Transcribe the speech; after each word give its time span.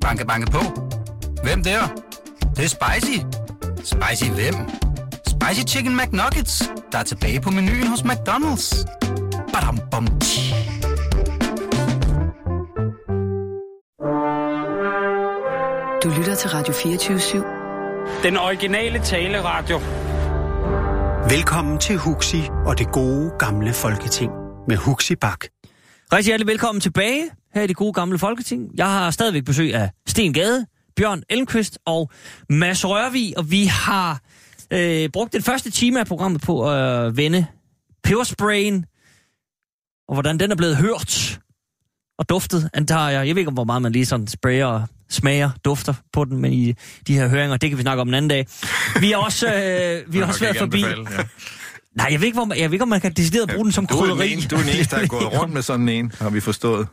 Banke, 0.00 0.26
banke 0.26 0.50
på. 0.50 0.60
Hvem 1.42 1.62
der? 1.62 1.80
Det, 2.40 2.56
det 2.56 2.64
er 2.64 2.68
spicy. 2.68 3.18
Spicy 3.76 4.30
hvem? 4.30 4.54
Spicy 5.26 5.74
Chicken 5.74 5.96
McNuggets, 5.96 6.70
der 6.92 6.98
er 6.98 7.02
tilbage 7.02 7.40
på 7.40 7.50
menuen 7.50 7.86
hos 7.86 8.00
McDonald's. 8.00 8.84
Badum, 9.52 9.78
bom, 9.90 10.06
tji. 10.20 10.54
Du 16.02 16.08
lytter 16.18 16.34
til 16.34 16.50
Radio 16.50 16.74
24-7. 16.74 18.22
Den 18.22 18.36
originale 18.36 18.98
taleradio. 18.98 19.80
Velkommen 21.28 21.78
til 21.78 21.96
Huxi 21.96 22.42
og 22.66 22.78
det 22.78 22.92
gode 22.92 23.32
gamle 23.38 23.72
folketing 23.72 24.32
med 24.68 24.76
Huxi 24.76 25.14
Bak. 25.16 25.44
Rigtig 26.12 26.26
hjertelig 26.26 26.46
velkommen 26.46 26.80
tilbage 26.80 27.30
her 27.54 27.62
i 27.62 27.66
det 27.66 27.76
gode 27.76 27.92
gamle 27.92 28.18
folketing. 28.18 28.70
Jeg 28.76 28.86
har 28.86 29.10
stadigvæk 29.10 29.44
besøg 29.44 29.74
af 29.74 29.90
Sten 30.06 30.32
Gade, 30.32 30.66
Bjørn 30.96 31.22
Elmqvist 31.28 31.78
og 31.86 32.10
Mads 32.48 32.84
Rørvig, 32.88 33.38
og 33.38 33.50
vi 33.50 33.64
har 33.64 34.20
øh, 34.70 35.08
brugt 35.08 35.32
den 35.32 35.42
første 35.42 35.70
time 35.70 36.00
af 36.00 36.06
programmet 36.06 36.40
på 36.40 36.70
at 36.70 37.06
øh, 37.06 37.16
vende 37.16 37.46
pebersprayen, 38.04 38.84
og 40.08 40.14
hvordan 40.14 40.40
den 40.40 40.50
er 40.50 40.56
blevet 40.56 40.76
hørt 40.76 41.40
og 42.18 42.28
duftet, 42.28 42.70
antager 42.74 43.08
jeg. 43.08 43.26
Jeg 43.26 43.34
ved 43.36 43.40
ikke, 43.40 43.50
hvor 43.50 43.64
meget 43.64 43.82
man 43.82 43.92
lige 43.92 44.06
sådan 44.06 44.26
sprayer 44.26 44.66
og 44.66 44.82
smager, 45.10 45.50
dufter 45.64 45.94
på 46.12 46.24
den, 46.24 46.38
men 46.38 46.52
i 46.52 46.74
de 47.06 47.14
her 47.14 47.28
høringer, 47.28 47.56
det 47.56 47.70
kan 47.70 47.76
vi 47.78 47.82
snakke 47.82 48.00
om 48.00 48.08
en 48.08 48.14
anden 48.14 48.28
dag. 48.28 48.46
Vi 49.00 49.10
har 49.10 49.16
også, 49.18 49.46
øh, 49.46 50.12
vi 50.12 50.18
har 50.18 50.26
også 50.26 50.40
været 50.40 50.56
forbi... 50.56 50.80
Ja. 50.80 50.94
Nej, 51.96 52.08
jeg 52.10 52.20
ved 52.20 52.26
ikke, 52.26 52.36
hvor 52.36 52.44
man, 52.44 52.58
jeg 52.58 52.70
ved 52.70 52.74
ikke, 52.74 52.82
om 52.82 52.88
man 52.88 53.00
kan 53.00 53.12
decideret 53.12 53.50
bruge 53.50 53.64
den 53.64 53.72
som 53.72 53.86
Du 53.86 53.94
er, 53.94 54.00
den 54.04 54.10
krydderi. 54.10 54.32
ene, 54.32 54.42
du 54.42 54.56
er 54.56 54.60
den 54.60 54.68
eneste, 54.68 54.96
der 54.96 55.02
er 55.02 55.06
gået 55.06 55.32
rundt 55.40 55.54
med 55.54 55.62
sådan 55.62 55.88
en, 55.88 56.12
har 56.18 56.30
vi 56.30 56.40
forstået. 56.40 56.86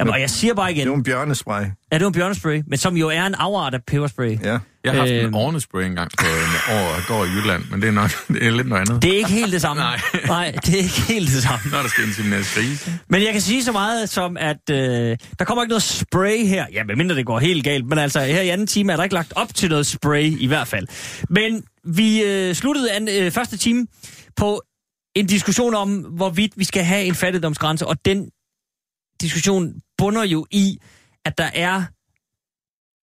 Jamen, 0.00 0.14
og 0.14 0.20
jeg 0.20 0.30
siger 0.30 0.54
bare 0.54 0.68
Det 0.68 0.74
igen, 0.76 0.86
er 0.88 0.90
jo 0.90 0.94
en 0.94 1.02
bjørnespray. 1.02 1.60
Ja, 1.92 1.98
det 1.98 2.00
var 2.00 2.06
en 2.06 2.12
bjørnespray, 2.12 2.62
men 2.66 2.78
som 2.78 2.96
jo 2.96 3.08
er 3.08 3.26
en 3.26 3.34
afart 3.34 3.74
af 3.74 3.80
peberspray. 3.86 4.38
Ja. 4.44 4.58
Jeg 4.84 4.92
har 4.92 4.98
haft 4.98 5.10
Øhm. 5.10 5.28
en 5.28 5.34
ornespray 5.34 5.82
engang 5.84 6.10
på 6.18 6.26
en 6.26 6.74
år, 6.76 6.94
jeg 6.94 7.02
går 7.08 7.24
i 7.24 7.28
Jylland, 7.28 7.62
men 7.70 7.80
det 7.82 7.88
er 7.88 7.92
nok 7.92 8.10
det 8.28 8.46
er 8.46 8.50
lidt 8.50 8.68
noget 8.68 8.80
andet. 8.88 9.02
Det 9.02 9.12
er 9.12 9.16
ikke 9.16 9.30
helt 9.30 9.52
det 9.52 9.60
samme. 9.60 9.82
Nej. 9.90 10.00
Nej, 10.26 10.50
det 10.66 10.74
er 10.74 10.78
ikke 10.78 11.00
helt 11.08 11.28
det 11.30 11.42
samme. 11.42 11.70
Når 11.72 11.78
der 11.82 11.88
skal 11.88 12.04
insemineres 12.04 12.54
grise. 12.54 12.92
Men 13.08 13.22
jeg 13.22 13.32
kan 13.32 13.40
sige 13.40 13.64
så 13.64 13.72
meget 13.72 14.10
som, 14.10 14.36
at 14.36 14.70
øh, 14.70 14.76
der 15.38 15.44
kommer 15.44 15.62
ikke 15.62 15.70
noget 15.70 15.82
spray 15.82 16.46
her. 16.46 16.66
Ja, 16.72 16.84
medmindre 16.84 17.14
det 17.16 17.26
går 17.26 17.38
helt 17.38 17.64
galt. 17.64 17.86
Men 17.86 17.98
altså, 17.98 18.20
her 18.20 18.40
i 18.40 18.48
anden 18.48 18.66
time 18.66 18.92
er 18.92 18.96
der 18.96 19.02
ikke 19.04 19.14
lagt 19.14 19.32
op 19.36 19.54
til 19.54 19.68
noget 19.70 19.86
spray 19.86 20.24
i 20.38 20.46
hvert 20.46 20.68
fald. 20.68 20.86
Men 21.30 21.62
vi 21.84 22.22
øh, 22.22 22.54
sluttede 22.54 22.92
an, 22.92 23.08
øh, 23.08 23.30
første 23.32 23.56
time 23.56 23.86
på 24.36 24.62
en 25.16 25.26
diskussion 25.26 25.74
om, 25.74 25.98
hvorvidt 25.98 26.52
vi 26.56 26.64
skal 26.64 26.84
have 26.84 27.04
en 27.04 27.14
fattigdomsgrænse. 27.14 27.86
Og 27.86 28.04
den 28.04 28.28
diskussion 29.20 29.74
bunder 29.98 30.24
jo 30.24 30.46
i, 30.50 30.78
at 31.24 31.38
der 31.38 31.50
er 31.54 31.84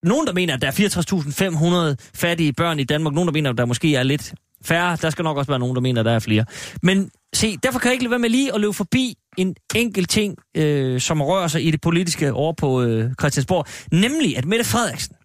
nogen, 0.08 0.28
der 0.28 0.34
mener, 0.34 0.54
at 0.54 0.62
der 0.62 0.68
er 0.68 1.92
64.500 1.92 2.12
fattige 2.16 2.54
børn 2.54 2.80
i 2.80 2.84
Danmark. 2.84 3.14
Nogen, 3.14 3.28
der 3.28 3.34
mener, 3.34 3.50
at 3.50 3.58
der 3.58 3.66
måske 3.66 3.96
er 3.96 4.04
lidt 4.04 4.34
færre. 4.66 4.98
Der 5.02 5.10
skal 5.10 5.24
nok 5.24 5.38
også 5.38 5.52
være 5.52 5.60
nogen, 5.60 5.76
der 5.76 5.82
mener, 5.82 6.02
at 6.02 6.06
der 6.06 6.12
er 6.12 6.20
flere. 6.20 6.46
Men 6.84 7.12
se, 7.34 7.58
derfor 7.64 7.80
kan 7.80 7.90
jeg 7.90 7.94
ikke 7.94 8.04
lade 8.04 8.12
være 8.12 8.20
med 8.20 8.30
lige 8.30 8.54
at 8.54 8.62
løbe 8.62 8.74
forbi 8.74 9.16
en 9.38 9.56
enkelt 9.76 10.10
ting, 10.10 10.36
øh, 10.58 11.00
som 11.02 11.22
rører 11.22 11.48
sig 11.48 11.66
i 11.66 11.72
det 11.72 11.82
politiske 11.82 12.34
over 12.34 12.54
på 12.54 12.82
øh, 12.82 13.12
Christiansborg. 13.20 13.66
Nemlig, 13.92 14.38
at 14.38 14.46
Mette 14.46 14.66
Frederiksen, 14.66 15.16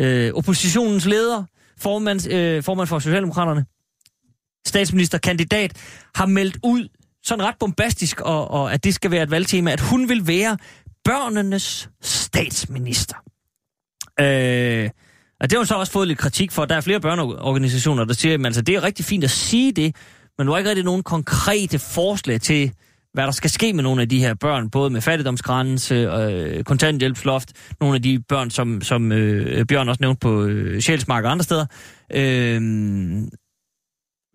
øh, 0.00 0.32
oppositionens 0.34 1.06
leder, 1.06 1.44
formand, 1.78 2.30
øh, 2.30 2.62
formand 2.62 2.88
for 2.88 2.98
Socialdemokraterne, 2.98 3.64
statsministerkandidat, 4.66 5.76
har 6.14 6.26
meldt 6.26 6.58
ud, 6.62 6.88
sådan 7.24 7.44
ret 7.44 7.54
bombastisk, 7.60 8.20
og, 8.20 8.50
og 8.50 8.72
at 8.72 8.84
det 8.84 8.94
skal 8.94 9.10
være 9.10 9.22
et 9.22 9.30
valgtema, 9.30 9.72
at 9.72 9.80
hun 9.80 10.08
vil 10.08 10.26
være 10.26 10.58
børnenes 11.04 11.90
statsminister. 12.02 13.16
Øh, 14.20 14.90
og 15.40 15.50
det 15.50 15.52
har 15.52 15.58
hun 15.58 15.66
så 15.66 15.74
også 15.74 15.92
fået 15.92 16.08
lidt 16.08 16.18
kritik 16.18 16.52
for. 16.52 16.64
Der 16.64 16.76
er 16.76 16.80
flere 16.80 17.00
børneorganisationer, 17.00 18.04
der 18.04 18.14
siger, 18.14 18.34
at 18.34 18.46
altså, 18.46 18.62
det 18.62 18.74
er 18.74 18.82
rigtig 18.82 19.04
fint 19.04 19.24
at 19.24 19.30
sige 19.30 19.72
det, 19.72 19.96
men 20.38 20.46
du 20.46 20.52
har 20.52 20.58
ikke 20.58 20.70
rigtig 20.70 20.84
nogen 20.84 21.02
konkrete 21.02 21.78
forslag 21.78 22.40
til, 22.40 22.72
hvad 23.12 23.24
der 23.24 23.30
skal 23.30 23.50
ske 23.50 23.72
med 23.72 23.82
nogle 23.82 24.02
af 24.02 24.08
de 24.08 24.18
her 24.18 24.34
børn, 24.34 24.70
både 24.70 24.90
med 24.90 25.00
fattigdomsgrænse, 25.00 25.94
øh, 25.94 26.64
kontanthjælpsloft, 26.64 27.52
nogle 27.80 27.94
af 27.94 28.02
de 28.02 28.22
børn, 28.28 28.50
som, 28.50 28.80
som 28.80 29.12
øh, 29.12 29.66
Bjørn 29.66 29.88
også 29.88 29.98
nævnte 30.00 30.20
på 30.20 30.42
øh, 30.42 30.80
Sjælsmark 30.80 31.24
og 31.24 31.30
andre 31.30 31.44
steder. 31.44 31.66
Øh, 32.14 32.62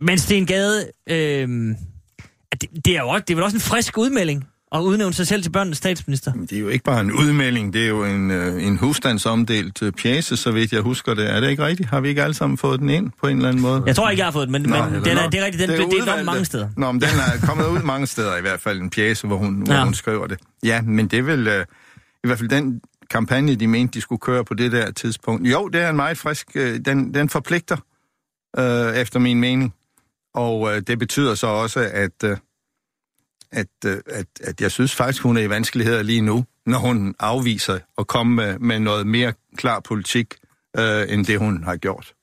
men 0.02 0.18
Sten 0.18 0.46
Gade, 0.46 0.92
øh, 1.10 1.76
det, 2.62 2.86
det, 2.86 2.96
er 2.98 3.02
jo 3.02 3.10
også, 3.10 3.24
det 3.28 3.34
er 3.34 3.36
vel 3.36 3.44
også 3.44 3.58
en 3.58 3.62
frisk 3.62 3.98
udmelding 3.98 4.48
at 4.72 4.80
udnævne 4.80 5.14
sig 5.14 5.28
selv 5.28 5.44
til 5.44 5.50
børnenes 5.50 5.78
statsminister. 5.78 6.32
Det 6.34 6.54
er 6.54 6.60
jo 6.60 6.68
ikke 6.68 6.84
bare 6.84 7.02
en 7.02 7.12
udmelding, 7.12 7.74
det 7.74 7.84
er 7.84 7.88
jo 7.88 8.04
en, 8.06 8.32
øh, 8.32 8.64
en 8.64 8.78
husstandsomdelt 8.78 9.82
øh, 9.82 9.92
pjæse, 9.92 10.38
så 10.38 10.52
vidt 10.52 10.72
jeg 10.74 10.82
husker 10.82 11.14
det. 11.14 11.30
Er 11.32 11.40
det 11.40 11.50
ikke 11.50 11.66
rigtigt? 11.66 11.90
Har 11.90 12.00
vi 12.00 12.10
ikke 12.10 12.24
alle 12.24 12.34
sammen 12.34 12.58
fået 12.58 12.80
den 12.80 12.90
ind 12.90 13.12
på 13.22 13.28
en 13.28 13.36
eller 13.38 13.50
anden 13.50 13.62
måde? 13.62 13.84
Jeg 13.86 13.96
tror 13.96 14.10
ikke, 14.10 14.20
jeg 14.20 14.26
har 14.28 14.32
fået 14.32 14.48
den, 14.48 14.52
men, 14.52 14.62
Nå, 14.62 14.86
men 14.86 14.94
den 15.06 15.18
er, 15.18 15.30
det 15.30 15.40
er 15.40 15.46
rigtigt, 15.46 15.62
den 15.62 15.70
Det 15.70 15.80
er 15.80 15.90
delt 15.90 16.02
udvalgte. 16.02 16.24
mange 16.26 16.46
steder. 16.46 16.70
Nå, 16.78 16.92
men 16.92 17.02
den 17.02 17.10
er 17.10 17.46
kommet 17.48 17.68
ud 17.68 17.80
mange 17.84 18.08
steder 18.08 18.38
i 18.38 18.42
hvert 18.42 18.60
fald, 18.62 18.82
en 18.82 18.90
pjæse, 18.90 19.28
hvor 19.28 19.38
hun, 19.38 19.62
hvor 19.62 19.74
Ja. 19.74 19.84
hun 19.84 19.94
skriver 19.94 20.28
det. 20.28 20.38
Ja, 20.64 20.82
men 20.82 21.08
det 21.08 21.26
vel 21.28 21.48
øh, 21.48 21.66
i 22.24 22.28
hvert 22.28 22.38
fald 22.40 22.50
den 22.50 22.82
kampagne, 23.10 23.56
de 23.56 23.68
mente, 23.68 23.94
de 23.94 24.02
skulle 24.02 24.20
køre 24.20 24.46
på 24.46 24.54
det 24.54 24.72
der 24.72 24.92
tidspunkt. 24.92 25.48
Jo, 25.48 25.68
det 25.68 25.82
er 25.82 25.90
en 25.90 25.96
meget 25.96 26.18
frisk, 26.18 26.48
øh, 26.56 26.80
den, 26.86 27.14
den 27.14 27.30
forpligter, 27.30 27.78
øh, 28.60 28.96
efter 28.96 29.20
min 29.20 29.40
mening. 29.40 29.74
Og 30.36 30.76
øh, 30.76 30.82
det 30.88 31.00
betyder 31.00 31.36
så 31.36 31.48
også, 31.48 31.80
at, 31.94 32.24
øh, 32.24 32.38
at, 33.58 33.68
øh, 33.86 33.98
at, 34.08 34.26
at 34.44 34.62
jeg 34.62 34.72
synes 34.72 34.96
faktisk, 34.96 35.24
hun 35.24 35.38
er 35.38 35.42
i 35.42 35.50
vanskeligheder 35.50 36.04
lige 36.04 36.22
nu, 36.22 36.46
når 36.66 36.78
hun 36.78 37.16
afviser 37.20 37.80
at 37.98 38.08
komme 38.08 38.36
med, 38.36 38.60
med 38.60 38.80
noget 38.80 39.08
mere 39.08 39.34
klar 39.58 39.80
politik, 39.80 40.34
øh, 40.80 41.04
end 41.10 41.26
det 41.26 41.40
hun 41.40 41.64
har 41.64 41.76
gjort. 41.76 42.14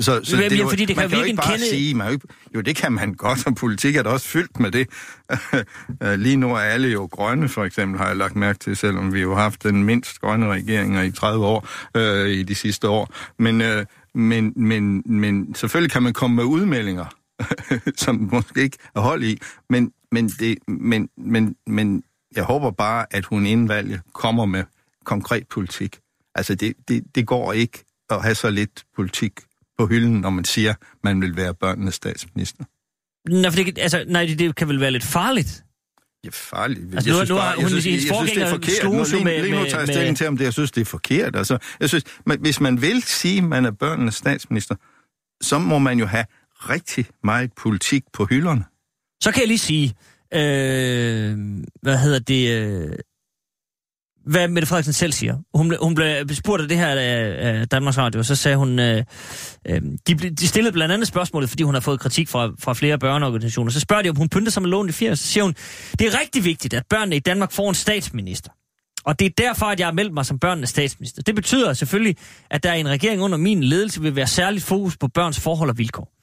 Så, 0.00 0.20
så 0.24 0.36
Jamen, 0.36 0.52
er 0.52 0.56
jo- 0.56 0.68
fordi 0.68 0.84
det 0.84 0.96
man 0.96 1.02
kan 1.02 1.10
kan 1.10 1.18
jo 1.18 1.24
ikke 1.24 1.36
bare 1.36 1.52
kende- 1.52 1.68
sige, 1.70 1.94
man 1.94 2.06
jo, 2.06 2.12
ikke, 2.12 2.28
jo 2.54 2.60
det 2.60 2.76
kan 2.76 2.92
man 2.92 3.14
godt, 3.14 3.46
og 3.46 3.54
politik 3.54 3.96
er 3.96 4.02
da 4.02 4.10
også 4.10 4.26
fyldt 4.28 4.60
med 4.60 4.70
det. 4.70 4.88
Øh, 6.02 6.18
Lige 6.18 6.36
nu 6.36 6.50
er 6.54 6.58
alle 6.58 6.88
jo 6.88 7.04
grønne, 7.04 7.48
for 7.48 7.64
eksempel, 7.64 7.98
har 8.00 8.06
jeg 8.06 8.16
lagt 8.16 8.36
mærke 8.36 8.58
til, 8.58 8.76
selvom 8.76 9.14
vi 9.14 9.20
jo 9.20 9.34
har 9.34 9.42
haft 9.42 9.62
den 9.62 9.84
mindst 9.84 10.20
grønne 10.20 10.46
regering 10.46 11.04
i 11.06 11.10
30 11.10 11.46
år 11.46 11.68
øh, 11.96 12.28
i 12.30 12.42
de 12.42 12.54
sidste 12.54 12.88
år. 12.88 13.14
Men, 13.38 13.60
øh, 13.60 13.86
men, 14.14 14.52
men, 14.56 15.02
men 15.06 15.54
selvfølgelig 15.54 15.92
kan 15.92 16.02
man 16.02 16.12
komme 16.12 16.36
med 16.36 16.44
udmeldinger, 16.44 17.04
som 18.04 18.28
måske 18.32 18.60
ikke 18.62 18.78
er 18.96 19.00
hold 19.00 19.24
i, 19.24 19.40
men, 19.70 19.92
men, 20.12 20.28
det, 20.28 20.58
men, 20.68 21.08
men, 21.16 21.56
men 21.66 22.02
jeg 22.36 22.44
håber 22.44 22.70
bare, 22.70 23.06
at 23.10 23.24
hun 23.24 23.46
inden 23.46 23.68
valget 23.68 24.00
kommer 24.14 24.46
med 24.46 24.64
konkret 25.04 25.48
politik. 25.48 25.98
Altså, 26.34 26.54
det, 26.54 26.72
det, 26.88 27.04
det 27.14 27.26
går 27.26 27.52
ikke 27.52 27.84
at 28.10 28.22
have 28.22 28.34
så 28.34 28.50
lidt 28.50 28.84
politik 28.96 29.32
på 29.78 29.86
hylden, 29.86 30.20
når 30.20 30.30
man 30.30 30.44
siger, 30.44 30.74
man 31.04 31.20
vil 31.20 31.36
være 31.36 31.54
børnenes 31.54 31.94
statsminister. 31.94 32.64
Nå, 33.30 33.50
for 33.50 33.56
det, 33.56 33.64
kan- 33.64 33.78
altså, 33.78 34.04
nej, 34.08 34.26
det, 34.26 34.38
det 34.38 34.54
kan 34.56 34.68
vel 34.68 34.80
være 34.80 34.90
lidt 34.90 35.04
farligt. 35.04 35.64
Ja, 36.24 36.28
farligt. 36.32 36.94
Altså, 36.94 37.10
nu- 37.10 37.24
nu 37.28 37.34
har 37.34 37.54
hun- 37.54 37.62
jeg 37.62 37.70
synes, 37.70 37.84
hendes 37.84 38.06
jeg 38.06 38.14
synes, 38.16 38.32
det 38.32 38.42
er 38.42 38.50
forkert. 38.50 38.84
Nu, 38.84 39.04
lige, 39.12 39.24
med- 39.24 39.42
lige 39.42 39.50
nu 39.54 39.58
med- 39.60 39.70
tager 39.70 39.78
jeg 39.80 39.86
med- 39.86 39.94
stilling 39.94 40.16
til, 40.16 40.26
om 40.28 40.36
det, 40.36 40.44
jeg 40.44 40.52
synes, 40.52 40.70
det 40.70 40.80
er 40.80 40.84
forkert. 40.84 41.36
Altså, 41.36 41.58
jeg 41.80 41.88
synes, 41.88 42.04
hvis 42.40 42.60
man 42.60 42.82
vil 42.82 43.02
sige, 43.02 43.38
at 43.38 43.44
man 43.44 43.64
er 43.64 43.70
børnenes 43.70 44.14
statsminister, 44.14 44.74
så 45.40 45.58
må 45.58 45.78
man 45.78 45.98
jo 45.98 46.06
have 46.06 46.24
rigtig 46.54 47.06
meget 47.24 47.52
politik 47.52 48.02
på 48.12 48.24
hylderne. 48.24 48.64
Så 49.22 49.32
kan 49.32 49.40
jeg 49.40 49.48
lige 49.48 49.58
sige, 49.58 49.94
øh, 50.34 51.38
hvad 51.82 51.98
hedder 51.98 52.18
det, 52.18 52.50
øh, 52.50 52.92
hvad 54.26 54.48
Mette 54.48 54.66
Frederiksen 54.68 54.92
selv 54.92 55.12
siger. 55.12 55.36
Hun, 55.54 55.76
hun 55.82 55.94
blev 55.94 56.34
spurgt 56.34 56.62
af 56.62 56.68
det 56.68 56.76
her 56.78 56.88
af, 56.88 57.58
af 57.60 57.68
Danmarks 57.68 57.98
Radio, 57.98 58.18
og 58.18 58.24
så 58.24 58.36
sagde 58.36 58.56
hun, 58.56 58.78
øh, 58.78 59.04
øh, 59.66 59.82
de, 60.06 60.14
ble- 60.14 60.34
de 60.34 60.48
stillede 60.48 60.72
blandt 60.72 60.94
andet 60.94 61.08
spørgsmålet, 61.08 61.48
fordi 61.48 61.62
hun 61.62 61.74
har 61.74 61.80
fået 61.80 62.00
kritik 62.00 62.28
fra, 62.28 62.50
fra 62.60 62.74
flere 62.74 62.98
børneorganisationer. 62.98 63.70
Så 63.70 63.80
spørger 63.80 64.02
de, 64.02 64.10
om 64.10 64.16
hun 64.16 64.28
pyntede 64.28 64.50
sig 64.50 64.62
med 64.62 64.70
lån 64.70 64.88
i 64.88 64.92
80'erne. 64.92 65.14
Så 65.14 65.26
siger 65.26 65.44
hun, 65.44 65.54
det 65.98 66.06
er 66.06 66.20
rigtig 66.20 66.44
vigtigt, 66.44 66.74
at 66.74 66.82
børnene 66.90 67.16
i 67.16 67.18
Danmark 67.20 67.52
får 67.52 67.68
en 67.68 67.74
statsminister. 67.74 68.50
Og 69.04 69.18
det 69.18 69.26
er 69.26 69.30
derfor, 69.38 69.66
at 69.66 69.80
jeg 69.80 69.86
har 69.86 69.92
meldt 69.92 70.14
mig 70.14 70.26
som 70.26 70.38
børnenes 70.38 70.70
statsminister. 70.70 71.22
Det 71.22 71.34
betyder 71.34 71.72
selvfølgelig, 71.72 72.16
at 72.50 72.62
der 72.62 72.74
i 72.74 72.80
en 72.80 72.88
regering 72.88 73.22
under 73.22 73.38
min 73.38 73.62
ledelse 73.64 74.00
vil 74.00 74.16
være 74.16 74.26
særligt 74.26 74.64
fokus 74.64 74.96
på 74.96 75.08
børns 75.08 75.40
forhold 75.40 75.70
og 75.70 75.78
vilkår. 75.78 76.17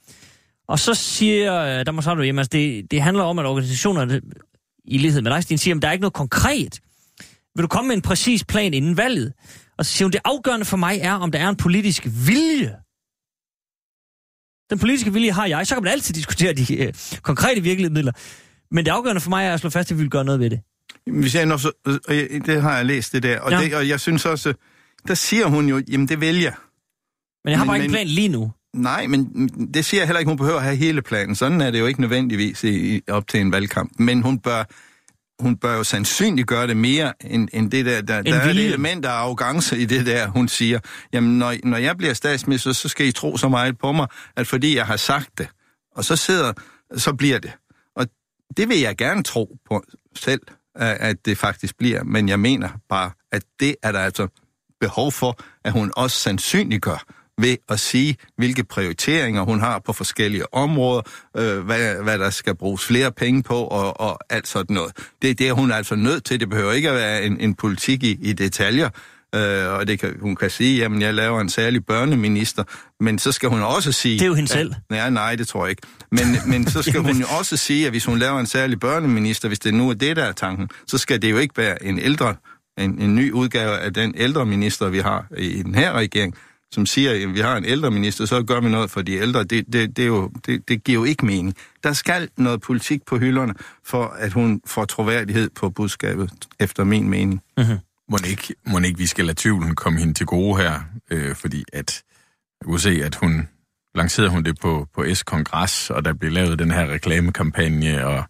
Og 0.67 0.79
så 0.79 0.93
siger 0.93 1.55
øh, 1.79 1.85
Danmarks 1.85 2.07
Radio, 2.07 2.23
jamen, 2.23 2.39
altså, 2.39 2.49
det, 2.51 2.91
det 2.91 3.01
handler 3.01 3.23
om, 3.23 3.39
at 3.39 3.45
organisationerne, 3.45 4.21
i 4.85 4.97
lighed 4.97 5.21
med 5.21 5.31
dig, 5.31 5.43
Stine, 5.43 5.57
siger, 5.57 5.75
at 5.75 5.81
der 5.81 5.87
er 5.87 5.91
ikke 5.91 6.01
noget 6.01 6.13
konkret. 6.13 6.79
Vil 7.55 7.63
du 7.63 7.67
komme 7.67 7.87
med 7.87 7.95
en 7.95 8.01
præcis 8.01 8.43
plan 8.43 8.73
inden 8.73 8.97
valget? 8.97 9.33
Og 9.77 9.85
så 9.85 9.91
siger 9.91 10.05
hun, 10.05 10.11
det 10.11 10.21
afgørende 10.25 10.65
for 10.65 10.77
mig 10.77 10.99
er, 11.01 11.13
om 11.13 11.31
der 11.31 11.39
er 11.39 11.49
en 11.49 11.55
politisk 11.55 12.05
vilje. 12.27 12.75
Den 14.69 14.79
politiske 14.79 15.13
vilje 15.13 15.31
har 15.31 15.45
jeg. 15.45 15.67
Så 15.67 15.75
kan 15.75 15.83
man 15.83 15.91
altid 15.91 16.13
diskutere 16.15 16.53
de 16.53 16.77
øh, 16.77 16.93
konkrete 17.21 17.61
virkemidler. 17.61 18.11
Men 18.71 18.85
det 18.85 18.91
afgørende 18.91 19.21
for 19.21 19.29
mig 19.29 19.45
er 19.45 19.53
at 19.53 19.59
slå 19.59 19.69
fast, 19.69 19.91
at 19.91 19.97
vi 19.97 20.01
vil 20.01 20.09
gøre 20.11 20.23
noget 20.25 20.39
ved 20.39 20.49
det. 20.49 20.59
Hvis 21.19 21.35
jeg 21.35 21.45
når 21.45 21.57
så, 21.57 21.71
og 22.07 22.15
jeg, 22.15 22.27
det 22.45 22.61
har 22.61 22.75
jeg 22.77 22.85
læst 22.85 23.13
det 23.13 23.23
der, 23.23 23.39
og, 23.39 23.51
Ja. 23.51 23.61
det, 23.61 23.73
og 23.75 23.87
jeg 23.87 23.99
synes 23.99 24.25
også, 24.25 24.53
der 25.07 25.13
siger 25.13 25.45
hun 25.45 25.69
jo, 25.69 25.83
jamen 25.91 26.07
det 26.07 26.21
vil 26.21 26.41
jeg. 26.41 26.53
Men 27.43 27.51
jeg 27.51 27.59
har 27.59 27.65
Men- 27.65 27.69
bare 27.69 27.77
ikke 27.77 27.85
en 27.85 27.91
men- 27.91 27.95
plan 27.97 28.07
lige 28.07 28.27
nu. 28.29 28.51
Nej, 28.75 29.07
men 29.07 29.49
det 29.73 29.85
siger 29.85 30.01
jeg 30.01 30.07
heller 30.07 30.19
ikke, 30.19 30.29
hun 30.29 30.37
behøver 30.37 30.57
at 30.57 30.63
have 30.63 30.75
hele 30.75 31.01
planen. 31.01 31.35
Sådan 31.35 31.61
er 31.61 31.71
det 31.71 31.79
jo 31.79 31.85
ikke 31.85 32.01
nødvendigvis 32.01 32.63
i, 32.63 33.01
op 33.09 33.27
til 33.27 33.39
en 33.39 33.51
valgkamp. 33.51 33.91
Men 33.99 34.21
hun 34.21 34.39
bør 34.39 34.63
hun 35.39 35.57
bør 35.57 35.77
jo 35.77 35.83
sandsynligt 35.83 36.47
gøre 36.47 36.67
det 36.67 36.77
mere 36.77 37.13
end, 37.21 37.49
end 37.53 37.71
det 37.71 37.85
der. 37.85 38.01
Der, 38.01 38.21
der 38.21 38.35
er 38.35 38.49
et 38.49 38.65
element 38.65 39.05
af 39.05 39.11
arrogance 39.11 39.77
i 39.77 39.85
det 39.85 40.05
der, 40.05 40.27
hun 40.27 40.47
siger. 40.47 40.79
Jamen, 41.13 41.39
når, 41.39 41.55
når 41.63 41.77
jeg 41.77 41.97
bliver 41.97 42.13
statsminister, 42.13 42.71
så 42.71 42.89
skal 42.89 43.07
I 43.07 43.11
tro 43.11 43.37
så 43.37 43.49
meget 43.49 43.77
på 43.77 43.91
mig, 43.91 44.07
at 44.35 44.47
fordi 44.47 44.75
jeg 44.75 44.85
har 44.85 44.97
sagt 44.97 45.29
det, 45.37 45.47
og 45.95 46.05
så 46.05 46.15
sidder, 46.15 46.53
så 46.97 47.13
bliver 47.13 47.39
det. 47.39 47.51
Og 47.95 48.07
det 48.57 48.69
vil 48.69 48.79
jeg 48.79 48.97
gerne 48.97 49.23
tro 49.23 49.57
på 49.69 49.83
selv, 50.15 50.41
at 50.75 51.25
det 51.25 51.37
faktisk 51.37 51.77
bliver. 51.77 52.03
Men 52.03 52.29
jeg 52.29 52.39
mener 52.39 52.69
bare, 52.89 53.11
at 53.31 53.43
det 53.59 53.75
er 53.83 53.91
der 53.91 53.99
altså 53.99 54.27
behov 54.79 55.11
for, 55.11 55.39
at 55.63 55.71
hun 55.71 55.91
også 55.95 56.17
sandsynliggør 56.17 57.05
ved 57.37 57.57
at 57.69 57.79
sige, 57.79 58.15
hvilke 58.37 58.63
prioriteringer 58.63 59.41
hun 59.41 59.59
har 59.59 59.79
på 59.79 59.93
forskellige 59.93 60.53
områder, 60.53 61.01
øh, 61.37 61.59
hvad, 61.59 62.03
hvad 62.03 62.19
der 62.19 62.29
skal 62.29 62.55
bruges 62.55 62.85
flere 62.85 63.11
penge 63.11 63.43
på 63.43 63.55
og, 63.55 63.99
og 63.99 64.19
alt 64.29 64.47
sådan 64.47 64.73
noget. 64.73 64.91
Det, 65.21 65.39
det 65.39 65.47
er 65.47 65.53
hun 65.53 65.71
altså 65.71 65.95
nødt 65.95 66.23
til. 66.23 66.39
Det 66.39 66.49
behøver 66.49 66.71
ikke 66.71 66.89
at 66.89 66.95
være 66.95 67.23
en, 67.23 67.39
en 67.39 67.55
politik 67.55 68.03
i, 68.03 68.17
i 68.21 68.33
detaljer. 68.33 68.89
Øh, 69.35 69.73
og 69.79 69.87
det 69.87 69.99
kan, 69.99 70.17
hun 70.21 70.35
kan 70.35 70.49
sige, 70.49 70.77
jamen 70.77 71.01
jeg 71.01 71.13
laver 71.13 71.41
en 71.41 71.49
særlig 71.49 71.85
børneminister, 71.85 72.63
men 72.99 73.19
så 73.19 73.31
skal 73.31 73.49
hun 73.49 73.61
også 73.61 73.91
sige... 73.91 74.13
Det 74.13 74.21
er 74.21 74.27
jo 74.27 74.33
hende 74.33 74.49
selv. 74.49 74.73
Ja, 74.91 75.09
nej, 75.09 75.35
det 75.35 75.47
tror 75.47 75.65
jeg 75.65 75.69
ikke. 75.69 75.81
Men, 76.11 76.25
men 76.47 76.67
så 76.67 76.81
skal 76.81 76.99
hun 77.09 77.17
jo 77.17 77.25
også 77.39 77.57
sige, 77.57 77.85
at 77.85 77.91
hvis 77.91 78.05
hun 78.05 78.19
laver 78.19 78.39
en 78.39 78.45
særlig 78.45 78.79
børneminister, 78.79 79.47
hvis 79.47 79.59
det 79.59 79.73
nu 79.73 79.89
er 79.89 79.93
det, 79.93 80.15
der 80.15 80.23
er 80.23 80.31
tanken, 80.31 80.69
så 80.87 80.97
skal 80.97 81.21
det 81.21 81.31
jo 81.31 81.37
ikke 81.37 81.57
være 81.57 81.83
en 81.83 81.99
ældre, 81.99 82.35
en, 82.77 83.01
en 83.01 83.15
ny 83.15 83.31
udgave 83.31 83.77
af 83.77 83.93
den 83.93 84.13
ældre 84.17 84.45
minister, 84.45 84.89
vi 84.89 84.99
har 84.99 85.25
i 85.37 85.63
den 85.63 85.75
her 85.75 85.93
regering, 85.93 86.35
som 86.71 86.85
siger, 86.85 87.11
at 87.11 87.33
vi 87.33 87.39
har 87.39 87.57
en 87.57 87.65
ældre 87.65 87.91
minister, 87.91 88.25
så 88.25 88.43
gør 88.43 88.59
vi 88.59 88.69
noget 88.69 88.91
for 88.91 89.01
de 89.01 89.13
ældre. 89.13 89.43
Det, 89.43 89.73
det, 89.73 89.97
det, 89.97 90.03
er 90.03 90.07
jo, 90.07 90.31
det, 90.45 90.69
det 90.69 90.83
giver 90.83 90.99
jo 90.99 91.03
ikke 91.03 91.25
mening. 91.25 91.55
Der 91.83 91.93
skal 91.93 92.29
noget 92.37 92.61
politik 92.61 93.05
på 93.05 93.17
hylderne, 93.17 93.53
for 93.83 94.05
at 94.05 94.33
hun 94.33 94.61
får 94.65 94.85
troværdighed 94.85 95.49
på 95.49 95.69
budskabet, 95.69 96.31
efter 96.59 96.83
min 96.83 97.09
mening. 97.09 97.41
Må 98.11 98.17
ikke, 98.27 98.55
må 98.67 98.79
ikke 98.79 98.97
vi 98.97 99.05
skal 99.05 99.25
lade 99.25 99.37
tvivlen 99.39 99.75
komme 99.75 99.99
hende 99.99 100.13
til 100.13 100.25
gode 100.25 100.57
her, 100.57 100.81
øh, 101.11 101.35
fordi 101.35 101.63
at, 101.73 102.03
jeg 102.61 102.65
kunne 102.65 102.79
se, 102.79 103.01
at 103.03 103.15
hun 103.15 103.47
lancerede 103.95 104.29
hun 104.29 104.43
det 104.43 104.59
på, 104.59 104.87
på 104.95 105.05
S-kongres, 105.13 105.89
og 105.89 106.05
der 106.05 106.13
blev 106.13 106.31
lavet 106.31 106.59
den 106.59 106.71
her 106.71 106.87
reklamekampagne 106.87 108.07
og, 108.07 108.23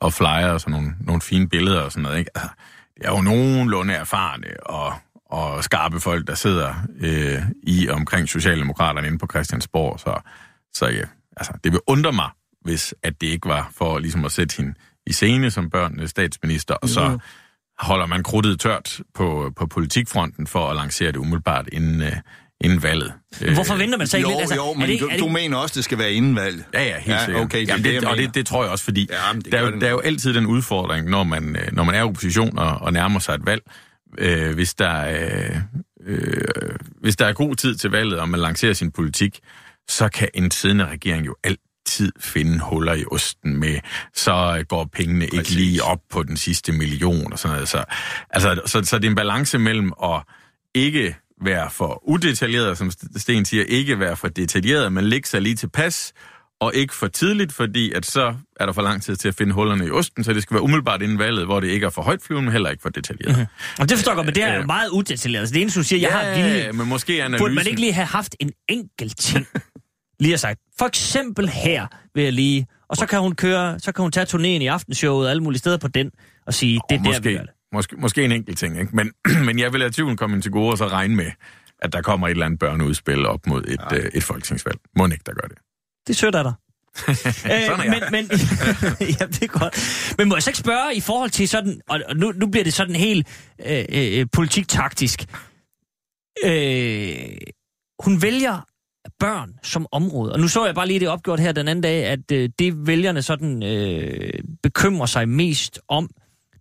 og 0.00 0.12
flyer 0.12 0.48
og 0.48 0.60
sådan 0.60 0.72
nogle, 0.72 0.94
nogle 1.00 1.20
fine 1.20 1.48
billeder 1.48 1.80
og 1.80 1.92
sådan 1.92 2.02
noget. 2.02 2.18
Ikke? 2.18 2.30
Altså, 2.34 2.50
det 2.96 3.06
er 3.06 3.10
jo 3.10 3.20
nogenlunde 3.20 3.94
erfarne 3.94 4.46
og, 4.66 4.94
og 5.32 5.64
skarpe 5.64 6.00
folk, 6.00 6.26
der 6.26 6.34
sidder 6.34 6.74
øh, 7.00 7.38
i 7.62 7.88
omkring 7.88 8.28
Socialdemokraterne 8.28 9.06
inde 9.06 9.18
på 9.18 9.26
Christiansborg, 9.30 10.00
så, 10.00 10.20
så 10.74 10.86
ja, 10.86 11.02
altså, 11.36 11.52
det 11.64 11.72
vil 11.72 11.80
undre 11.86 12.12
mig, 12.12 12.30
hvis 12.64 12.94
at 13.02 13.20
det 13.20 13.26
ikke 13.26 13.48
var 13.48 13.70
for 13.76 13.98
ligesom 13.98 14.24
at 14.24 14.32
sætte 14.32 14.56
hende 14.56 14.74
i 15.06 15.12
scene 15.12 15.50
som 15.50 15.70
børnenes 15.70 16.10
statsminister, 16.10 16.74
og 16.74 16.88
så 16.88 17.18
holder 17.78 18.06
man 18.06 18.22
krudtet 18.22 18.60
tørt 18.60 19.00
på, 19.14 19.52
på 19.56 19.66
politikfronten 19.66 20.46
for 20.46 20.68
at 20.68 20.76
lancere 20.76 21.08
det 21.08 21.16
umiddelbart 21.16 21.68
inden, 21.72 22.00
øh, 22.02 22.12
inden 22.60 22.82
valget. 22.82 23.12
Hvorfor 23.54 23.74
venter 23.76 23.98
man 23.98 24.06
så 24.06 24.16
ikke 24.16 24.28
jo, 24.28 24.30
lidt? 24.30 24.40
Altså, 24.40 24.54
jo, 24.54 24.64
er 24.70 24.74
men 24.74 24.82
det, 24.82 24.88
ikke- 24.88 25.02
du, 25.04 25.08
er 25.08 25.12
det, 25.12 25.20
du 25.20 25.28
mener 25.28 25.56
også, 25.56 25.72
det 25.74 25.84
skal 25.84 25.98
være 25.98 26.12
inden 26.12 26.36
valget. 26.36 26.64
Ja, 26.74 26.82
ja, 26.82 26.98
helt 26.98 27.06
Ja, 27.16 27.24
sikkert. 27.24 27.44
okay, 27.44 27.60
det 27.60 27.68
er 27.68 27.72
Jamen, 27.72 27.84
det, 27.84 28.00
det, 28.02 28.08
og 28.08 28.16
det, 28.16 28.34
det 28.34 28.46
tror 28.46 28.62
jeg 28.62 28.72
også, 28.72 28.84
fordi 28.84 29.08
Ja, 29.10 29.38
det 29.38 29.52
der, 29.52 29.58
er 29.58 29.62
jo, 29.62 29.70
det 29.70 29.80
der 29.80 29.86
er 29.86 29.90
jo 29.90 29.98
altid 30.00 30.34
den 30.34 30.46
udfordring, 30.46 31.08
når 31.10 31.24
man, 31.24 31.56
øh, 31.56 31.68
når 31.72 31.84
man 31.84 31.94
er 31.94 31.98
i 31.98 32.02
opposition 32.02 32.58
og, 32.58 32.70
og 32.80 32.92
nærmer 32.92 33.18
sig 33.20 33.34
et 33.34 33.46
valg, 33.46 33.62
øh, 34.18 34.54
hvis, 34.54 34.74
der, 34.74 35.08
øh, 35.08 35.56
øh, 36.06 36.76
hvis 37.00 37.16
der 37.16 37.26
er 37.26 37.32
god 37.32 37.54
tid 37.54 37.74
til 37.74 37.90
valget, 37.90 38.18
og 38.20 38.28
man 38.28 38.40
lancerer 38.40 38.72
sin 38.72 38.90
politik, 38.90 39.40
så 39.88 40.08
kan 40.08 40.28
en 40.34 40.50
siddende 40.50 40.86
regering 40.86 41.26
jo 41.26 41.36
altid 41.44 42.12
finde 42.20 42.60
huller 42.60 42.94
i 42.94 43.04
osten 43.10 43.56
med, 43.56 43.78
så 44.14 44.64
går 44.68 44.84
pengene 44.92 45.26
Præcis. 45.26 45.38
ikke 45.38 45.50
lige 45.50 45.82
op 45.82 46.00
på 46.10 46.22
den 46.22 46.36
sidste 46.36 46.72
million 46.72 47.32
og 47.32 47.38
sådan 47.38 47.54
noget. 47.54 47.68
Så, 47.68 47.84
altså, 48.30 48.60
så, 48.66 48.82
så 48.84 48.98
det 48.98 49.04
er 49.04 49.10
en 49.10 49.16
balance 49.16 49.58
mellem 49.58 49.92
at 50.04 50.22
ikke 50.74 51.16
være 51.44 51.70
for 51.70 52.08
udetaljeret, 52.08 52.78
som 52.78 52.90
Sten 53.16 53.44
siger, 53.44 53.64
ikke 53.64 53.98
være 53.98 54.16
for 54.16 54.28
detaljeret, 54.28 54.92
men 54.92 55.04
lægge 55.04 55.28
sig 55.28 55.42
lige 55.42 55.54
til 55.54 55.68
pas, 55.68 56.12
og 56.62 56.74
ikke 56.74 56.94
for 56.94 57.06
tidligt, 57.06 57.52
fordi 57.52 57.92
at 57.92 58.06
så 58.06 58.34
er 58.56 58.66
der 58.66 58.72
for 58.72 58.82
lang 58.82 59.02
tid 59.02 59.16
til 59.16 59.28
at 59.28 59.34
finde 59.34 59.52
hullerne 59.52 59.86
i 59.86 59.90
osten, 59.90 60.24
så 60.24 60.32
det 60.32 60.42
skal 60.42 60.54
være 60.54 60.62
umiddelbart 60.62 61.02
inden 61.02 61.18
valget, 61.18 61.44
hvor 61.44 61.60
det 61.60 61.68
ikke 61.68 61.86
er 61.86 61.90
for 61.90 62.02
højt 62.02 62.22
flyvende, 62.22 62.44
men 62.44 62.52
heller 62.52 62.70
ikke 62.70 62.82
for 62.82 62.88
detaljeret. 62.88 63.36
Mm-hmm. 63.36 63.78
Og 63.78 63.88
det 63.88 63.96
forstår 63.96 64.12
jeg 64.12 64.16
godt, 64.16 64.26
men 64.26 64.34
det 64.34 64.42
er 64.42 64.56
jo 64.56 64.66
meget 64.66 64.88
udetaljeret. 64.88 65.48
Så 65.48 65.54
det 65.54 65.60
eneste, 65.62 65.80
du 65.80 65.84
siger, 65.84 66.00
jeg 66.00 66.10
har 66.10 66.34
vilje. 66.34 66.72
men 66.72 66.88
måske 66.88 67.20
er 67.20 67.24
Burde 67.24 67.34
analysen... 67.34 67.54
man 67.54 67.66
ikke 67.66 67.80
lige 67.80 67.92
have 67.92 68.06
haft 68.06 68.36
en 68.40 68.50
enkelt 68.68 69.18
ting, 69.18 69.46
lige 70.20 70.30
har 70.30 70.36
sagt. 70.36 70.60
For 70.78 70.86
eksempel 70.86 71.48
her 71.48 71.86
vil 72.14 72.24
jeg 72.24 72.32
lige... 72.32 72.66
Og 72.88 72.96
så 72.96 73.06
kan 73.06 73.20
hun 73.20 73.34
køre, 73.34 73.80
så 73.80 73.92
kan 73.92 74.02
hun 74.02 74.12
tage 74.12 74.26
turnéen 74.26 74.62
i 74.62 74.66
aftenshowet 74.66 75.26
og 75.26 75.30
alle 75.30 75.42
mulige 75.42 75.58
steder 75.58 75.78
på 75.78 75.88
den, 75.88 76.10
og 76.46 76.54
sige, 76.54 76.80
det 76.88 76.94
er 76.94 76.98
der, 76.98 77.02
vi 77.02 77.08
måske, 77.08 77.32
gør 77.32 77.40
det. 77.40 77.50
måske, 77.72 77.96
måske 77.96 78.24
en 78.24 78.32
enkelt 78.32 78.58
ting, 78.58 78.80
ikke? 78.80 78.96
Men, 78.96 79.12
men 79.46 79.58
jeg 79.58 79.72
vil 79.72 79.80
lade 79.80 79.90
tvivlen 79.90 80.16
komme 80.16 80.36
ind 80.36 80.42
til 80.42 80.52
gode, 80.52 80.70
og 80.70 80.78
så 80.78 80.86
regne 80.88 81.16
med, 81.16 81.30
at 81.78 81.92
der 81.92 82.02
kommer 82.02 82.26
et 82.26 82.30
eller 82.30 82.46
andet 82.46 82.58
børneudspil 82.58 83.26
op 83.26 83.46
mod 83.46 83.64
et, 83.64 83.80
ja. 83.90 83.96
øh, 83.96 84.10
et 84.14 84.22
folketingsvalg. 84.22 84.78
Må 84.96 85.06
ikke, 85.06 85.22
der 85.26 85.32
gør 85.32 85.48
det. 85.48 85.58
Det 86.06 86.12
er 86.12 86.14
sødt 86.14 86.34
af 86.34 86.44
dig. 86.44 86.52
Sådan 87.06 87.50
er 87.50 87.80
øh, 87.80 87.84
jeg. 87.84 88.02
men, 88.12 88.28
men, 88.28 88.38
ja, 89.20 89.26
det 89.26 89.42
er 89.42 89.58
godt. 89.58 90.14
Men 90.18 90.28
må 90.28 90.34
jeg 90.34 90.42
så 90.42 90.50
ikke 90.50 90.58
spørge 90.58 90.94
i 90.94 91.00
forhold 91.00 91.30
til 91.30 91.48
sådan, 91.48 91.80
og 91.88 92.16
nu, 92.16 92.32
nu 92.32 92.46
bliver 92.46 92.64
det 92.64 92.74
sådan 92.74 92.96
helt 92.96 93.28
øh, 93.66 93.84
øh, 93.88 94.26
politiktaktisk. 94.32 95.24
Øh, 96.44 97.36
hun 98.04 98.22
vælger 98.22 98.60
børn 99.18 99.58
som 99.62 99.86
område. 99.92 100.32
Og 100.32 100.40
nu 100.40 100.48
så 100.48 100.64
jeg 100.64 100.74
bare 100.74 100.86
lige 100.86 101.00
det 101.00 101.08
opgjort 101.08 101.40
her 101.40 101.52
den 101.52 101.68
anden 101.68 101.82
dag, 101.82 102.04
at 102.04 102.32
øh, 102.32 102.50
det 102.58 102.86
vælgerne 102.86 103.22
sådan 103.22 103.62
øh, 103.62 104.32
bekymrer 104.62 105.06
sig 105.06 105.28
mest 105.28 105.80
om, 105.88 106.10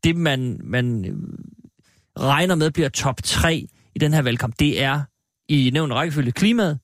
det 0.03 0.15
man, 0.15 0.59
man 0.63 1.05
øh, 1.05 1.15
regner 2.19 2.55
med 2.55 2.71
bliver 2.71 2.89
top 2.89 3.23
3 3.23 3.67
i 3.95 3.99
den 3.99 4.13
her 4.13 4.21
valgkamp, 4.21 4.55
det 4.59 4.81
er 4.81 5.01
i 5.49 5.69
nævnt 5.73 5.93
rækkefølge 5.93 6.31
klimaet, 6.31 6.79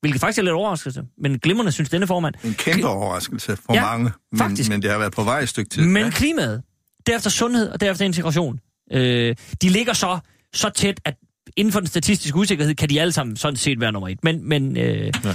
hvilket 0.00 0.20
faktisk 0.20 0.38
er 0.38 0.42
lidt 0.42 0.54
overraskelse, 0.54 1.02
men 1.22 1.38
glimrende 1.38 1.72
synes 1.72 1.90
denne 1.90 2.06
formand. 2.06 2.34
En 2.44 2.54
kæmpe 2.54 2.88
overraskelse 2.88 3.56
for 3.66 3.74
Ja, 3.74 3.80
mange, 3.82 4.12
men, 4.32 4.38
faktisk. 4.38 4.70
men 4.70 4.82
det 4.82 4.90
har 4.90 4.98
været 4.98 5.12
på 5.12 5.22
vej 5.22 5.40
et 5.40 5.48
stykke 5.48 5.70
tid. 5.70 5.82
Men 5.82 6.04
Ja. 6.04 6.10
klimaet, 6.10 6.62
derefter 7.06 7.30
sundhed 7.30 7.68
og 7.68 7.80
derefter 7.80 8.04
integration, 8.04 8.60
øh, 8.92 9.36
de 9.62 9.68
ligger 9.68 9.92
så, 9.92 10.18
så 10.54 10.68
tæt, 10.70 11.00
at 11.04 11.14
inden 11.56 11.72
for 11.72 11.80
den 11.80 11.86
statistiske 11.86 12.38
usikkerhed 12.38 12.74
kan 12.74 12.90
de 12.90 13.00
alle 13.00 13.12
sammen 13.12 13.36
sådan 13.36 13.56
set 13.56 13.80
være 13.80 13.92
nummer 13.92 14.08
et. 14.08 14.24
Men, 14.24 14.48
men, 14.48 14.76
øh, 14.76 15.12
ja. 15.24 15.32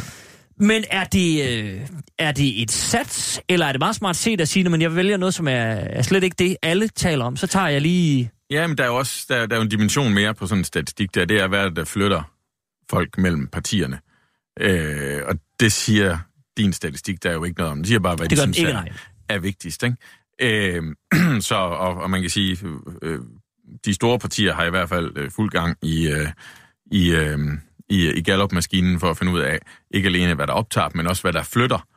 men 0.59 0.83
er, 0.91 1.03
det, 1.03 1.49
øh, 1.63 1.81
er 2.19 2.31
det 2.31 2.61
et 2.61 2.71
sats, 2.71 3.41
eller 3.49 3.65
er 3.65 3.71
det 3.71 3.79
meget 3.79 3.95
smart 3.95 4.15
set 4.15 4.41
at 4.41 4.47
sige, 4.49 4.73
at 4.73 4.81
jeg 4.81 4.95
vælger 4.95 5.17
noget, 5.17 5.33
som 5.33 5.47
er, 5.47 5.51
er 5.51 6.01
slet 6.01 6.23
ikke 6.23 6.35
det, 6.39 6.57
alle 6.61 6.87
taler 6.87 7.25
om, 7.25 7.37
så 7.37 7.47
tager 7.47 7.67
jeg 7.67 7.81
lige... 7.81 8.31
Ja, 8.49 8.67
men 8.67 8.77
der 8.77 8.83
er 8.83 8.87
jo 8.87 8.95
også 8.95 9.25
der, 9.29 9.45
der 9.45 9.55
er 9.55 9.57
jo 9.59 9.63
en 9.63 9.69
dimension 9.69 10.13
mere 10.13 10.33
på 10.33 10.47
sådan 10.47 10.59
en 10.59 10.63
statistik 10.65 11.15
der. 11.15 11.25
Det 11.25 11.41
er, 11.41 11.47
hvad 11.47 11.59
er 11.65 11.69
der 11.69 11.85
flytter 11.85 12.31
folk 12.89 13.17
mellem 13.17 13.47
partierne. 13.47 13.99
Øh, 14.59 15.21
og 15.25 15.35
det 15.59 15.71
siger 15.71 16.17
din 16.57 16.73
statistik, 16.73 17.23
der 17.23 17.29
er 17.29 17.33
jo 17.33 17.43
ikke 17.43 17.57
noget 17.57 17.71
om. 17.71 17.77
Det 17.77 17.87
siger 17.87 17.99
bare, 17.99 18.15
hvad 18.15 18.27
Det 18.29 18.37
de 18.37 18.41
synes 18.41 18.57
ikke, 18.57 18.71
er, 18.71 18.83
er 19.29 19.39
vigtigst. 19.39 19.83
Ikke? 19.83 19.97
Øh, 20.41 20.83
så, 21.49 21.55
og, 21.55 21.95
og 21.95 22.09
man 22.09 22.21
kan 22.21 22.29
sige, 22.29 22.57
øh, 23.01 23.19
de 23.85 23.93
store 23.93 24.19
partier 24.19 24.53
har 24.53 24.65
i 24.65 24.69
hvert 24.69 24.89
fald 24.89 25.17
øh, 25.17 25.31
fuld 25.31 25.51
gang 25.51 25.77
i, 25.81 26.07
øh, 26.07 26.27
i, 26.91 27.11
øh, 27.11 27.39
i, 27.89 28.11
i 28.11 28.21
Gallup-maskinen 28.23 28.99
for 28.99 29.09
at 29.09 29.17
finde 29.17 29.33
ud 29.33 29.39
af, 29.39 29.59
ikke 29.91 30.07
alene 30.07 30.33
hvad 30.33 30.47
der 30.47 30.53
optager, 30.53 30.89
men 30.95 31.07
også 31.07 31.21
hvad 31.21 31.33
der 31.33 31.43
flytter. 31.43 31.87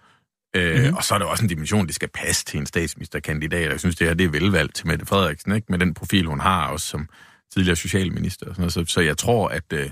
Øh, 0.56 0.76
mm-hmm. 0.76 0.96
Og 0.96 1.04
så 1.04 1.14
er 1.14 1.18
der 1.18 1.26
også 1.26 1.44
en 1.44 1.48
dimension, 1.48 1.86
det 1.86 1.94
skal 1.94 2.08
passe 2.08 2.44
til 2.44 2.60
en 2.60 2.66
statsministerkandidat. 2.66 3.70
Jeg 3.70 3.80
synes, 3.80 3.96
det 3.96 4.06
her 4.06 4.14
det 4.14 4.24
er 4.24 4.28
velvalgt 4.28 4.74
til 4.74 4.86
Mette 4.86 5.06
Frederiksen, 5.06 5.52
ikke? 5.52 5.66
med 5.70 5.78
den 5.78 5.94
profil, 5.94 6.26
hun 6.26 6.40
har, 6.40 6.68
også 6.68 6.86
som 6.86 7.08
tidligere 7.52 7.76
socialminister. 7.76 8.46
Og 8.46 8.54
sådan 8.54 8.62
noget. 8.62 8.72
Så, 8.72 8.84
så 8.94 9.00
jeg 9.00 9.18
tror, 9.18 9.48
at, 9.48 9.72
øh, 9.72 9.90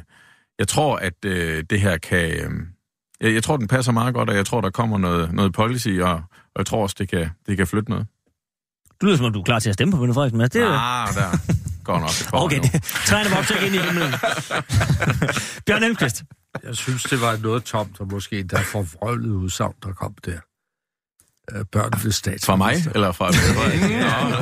jeg 0.58 0.68
tror, 0.68 0.96
at 0.96 1.24
øh, 1.24 1.64
det 1.70 1.80
her 1.80 1.98
kan... 1.98 2.30
Øh, 2.30 2.50
jeg, 3.20 3.34
jeg 3.34 3.42
tror, 3.42 3.56
den 3.56 3.68
passer 3.68 3.92
meget 3.92 4.14
godt, 4.14 4.30
og 4.30 4.36
jeg 4.36 4.46
tror, 4.46 4.60
der 4.60 4.70
kommer 4.70 4.98
noget, 4.98 5.32
noget 5.32 5.52
policy, 5.52 5.88
og, 5.88 6.12
og 6.14 6.58
jeg 6.58 6.66
tror 6.66 6.82
også, 6.82 6.96
det 6.98 7.08
kan, 7.08 7.30
det 7.46 7.56
kan 7.56 7.66
flytte 7.66 7.90
noget. 7.90 8.06
Du 9.00 9.06
lyder 9.06 9.16
som 9.16 9.26
om, 9.26 9.32
du 9.32 9.40
er 9.40 9.44
klar 9.44 9.58
til 9.58 9.68
at 9.68 9.74
stemme 9.74 9.92
på 9.92 9.98
Mette 9.98 10.14
Frederiksen, 10.14 10.38
men 10.38 10.48
det 10.48 10.62
er. 10.62 10.68
Ah, 10.68 11.14
der 11.14 11.38
går 11.84 11.98
nok 11.98 12.08
et 12.08 12.26
par 12.30 12.38
år 12.38 12.44
Okay, 12.44 12.56
nu. 12.56 12.62
det, 12.62 12.82
træner 12.82 13.30
mig 13.30 13.38
op 13.38 13.44
til 13.44 13.56
ind 13.66 13.74
i 13.74 13.78
himlen. 13.78 14.12
Bjørn 15.66 15.82
Elmqvist. 15.82 16.22
Jeg 16.64 16.76
synes, 16.76 17.02
det 17.02 17.20
var 17.20 17.36
noget 17.36 17.64
tomt, 17.64 18.00
og 18.00 18.08
måske 18.08 18.38
endda 18.40 18.60
forvrøvlet 18.60 19.30
udsagn, 19.30 19.74
der 19.82 19.92
kom 19.92 20.14
der. 20.24 20.38
Øh, 21.54 21.64
børnenes 21.72 22.14
statsminister. 22.14 22.46
Fra 22.46 22.56
mig, 22.56 22.74
eller 22.94 23.12
fra 23.12 23.30
Frederiksen? 23.32 23.90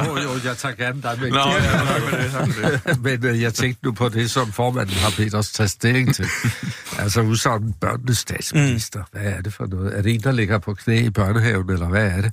jo, 0.07 0.19
jo, 0.23 0.30
jeg 0.45 0.57
tager 0.57 0.75
gerne 0.75 1.02
dig 1.02 1.16
med. 1.21 1.30
Nå, 1.30 1.38
ja, 1.38 1.61
tak 1.61 2.02
for 2.02 2.16
det, 2.16 2.30
tak 2.33 2.52
for 2.52 2.69
det. 2.88 3.02
Men 3.02 3.26
øh, 3.26 3.42
jeg 3.42 3.54
tænkte 3.54 3.85
nu 3.85 3.92
på 3.92 4.09
det, 4.09 4.30
som 4.30 4.52
formanden 4.52 4.97
har 4.97 5.12
bedt 5.16 5.35
os 5.35 5.52
tage 5.52 5.69
stilling 5.69 6.14
til. 6.14 6.26
altså 6.99 7.21
udsagnet 7.21 7.75
børnenes 7.80 8.19
statsminister. 8.19 9.02
Hvad 9.12 9.23
er 9.23 9.40
det 9.40 9.52
for 9.52 9.66
noget? 9.66 9.99
Er 9.99 10.02
det 10.02 10.14
en, 10.14 10.21
der 10.21 10.33
ligger 10.33 10.59
på 10.59 10.75
knæ 10.75 11.00
i 11.00 11.11
børnehaven, 11.11 11.71
eller 11.71 11.88
hvad 11.88 12.07
er 12.07 12.21
det? 12.21 12.33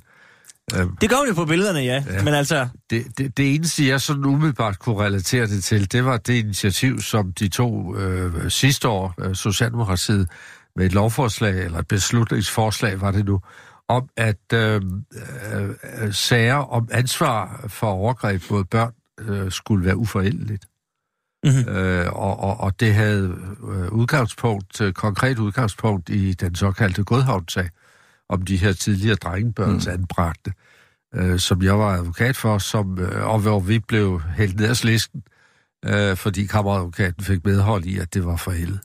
Det 1.00 1.10
gør 1.10 1.16
jo 1.28 1.34
på 1.34 1.44
billederne, 1.44 1.78
ja. 1.78 2.04
ja. 2.10 2.22
Men 2.22 2.34
altså, 2.34 2.68
Det, 2.90 3.06
det, 3.18 3.36
det 3.36 3.54
eneste, 3.54 3.88
jeg 3.88 4.00
sådan 4.00 4.24
umiddelbart 4.24 4.78
kunne 4.78 5.04
relatere 5.04 5.46
det 5.46 5.64
til, 5.64 5.92
det 5.92 6.04
var 6.04 6.16
det 6.16 6.34
initiativ, 6.34 7.00
som 7.00 7.32
de 7.32 7.48
to 7.48 7.96
øh, 7.96 8.50
sidste 8.50 8.88
år, 8.88 9.14
øh, 9.20 9.34
Socialdemokratiet, 9.34 10.28
med 10.76 10.86
et 10.86 10.92
lovforslag, 10.92 11.64
eller 11.64 11.78
et 11.78 11.88
beslutningsforslag 11.88 13.00
var 13.00 13.10
det 13.10 13.24
nu, 13.24 13.40
om, 13.88 14.08
at 14.16 14.52
øh, 14.54 14.82
øh, 15.52 16.12
sager 16.12 16.54
om 16.54 16.88
ansvar 16.92 17.64
for 17.68 17.86
overgreb 17.86 18.42
mod 18.50 18.64
børn 18.64 18.92
øh, 19.20 19.52
skulle 19.52 19.84
være 19.84 19.96
uforældeligt. 19.96 20.68
Mm-hmm. 21.44 21.76
Øh, 21.76 22.12
og, 22.12 22.40
og, 22.40 22.60
og 22.60 22.80
det 22.80 22.94
havde 22.94 23.36
øh, 23.68 23.92
udgangspunkt, 23.92 24.80
øh, 24.80 24.92
konkret 24.92 25.38
udgangspunkt 25.38 26.10
i 26.10 26.32
den 26.32 26.54
såkaldte 26.54 27.04
Godhavn-sag 27.04 27.68
om 28.28 28.42
de 28.42 28.56
her 28.56 28.72
tidligere 28.72 29.16
drengebørns 29.16 29.86
mm. 29.86 29.92
anbragte, 29.92 30.52
øh, 31.14 31.38
som 31.38 31.62
jeg 31.62 31.78
var 31.78 31.94
advokat 31.94 32.36
for, 32.36 32.58
som, 32.58 32.98
øh, 32.98 33.26
og 33.26 33.38
hvor 33.38 33.60
vi 33.60 33.78
blev 33.78 34.20
hældt 34.20 34.56
ned 34.56 34.68
af 34.68 34.76
slisken, 34.76 35.22
øh, 35.84 36.16
fordi 36.16 36.46
kammeradvokaten 36.46 37.24
fik 37.24 37.44
medhold 37.44 37.84
i, 37.84 37.98
at 37.98 38.14
det 38.14 38.24
var 38.24 38.36
forældet. 38.36 38.80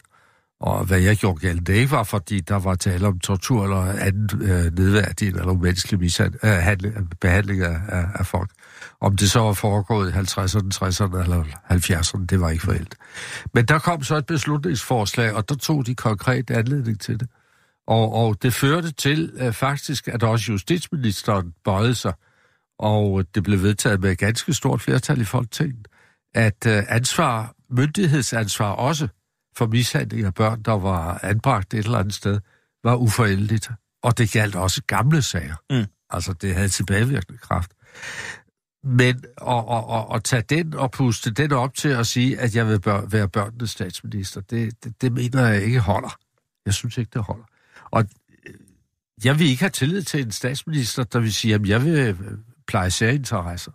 Og 0.63 0.85
hvad 0.85 0.99
jeg 0.99 1.17
gjorde 1.17 1.39
galt, 1.39 1.67
det 1.67 1.73
ikke 1.73 1.91
var, 1.91 2.03
fordi 2.03 2.39
der 2.39 2.55
var 2.55 2.75
tale 2.75 3.07
om 3.07 3.19
tortur 3.19 3.63
eller 3.63 3.77
anden 3.77 4.41
øh, 4.41 4.77
nedværdig 4.77 5.27
eller 5.27 5.51
umenneskelig 5.51 5.99
mishand, 5.99 6.33
øh, 6.43 6.51
handling, 6.51 7.09
behandling 7.21 7.61
af, 7.61 7.79
af, 7.87 8.05
af 8.15 8.25
folk. 8.25 8.49
Om 9.01 9.17
det 9.17 9.31
så 9.31 9.39
var 9.39 9.53
foregået 9.53 10.09
i 10.09 10.13
50'erne, 10.13 10.69
60'erne 10.75 11.23
eller 11.23 11.43
70'erne, 11.71 12.25
det 12.25 12.41
var 12.41 12.49
ikke 12.49 12.63
forældet. 12.63 12.95
Men 13.53 13.65
der 13.65 13.79
kom 13.79 14.03
så 14.03 14.15
et 14.15 14.25
beslutningsforslag, 14.25 15.33
og 15.33 15.49
der 15.49 15.55
tog 15.55 15.85
de 15.85 15.95
konkret 15.95 16.51
anledning 16.51 16.99
til 16.99 17.19
det. 17.19 17.27
Og, 17.87 18.13
og 18.13 18.43
det 18.43 18.53
førte 18.53 18.91
til 18.91 19.31
øh, 19.35 19.53
faktisk, 19.53 20.07
at 20.07 20.23
også 20.23 20.51
justitsministeren 20.51 21.53
bøjede 21.63 21.95
sig, 21.95 22.13
og 22.79 23.25
det 23.35 23.43
blev 23.43 23.61
vedtaget 23.61 24.01
med 24.01 24.11
et 24.11 24.17
ganske 24.17 24.53
stort 24.53 24.81
flertal 24.81 25.21
i 25.21 25.25
Folketinget, 25.25 25.87
at 26.35 26.65
øh, 26.67 26.83
ansvar, 26.89 27.53
myndighedsansvar 27.69 28.71
også 28.71 29.07
for 29.57 29.67
mishandling 29.67 30.25
af 30.25 30.33
børn, 30.33 30.61
der 30.61 30.71
var 30.71 31.19
anbragt 31.23 31.73
et 31.73 31.85
eller 31.85 31.97
andet 31.97 32.13
sted, 32.13 32.39
var 32.83 32.95
uforældeligt. 32.95 33.71
Og 34.03 34.17
det 34.17 34.31
galt 34.31 34.55
også 34.55 34.81
gamle 34.87 35.21
sager. 35.21 35.55
Mm. 35.69 35.85
Altså, 36.09 36.33
det 36.33 36.55
havde 36.55 36.69
tilbagevirkende 36.69 37.37
kraft. 37.37 37.71
Men 38.83 39.23
at, 39.47 39.63
at, 39.71 39.83
at, 39.91 40.15
at 40.15 40.23
tage 40.23 40.41
den 40.49 40.73
og 40.73 40.91
puste 40.91 41.31
den 41.31 41.51
op 41.51 41.73
til 41.73 41.89
at 41.89 42.07
sige, 42.07 42.39
at 42.39 42.55
jeg 42.55 42.67
vil 42.67 42.81
bør, 42.81 43.05
være 43.05 43.29
børnenes 43.29 43.69
statsminister, 43.69 44.41
det, 44.41 44.83
det, 44.83 45.01
det 45.01 45.11
mener 45.11 45.47
jeg 45.47 45.63
ikke 45.63 45.79
holder. 45.79 46.17
Jeg 46.65 46.73
synes 46.73 46.97
ikke, 46.97 47.11
det 47.13 47.23
holder. 47.23 47.45
Og 47.91 48.05
øh, 48.47 48.53
jeg 49.23 49.39
vil 49.39 49.47
ikke 49.47 49.61
have 49.63 49.69
tillid 49.69 50.01
til 50.01 50.21
en 50.21 50.31
statsminister, 50.31 51.03
der 51.03 51.19
vil 51.19 51.33
sige, 51.33 51.55
at 51.55 51.67
jeg 51.67 51.85
vil 51.85 51.99
øh, 51.99 52.37
pleje 52.67 52.91
særinteresser. 52.91 53.71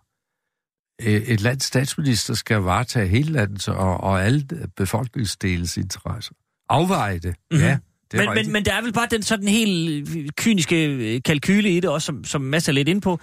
Et 1.03 1.41
lands 1.41 1.65
statsminister 1.65 2.35
skal 2.35 2.57
varetage 2.57 3.09
hele 3.09 3.33
landets 3.33 3.69
og, 3.69 4.01
og 4.01 4.25
alle 4.25 4.47
befolkningsdelens 4.77 5.77
interesser. 5.77 6.33
Afveje 6.69 7.19
det, 7.19 7.35
mm-hmm. 7.51 7.67
ja. 7.67 7.79
Det 8.13 8.21
men, 8.21 8.35
men, 8.35 8.53
men 8.53 8.65
der 8.65 8.75
er 8.75 8.83
vel 8.83 8.93
bare 8.93 9.07
den 9.11 9.23
sådan 9.23 9.49
helt 9.49 10.37
kyniske 10.37 11.21
kalkyle 11.21 11.77
i 11.77 11.81
det 11.81 11.91
også, 11.91 12.07
som, 12.07 12.25
som 12.25 12.41
masser 12.41 12.73
lidt 12.73 12.89
ind 12.89 13.03
på. 13.03 13.21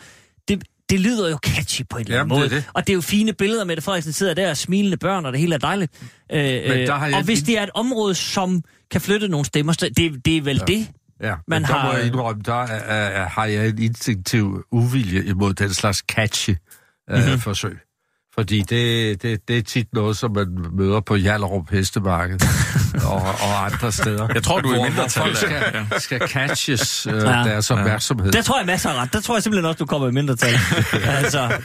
Det, 0.48 0.64
det 0.90 1.00
lyder 1.00 1.30
jo 1.30 1.38
catchy 1.46 1.82
på 1.90 1.98
en 1.98 2.04
eller 2.06 2.20
anden 2.20 2.30
måde. 2.30 2.44
Det 2.44 2.52
det. 2.52 2.70
Og 2.74 2.88
det 2.88 2.94
er 2.94 2.96
jo 2.96 3.02
fine 3.02 3.34
billeder 3.34 3.64
med, 3.64 3.82
Frederiksen 3.82 4.14
sidder 4.14 4.34
der 4.34 4.50
og 4.50 4.58
smilende 4.58 4.98
børn, 4.98 5.26
og 5.26 5.32
det 5.32 5.40
hele 5.40 5.56
er 5.56 5.60
dejligt. 5.60 5.92
Øh, 6.32 6.40
der 6.40 6.96
har 6.96 7.08
jeg 7.08 7.16
og 7.16 7.24
hvis 7.24 7.44
det 7.44 7.58
er 7.58 7.64
et 7.64 7.70
område, 7.74 8.16
som 8.16 8.64
kan 8.92 9.02
flytte 9.02 9.28
nogle 9.28 9.46
stemmer, 9.46 9.74
det, 9.74 10.26
det 10.26 10.38
er 10.38 10.42
vel 10.42 10.58
ja. 10.70 10.74
det, 10.74 10.88
Ja, 11.22 11.36
man 11.48 11.62
men 11.62 11.66
har... 11.66 11.78
der 11.78 11.92
må 11.92 11.98
jeg 11.98 12.08
indrømme, 12.08 12.44
der 12.46 12.64
er, 12.64 12.66
er, 12.66 13.28
har 13.28 13.46
jeg 13.46 13.68
en 13.68 13.82
instinktiv 13.82 14.64
uvilje 14.72 15.24
imod 15.24 15.54
den 15.54 15.74
slags 15.74 15.98
catchy 15.98 16.56
mm-hmm. 17.08 17.32
øh, 17.32 17.40
forsøg. 17.40 17.78
Fordi 18.36 18.62
det, 18.62 19.22
det, 19.22 19.48
det 19.48 19.58
er 19.58 19.62
tit 19.62 19.88
noget, 19.94 20.18
som 20.18 20.32
man 20.32 20.48
møder 20.72 21.00
på 21.00 21.16
Jallerup 21.16 21.70
Hestemarked 21.72 22.40
og, 23.12 23.22
og 23.22 23.66
andre 23.66 23.92
steder. 23.92 24.28
Jeg 24.34 24.44
tror, 24.44 24.60
du 24.60 24.70
er 24.70 24.84
mindre 24.84 25.10
folk 25.10 25.38
skal, 25.38 25.64
ja. 25.92 26.00
skal 26.00 26.20
catches 26.28 27.08
øh, 27.08 27.14
ja. 27.14 27.20
deres 27.20 27.72
opmærksomhed. 27.72 28.32
Der 28.32 28.42
tror 28.42 28.58
jeg 28.58 28.66
masser 28.66 28.90
af 28.90 29.02
ret. 29.02 29.14
Der 29.14 29.22
tror 29.22 29.36
jeg 29.36 29.44
simpelthen 29.44 29.66
også, 29.66 29.78
du 29.78 29.86
kommer 29.86 30.08
i 30.08 30.12
mindre 30.12 30.36
tal. 30.36 30.54
altså, 31.18 31.62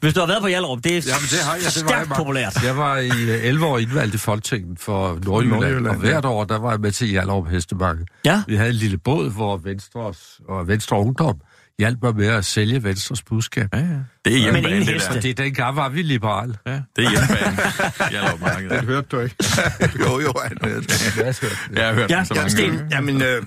hvis 0.00 0.14
du 0.14 0.20
har 0.20 0.26
været 0.26 0.42
på 0.42 0.48
Jallerup, 0.48 0.84
det 0.84 0.96
er 0.96 1.02
Jamen, 1.06 1.28
det 1.30 1.38
har 1.44 1.54
jeg. 1.54 1.64
Det 1.74 1.84
var 1.84 1.98
jeg, 1.98 2.06
populært. 2.16 2.62
Jeg 2.64 2.76
var 2.76 2.96
i 2.96 3.08
11 3.08 3.64
øh, 3.64 3.70
år 3.72 3.78
indvalgt 3.78 4.14
i 4.14 4.18
Folketinget 4.18 4.78
for 4.80 5.18
Nordjylland, 5.24 5.60
Nordjylland 5.60 5.86
og 5.86 5.94
hvert 5.94 6.24
år, 6.24 6.44
der 6.44 6.58
var 6.58 6.70
jeg 6.70 6.80
med 6.80 6.92
til 6.92 7.12
Jallerup 7.12 7.48
Hestemarked. 7.48 8.04
Ja. 8.24 8.42
Vi 8.46 8.56
havde 8.56 8.70
en 8.70 8.76
lille 8.76 8.98
båd, 8.98 9.30
hvor 9.30 9.56
Venstre 9.56 10.14
og 10.48 10.68
Venstre 10.68 10.98
Ungdom 10.98 11.40
hjalp 11.78 12.02
mig 12.02 12.16
med 12.16 12.26
at 12.26 12.44
sælge 12.44 12.84
Venstres 12.84 13.22
budskab. 13.22 13.68
Ja, 13.72 13.78
ja. 13.78 13.84
Det 14.24 14.34
er 14.34 14.38
hjemmebane, 14.38 14.86
det 14.86 15.08
der. 15.10 15.20
Det 15.20 15.38
dengang 15.38 15.76
var 15.76 15.88
vi 15.88 16.02
liberale. 16.02 16.54
Ja, 16.66 16.80
det 16.96 17.04
er 17.04 17.10
hjemmebane. 17.10 18.68
det 18.80 18.84
hørte 18.84 19.08
du 19.08 19.20
ikke. 19.20 19.36
jo, 20.04 20.20
jo, 20.20 20.32
han 20.42 20.58
hørte 20.62 20.86
det. 20.86 21.42
Jeg 21.72 21.86
har 21.86 21.94
hørt 21.94 22.10
ja, 22.10 22.18
det 22.18 22.26
så 22.26 22.34
mange 22.34 22.62
gange. 22.62 22.88
Jamen, 22.90 23.22
øh, 23.22 23.42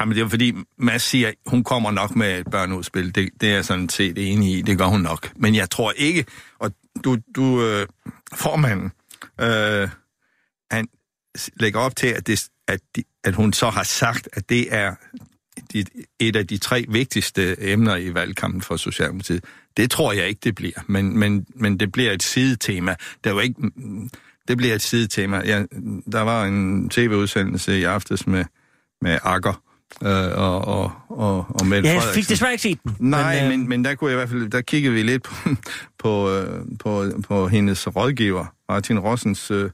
Jamen, 0.00 0.16
det 0.16 0.22
er 0.22 0.28
fordi, 0.28 0.54
Mads 0.78 1.02
siger, 1.02 1.32
hun 1.46 1.64
kommer 1.64 1.90
nok 1.90 2.16
med 2.16 2.38
et 2.38 2.46
børneudspil. 2.50 3.14
Det, 3.14 3.28
det 3.40 3.48
er 3.48 3.54
jeg 3.54 3.64
sådan 3.64 3.88
set 3.88 4.32
enig 4.32 4.58
i. 4.58 4.62
Det 4.62 4.78
gør 4.78 4.84
hun 4.84 5.00
nok. 5.00 5.32
Men 5.36 5.54
jeg 5.54 5.70
tror 5.70 5.92
ikke, 5.96 6.24
og 6.58 6.72
du, 7.04 7.18
du 7.36 7.62
øh, 7.62 7.86
formanden, 8.34 8.92
øh, 9.40 9.88
han 10.70 10.88
lægger 11.56 11.80
op 11.80 11.96
til, 11.96 12.06
at, 12.06 12.26
det, 12.26 12.48
at, 12.68 12.80
de, 12.96 13.02
at 13.24 13.34
hun 13.34 13.52
så 13.52 13.70
har 13.70 13.82
sagt, 13.82 14.28
at 14.32 14.48
det 14.48 14.74
er 14.74 14.94
et 16.20 16.36
af 16.36 16.46
de 16.46 16.58
tre 16.58 16.84
vigtigste 16.88 17.56
emner 17.72 17.96
i 17.96 18.14
valgkampen 18.14 18.62
for 18.62 18.76
Socialdemokratiet. 18.76 19.44
Det 19.76 19.90
tror 19.90 20.12
jeg 20.12 20.28
ikke, 20.28 20.40
det 20.44 20.54
bliver, 20.54 20.80
men, 20.86 21.18
men, 21.18 21.46
men 21.54 21.80
det 21.80 21.92
bliver 21.92 22.12
et 22.12 22.22
sidetema. 22.22 22.94
Der 23.24 23.30
er 23.30 23.34
jo 23.34 23.40
ikke, 23.40 23.54
det 24.48 24.56
bliver 24.56 24.74
et 24.74 24.82
sidetema. 24.82 25.42
Ja, 25.44 25.62
der 26.12 26.20
var 26.20 26.44
en 26.44 26.88
tv-udsendelse 26.88 27.78
i 27.78 27.82
aftes 27.82 28.26
med, 28.26 28.44
med 29.00 29.18
Akker, 29.22 29.62
øh, 30.02 30.38
og, 30.38 30.64
og, 30.64 30.92
og, 31.08 31.46
og 31.48 31.66
Mette 31.66 31.88
Ja, 31.88 31.94
jeg 31.94 32.02
fik 32.14 32.28
desværre 32.28 32.52
ikke 32.52 32.62
set 32.62 32.78
den. 32.84 32.96
Nej, 32.98 33.34
men, 33.34 33.44
øh... 33.44 33.50
men, 33.50 33.68
men 33.68 33.84
der 33.84 33.94
kunne 33.94 34.10
jeg 34.10 34.16
i 34.16 34.18
hvert 34.18 34.28
fald, 34.28 34.50
der 34.50 34.60
kiggede 34.60 34.94
vi 34.94 35.02
lidt 35.02 35.22
på, 35.22 35.34
på, 36.02 36.30
øh, 36.30 36.60
på, 36.78 37.04
på 37.28 37.48
hendes 37.48 37.96
rådgiver, 37.96 38.46
Martin 38.68 38.98
Rossens 38.98 39.50
øh, 39.50 39.70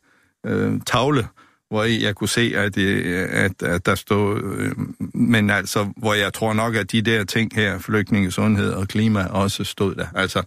øh, 0.47 0.81
tavle, 0.87 1.29
hvor 1.73 1.85
jeg 1.85 2.15
kunne 2.15 2.29
se, 2.29 2.53
at, 2.57 2.79
øh, 2.79 3.29
at, 3.31 3.63
at 3.63 3.87
der 3.87 3.95
stod... 3.95 4.43
Øh, 4.59 4.73
men 5.15 5.51
altså, 5.51 5.93
hvor 5.97 6.15
jeg 6.15 6.33
tror 6.33 6.53
nok, 6.53 6.75
at 6.75 6.93
de 6.93 7.03
der 7.03 7.25
ting 7.25 7.55
her, 7.55 7.79
flygtninge, 7.79 8.31
sundhed 8.31 8.73
og 8.73 8.89
klima, 8.89 9.27
også 9.27 9.65
stod 9.65 9.95
der. 9.95 10.07
Altså, 10.15 10.43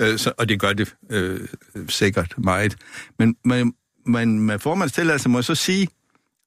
øh, 0.00 0.18
så, 0.18 0.32
og 0.38 0.48
det 0.48 0.60
gør 0.60 0.72
det 0.72 0.94
øh, 1.10 1.40
sikkert 1.88 2.34
meget. 2.38 2.76
Men, 3.18 3.36
men, 3.44 3.74
men 4.06 4.40
med 4.40 4.58
formandstilladelse 4.58 5.28
må 5.28 5.38
jeg 5.38 5.44
så 5.44 5.54
sige, 5.54 5.88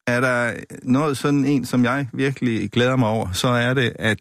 er 0.07 0.19
der 0.19 0.53
noget 0.83 1.17
sådan 1.17 1.45
en, 1.45 1.65
som 1.65 1.83
jeg 1.83 2.07
virkelig 2.13 2.71
glæder 2.71 2.95
mig 2.95 3.09
over, 3.09 3.31
så 3.31 3.48
er 3.48 3.74
det, 3.74 3.93
at 4.00 4.19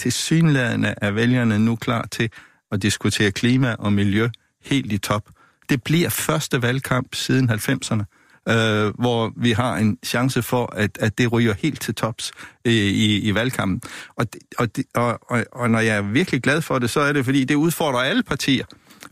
tilsyneladende 0.00 0.94
er 0.96 1.10
vælgerne 1.10 1.58
nu 1.58 1.76
klar 1.76 2.06
til 2.10 2.30
at 2.72 2.82
diskutere 2.82 3.30
klima 3.30 3.76
og 3.78 3.92
miljø 3.92 4.28
helt 4.64 4.92
i 4.92 4.98
top. 4.98 5.28
Det 5.68 5.82
bliver 5.82 6.08
første 6.08 6.62
valgkamp 6.62 7.14
siden 7.14 7.50
90'erne 7.50 8.04
øh, 8.48 8.92
hvor 8.98 9.32
vi 9.36 9.52
har 9.52 9.76
en 9.76 9.98
chance 10.04 10.42
for, 10.42 10.72
at, 10.76 10.98
at 11.00 11.18
det 11.18 11.32
ryger 11.32 11.54
helt 11.58 11.80
til 11.80 11.94
tops 11.94 12.32
øh, 12.64 12.72
i, 12.72 13.20
i 13.20 13.34
valgkampen. 13.34 13.80
Og, 14.16 14.26
og, 14.58 14.68
og, 14.94 15.18
og, 15.30 15.44
og 15.52 15.70
når 15.70 15.80
jeg 15.80 15.96
er 15.96 16.02
virkelig 16.02 16.42
glad 16.42 16.62
for 16.62 16.78
det, 16.78 16.90
så 16.90 17.00
er 17.00 17.12
det, 17.12 17.24
fordi 17.24 17.44
det 17.44 17.54
udfordrer 17.54 18.00
alle 18.00 18.22
partier. 18.22 18.64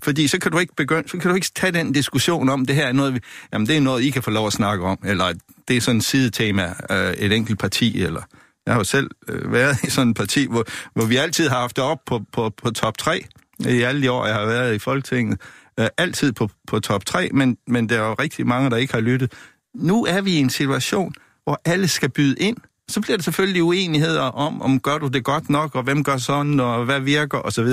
Fordi 0.03 0.29
så 0.29 0.39
kan 0.39 0.53
du 0.53 0.59
ikke 0.59 0.75
begynde, 0.77 1.09
så 1.09 1.19
kan 1.19 1.29
du 1.29 1.35
ikke 1.35 1.51
tage 1.55 1.73
den 1.73 1.93
diskussion 1.93 2.49
om, 2.49 2.67
det 2.67 2.77
her 2.77 2.87
er 2.87 2.93
noget, 2.93 3.15
vi, 3.15 3.21
jamen 3.53 3.67
det 3.67 3.77
er 3.77 3.81
noget, 3.81 4.03
I 4.03 4.11
kan 4.11 4.23
få 4.23 4.31
lov 4.31 4.47
at 4.47 4.53
snakke 4.53 4.85
om, 4.85 4.99
eller 5.05 5.33
det 5.69 5.77
er 5.77 5.81
sådan 5.81 5.99
et 5.99 6.05
sidetema 6.05 6.75
af 6.89 7.15
et 7.19 7.33
enkelt 7.33 7.59
parti, 7.59 8.03
eller 8.03 8.23
jeg 8.67 8.75
har 8.75 8.81
jo 8.81 8.85
selv 8.85 9.11
øh, 9.29 9.53
været 9.53 9.83
i 9.83 9.91
sådan 9.91 10.11
et 10.11 10.17
parti, 10.17 10.47
hvor, 10.47 10.65
hvor 10.95 11.05
vi 11.05 11.17
altid 11.17 11.49
har 11.49 11.61
haft 11.61 11.77
det 11.77 11.85
op 11.85 11.99
på, 12.07 12.23
på, 12.33 12.51
på 12.63 12.71
top 12.71 12.99
3 12.99 13.25
øh, 13.67 13.73
i 13.73 13.83
alle 13.83 14.03
de 14.03 14.11
år, 14.11 14.27
jeg 14.27 14.35
har 14.35 14.47
været 14.47 14.75
i 14.75 14.79
Folketinget 14.79 15.41
øh, 15.81 15.87
altid 15.99 16.33
på, 16.33 16.49
på 16.67 16.81
top 16.81 17.07
3, 17.07 17.31
men, 17.33 17.57
men 17.67 17.89
der 17.89 18.03
er 18.03 18.09
jo 18.09 18.15
rigtig 18.15 18.47
mange, 18.47 18.71
der 18.71 18.77
ikke 18.77 18.93
har 18.93 19.01
lyttet. 19.01 19.33
Nu 19.75 20.05
er 20.05 20.21
vi 20.21 20.33
i 20.33 20.41
en 20.41 20.51
situation, 20.51 21.15
hvor 21.45 21.61
alle 21.65 21.89
skal 21.89 22.09
byde 22.11 22.37
ind. 22.39 22.57
Så 22.89 23.01
bliver 23.01 23.17
det 23.17 23.25
selvfølgelig 23.25 23.63
uenigheder 23.63 24.23
om, 24.23 24.63
om 24.63 24.81
gør 24.81 24.99
du 24.99 25.09
det 25.09 25.25
godt 25.25 25.51
nok, 25.51 25.75
og 25.75 25.83
hvem 25.83 26.05
gør 26.05 26.17
sådan, 26.17 26.61
og 26.61 26.85
hvad 26.85 27.01
virker, 27.01 27.39
osv. 27.39 27.67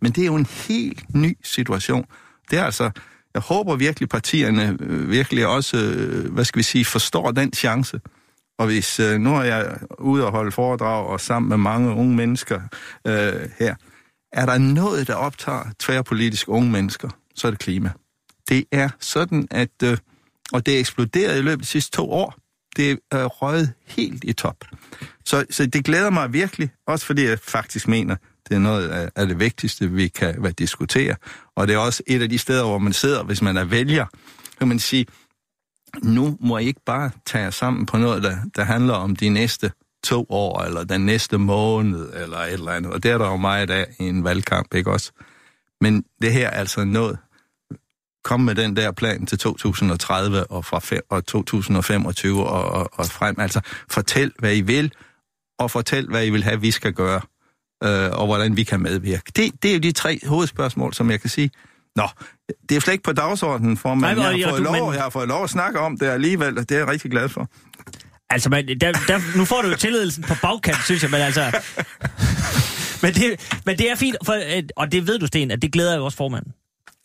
Men 0.00 0.12
det 0.12 0.22
er 0.22 0.26
jo 0.26 0.34
en 0.34 0.46
helt 0.68 1.14
ny 1.14 1.36
situation. 1.42 2.04
Det 2.50 2.58
er 2.58 2.64
altså, 2.64 2.90
jeg 3.34 3.42
håber 3.42 3.76
virkelig, 3.76 4.08
partierne 4.08 4.76
øh, 4.80 5.10
virkelig 5.10 5.46
også, 5.46 5.76
øh, 5.76 6.32
hvad 6.32 6.44
skal 6.44 6.58
vi 6.58 6.62
sige, 6.62 6.84
forstår 6.84 7.30
den 7.30 7.52
chance. 7.52 8.00
Og 8.58 8.66
hvis 8.66 9.00
øh, 9.00 9.18
nu 9.18 9.36
er 9.36 9.42
jeg 9.42 9.78
ude 9.98 10.26
og 10.26 10.32
holde 10.32 10.52
foredrag 10.52 11.06
og 11.06 11.20
sammen 11.20 11.48
med 11.48 11.56
mange 11.56 11.90
unge 11.90 12.16
mennesker 12.16 12.60
øh, 13.06 13.48
her, 13.58 13.74
er 14.32 14.46
der 14.46 14.58
noget, 14.58 15.06
der 15.06 15.14
optager 15.14 15.64
tværpolitisk 15.78 16.48
unge 16.48 16.70
mennesker, 16.70 17.08
så 17.38 17.46
er 17.46 17.50
det 17.50 17.60
klima. 17.60 17.90
Det 18.48 18.64
er 18.72 18.88
sådan, 19.00 19.48
at... 19.50 19.82
Øh, 19.84 19.98
og 20.52 20.66
det 20.66 20.74
er 20.74 20.78
eksploderet 20.78 21.38
i 21.38 21.42
løbet 21.42 21.52
af 21.52 21.58
de 21.58 21.66
sidste 21.66 21.96
to 21.96 22.12
år. 22.12 22.34
Det 22.76 22.98
er 23.10 23.24
røget 23.24 23.72
helt 23.86 24.24
i 24.24 24.32
top. 24.32 24.64
Så, 25.24 25.44
så 25.50 25.66
det 25.66 25.84
glæder 25.84 26.10
mig 26.10 26.32
virkelig, 26.32 26.70
også 26.86 27.06
fordi 27.06 27.24
jeg 27.24 27.38
faktisk 27.38 27.88
mener, 27.88 28.16
det 28.48 28.54
er 28.54 28.58
noget 28.58 28.88
af, 28.88 29.10
af 29.16 29.26
det 29.26 29.38
vigtigste, 29.38 29.90
vi 29.90 30.08
kan 30.08 30.40
hvad, 30.40 30.52
diskutere. 30.52 31.16
Og 31.56 31.68
det 31.68 31.74
er 31.74 31.78
også 31.78 32.02
et 32.06 32.22
af 32.22 32.28
de 32.28 32.38
steder, 32.38 32.64
hvor 32.64 32.78
man 32.78 32.92
sidder, 32.92 33.22
hvis 33.22 33.42
man 33.42 33.56
er 33.56 33.64
vælger, 33.64 34.06
kan 34.58 34.68
man 34.68 34.78
sige, 34.78 35.06
nu 36.02 36.36
må 36.40 36.58
I 36.58 36.64
ikke 36.64 36.80
bare 36.86 37.10
tage 37.26 37.44
jer 37.44 37.50
sammen 37.50 37.86
på 37.86 37.98
noget, 37.98 38.22
der, 38.22 38.36
der 38.56 38.64
handler 38.64 38.94
om 38.94 39.16
de 39.16 39.28
næste 39.28 39.72
to 40.04 40.26
år, 40.28 40.62
eller 40.62 40.84
den 40.84 41.06
næste 41.06 41.38
måned, 41.38 42.12
eller 42.14 42.38
et 42.38 42.52
eller 42.52 42.72
andet. 42.72 42.92
Og 42.92 43.02
det 43.02 43.10
er 43.10 43.18
der 43.18 43.26
jo 43.26 43.36
meget 43.36 43.70
af 43.70 43.86
i 44.00 44.04
en 44.04 44.24
valgkamp, 44.24 44.74
ikke 44.74 44.90
også? 44.90 45.12
Men 45.80 46.04
det 46.22 46.32
her 46.32 46.46
er 46.46 46.50
altså 46.50 46.84
noget. 46.84 47.18
Kom 48.28 48.40
med 48.40 48.54
den 48.54 48.76
der 48.76 48.90
plan 48.92 49.26
til 49.26 49.38
2030 49.38 50.44
og 50.50 50.64
fra 50.64 50.78
fem, 50.78 51.00
og 51.10 51.26
2025 51.26 52.46
og, 52.46 52.64
og, 52.64 52.90
og 52.92 53.06
frem. 53.06 53.40
Altså, 53.40 53.60
fortæl, 53.90 54.32
hvad 54.38 54.56
I 54.56 54.60
vil, 54.60 54.92
og 55.58 55.70
fortæl, 55.70 56.06
hvad 56.10 56.26
I 56.26 56.30
vil 56.30 56.44
have, 56.44 56.60
vi 56.60 56.70
skal 56.70 56.92
gøre, 56.92 57.20
øh, 57.84 58.10
og 58.12 58.26
hvordan 58.26 58.56
vi 58.56 58.62
kan 58.64 58.80
medvirke. 58.82 59.22
Det, 59.36 59.62
det 59.62 59.68
er 59.70 59.74
jo 59.74 59.80
de 59.80 59.92
tre 59.92 60.18
hovedspørgsmål, 60.26 60.94
som 60.94 61.10
jeg 61.10 61.20
kan 61.20 61.30
sige. 61.30 61.50
Nå, 61.96 62.08
det 62.68 62.76
er 62.76 62.80
slet 62.80 62.92
ikke 62.92 63.04
på 63.04 63.12
dagsordenen 63.12 63.76
for 63.76 63.94
mig. 63.94 64.14
Nej, 64.14 64.24
jeg, 64.24 64.34
og- 64.34 64.40
har 64.40 64.46
og 64.46 64.50
fået 64.50 64.58
du- 64.58 64.64
lov, 64.72 64.86
men- 64.86 64.94
jeg 64.94 65.02
har 65.02 65.10
fået 65.10 65.28
lov 65.28 65.44
at 65.44 65.50
snakke 65.50 65.80
om 65.80 65.98
det 65.98 66.06
alligevel, 66.06 66.58
og 66.58 66.68
det 66.68 66.74
er 66.74 66.78
jeg 66.78 66.88
rigtig 66.88 67.10
glad 67.10 67.28
for. 67.28 67.48
Altså, 68.30 68.50
man, 68.50 68.68
der, 68.68 68.92
der, 68.92 69.36
nu 69.38 69.44
får 69.44 69.62
du 69.62 69.68
jo 69.68 69.74
tilledelsen 69.76 70.22
på 70.24 70.34
bagkant, 70.42 70.84
synes 70.84 71.02
jeg, 71.02 71.10
men 71.10 71.20
altså... 71.20 71.44
Men 73.02 73.14
det, 73.14 73.40
men 73.66 73.78
det 73.78 73.90
er 73.90 73.94
fint, 73.96 74.16
for, 74.24 74.32
øh, 74.32 74.62
og 74.76 74.92
det 74.92 75.06
ved 75.06 75.18
du, 75.18 75.26
Sten, 75.26 75.50
at 75.50 75.62
det 75.62 75.72
glæder 75.72 75.96
jo 75.96 76.04
også 76.04 76.16
formanden. 76.16 76.52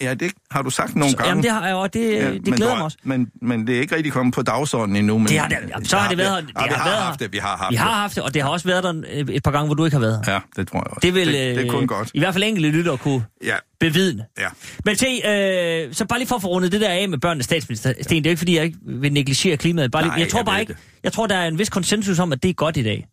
Ja, 0.04 0.14
det 0.14 0.32
har 0.52 0.62
du 0.62 0.70
sagt 0.70 0.96
nogle 0.96 1.12
Så, 1.12 1.18
gange. 1.18 1.30
jamen, 1.30 1.44
det 1.44 1.52
har 1.52 1.66
jeg, 1.68 1.76
og 1.76 1.94
det, 1.94 2.12
Ja, 2.12 2.26
ja, 2.26 2.34
det 2.34 2.48
men 2.48 2.54
glæder 2.54 2.76
mig 2.76 2.84
også. 2.84 2.98
Men, 3.04 3.28
men 3.42 3.68
det 3.68 3.76
er 3.78 3.82
ikke 3.82 3.96
rigtig 3.96 4.14
kommet 4.14 4.36
på 4.36 4.42
dagsordenen 4.42 4.96
endnu. 4.96 5.18
Men 5.18 5.28
Det 5.28 5.40
har 5.40 5.48
det- 5.48 5.58
jamen, 5.70 5.86
så 5.86 5.98
har 5.98 6.10
det 6.10 6.18
været. 6.18 6.44
Det 6.44 6.52
Ja, 6.60 6.64
vi 6.64 6.70
har 6.70 6.78
har 6.78 6.90
været 6.90 7.02
haft 7.04 7.20
det, 7.20 7.34
vi 7.34 7.38
har 7.38 7.58
haft 7.58 7.72
Vi 7.72 7.76
har 7.76 7.88
det. 7.88 7.96
haft 7.96 8.16
det, 8.16 8.24
og 8.24 8.34
det 8.34 8.42
har 8.42 8.50
også 8.50 8.68
været 8.68 8.84
der 8.84 8.94
et 9.30 9.44
par 9.44 9.52
gange, 9.52 9.66
hvor 9.66 9.76
du 9.76 9.86
ikke 9.86 9.96
har 9.96 10.02
været. 10.02 10.24
Ja, 10.28 10.40
det 10.56 10.68
tror 10.68 10.80
jeg 10.80 10.88
også. 10.88 11.00
Det 11.02 11.14
vil 11.16 11.28
det, 11.28 11.56
det 11.56 11.66
er 11.68 11.72
kun 11.72 11.82
øh, 11.84 11.88
godt. 11.90 12.12
i 12.14 12.20
hvert 12.20 12.34
fald 12.34 12.44
enkelte 12.44 12.70
lyttere 12.70 12.98
kunne 12.98 13.24
Ja, 13.44 13.56
bevidne. 13.80 14.24
ja. 14.40 14.48
Men 14.86 14.96
se, 14.96 15.06
øh, 15.26 15.94
så 15.94 16.06
bare 16.06 16.20
lige 16.20 16.28
for 16.28 16.36
at 16.36 16.42
få 16.42 16.48
rundet 16.48 16.72
det 16.72 16.82
der 16.82 16.90
af 16.90 17.10
med 17.10 17.18
børnenes 17.18 17.46
statsminister. 17.46 17.94
Sten, 18.02 18.24
det 18.24 18.30
er 18.30 18.30
jo 18.30 18.32
ikke, 18.32 18.38
fordi 18.40 18.56
jeg 18.56 18.64
ikke 18.66 18.78
vil 18.86 19.14
negligere 19.14 19.58
klimaet. 19.58 19.92
Bare 19.92 20.02
lige, 20.04 20.10
Nej, 20.10 20.20
jeg 20.20 20.30
tror 20.30 20.40
jeg 20.40 20.46
bare 20.46 20.60
ikke, 20.62 20.74
det. 20.74 20.80
jeg 21.04 21.12
tror, 21.14 21.28
der 21.28 21.36
er 21.36 21.48
en 21.48 21.60
vis 21.60 21.70
konsensus 21.70 22.20
om, 22.20 22.32
at 22.32 22.44
det 22.44 22.50
er 22.50 22.54
godt 22.54 22.78
i 22.78 22.84
dag. 22.84 23.06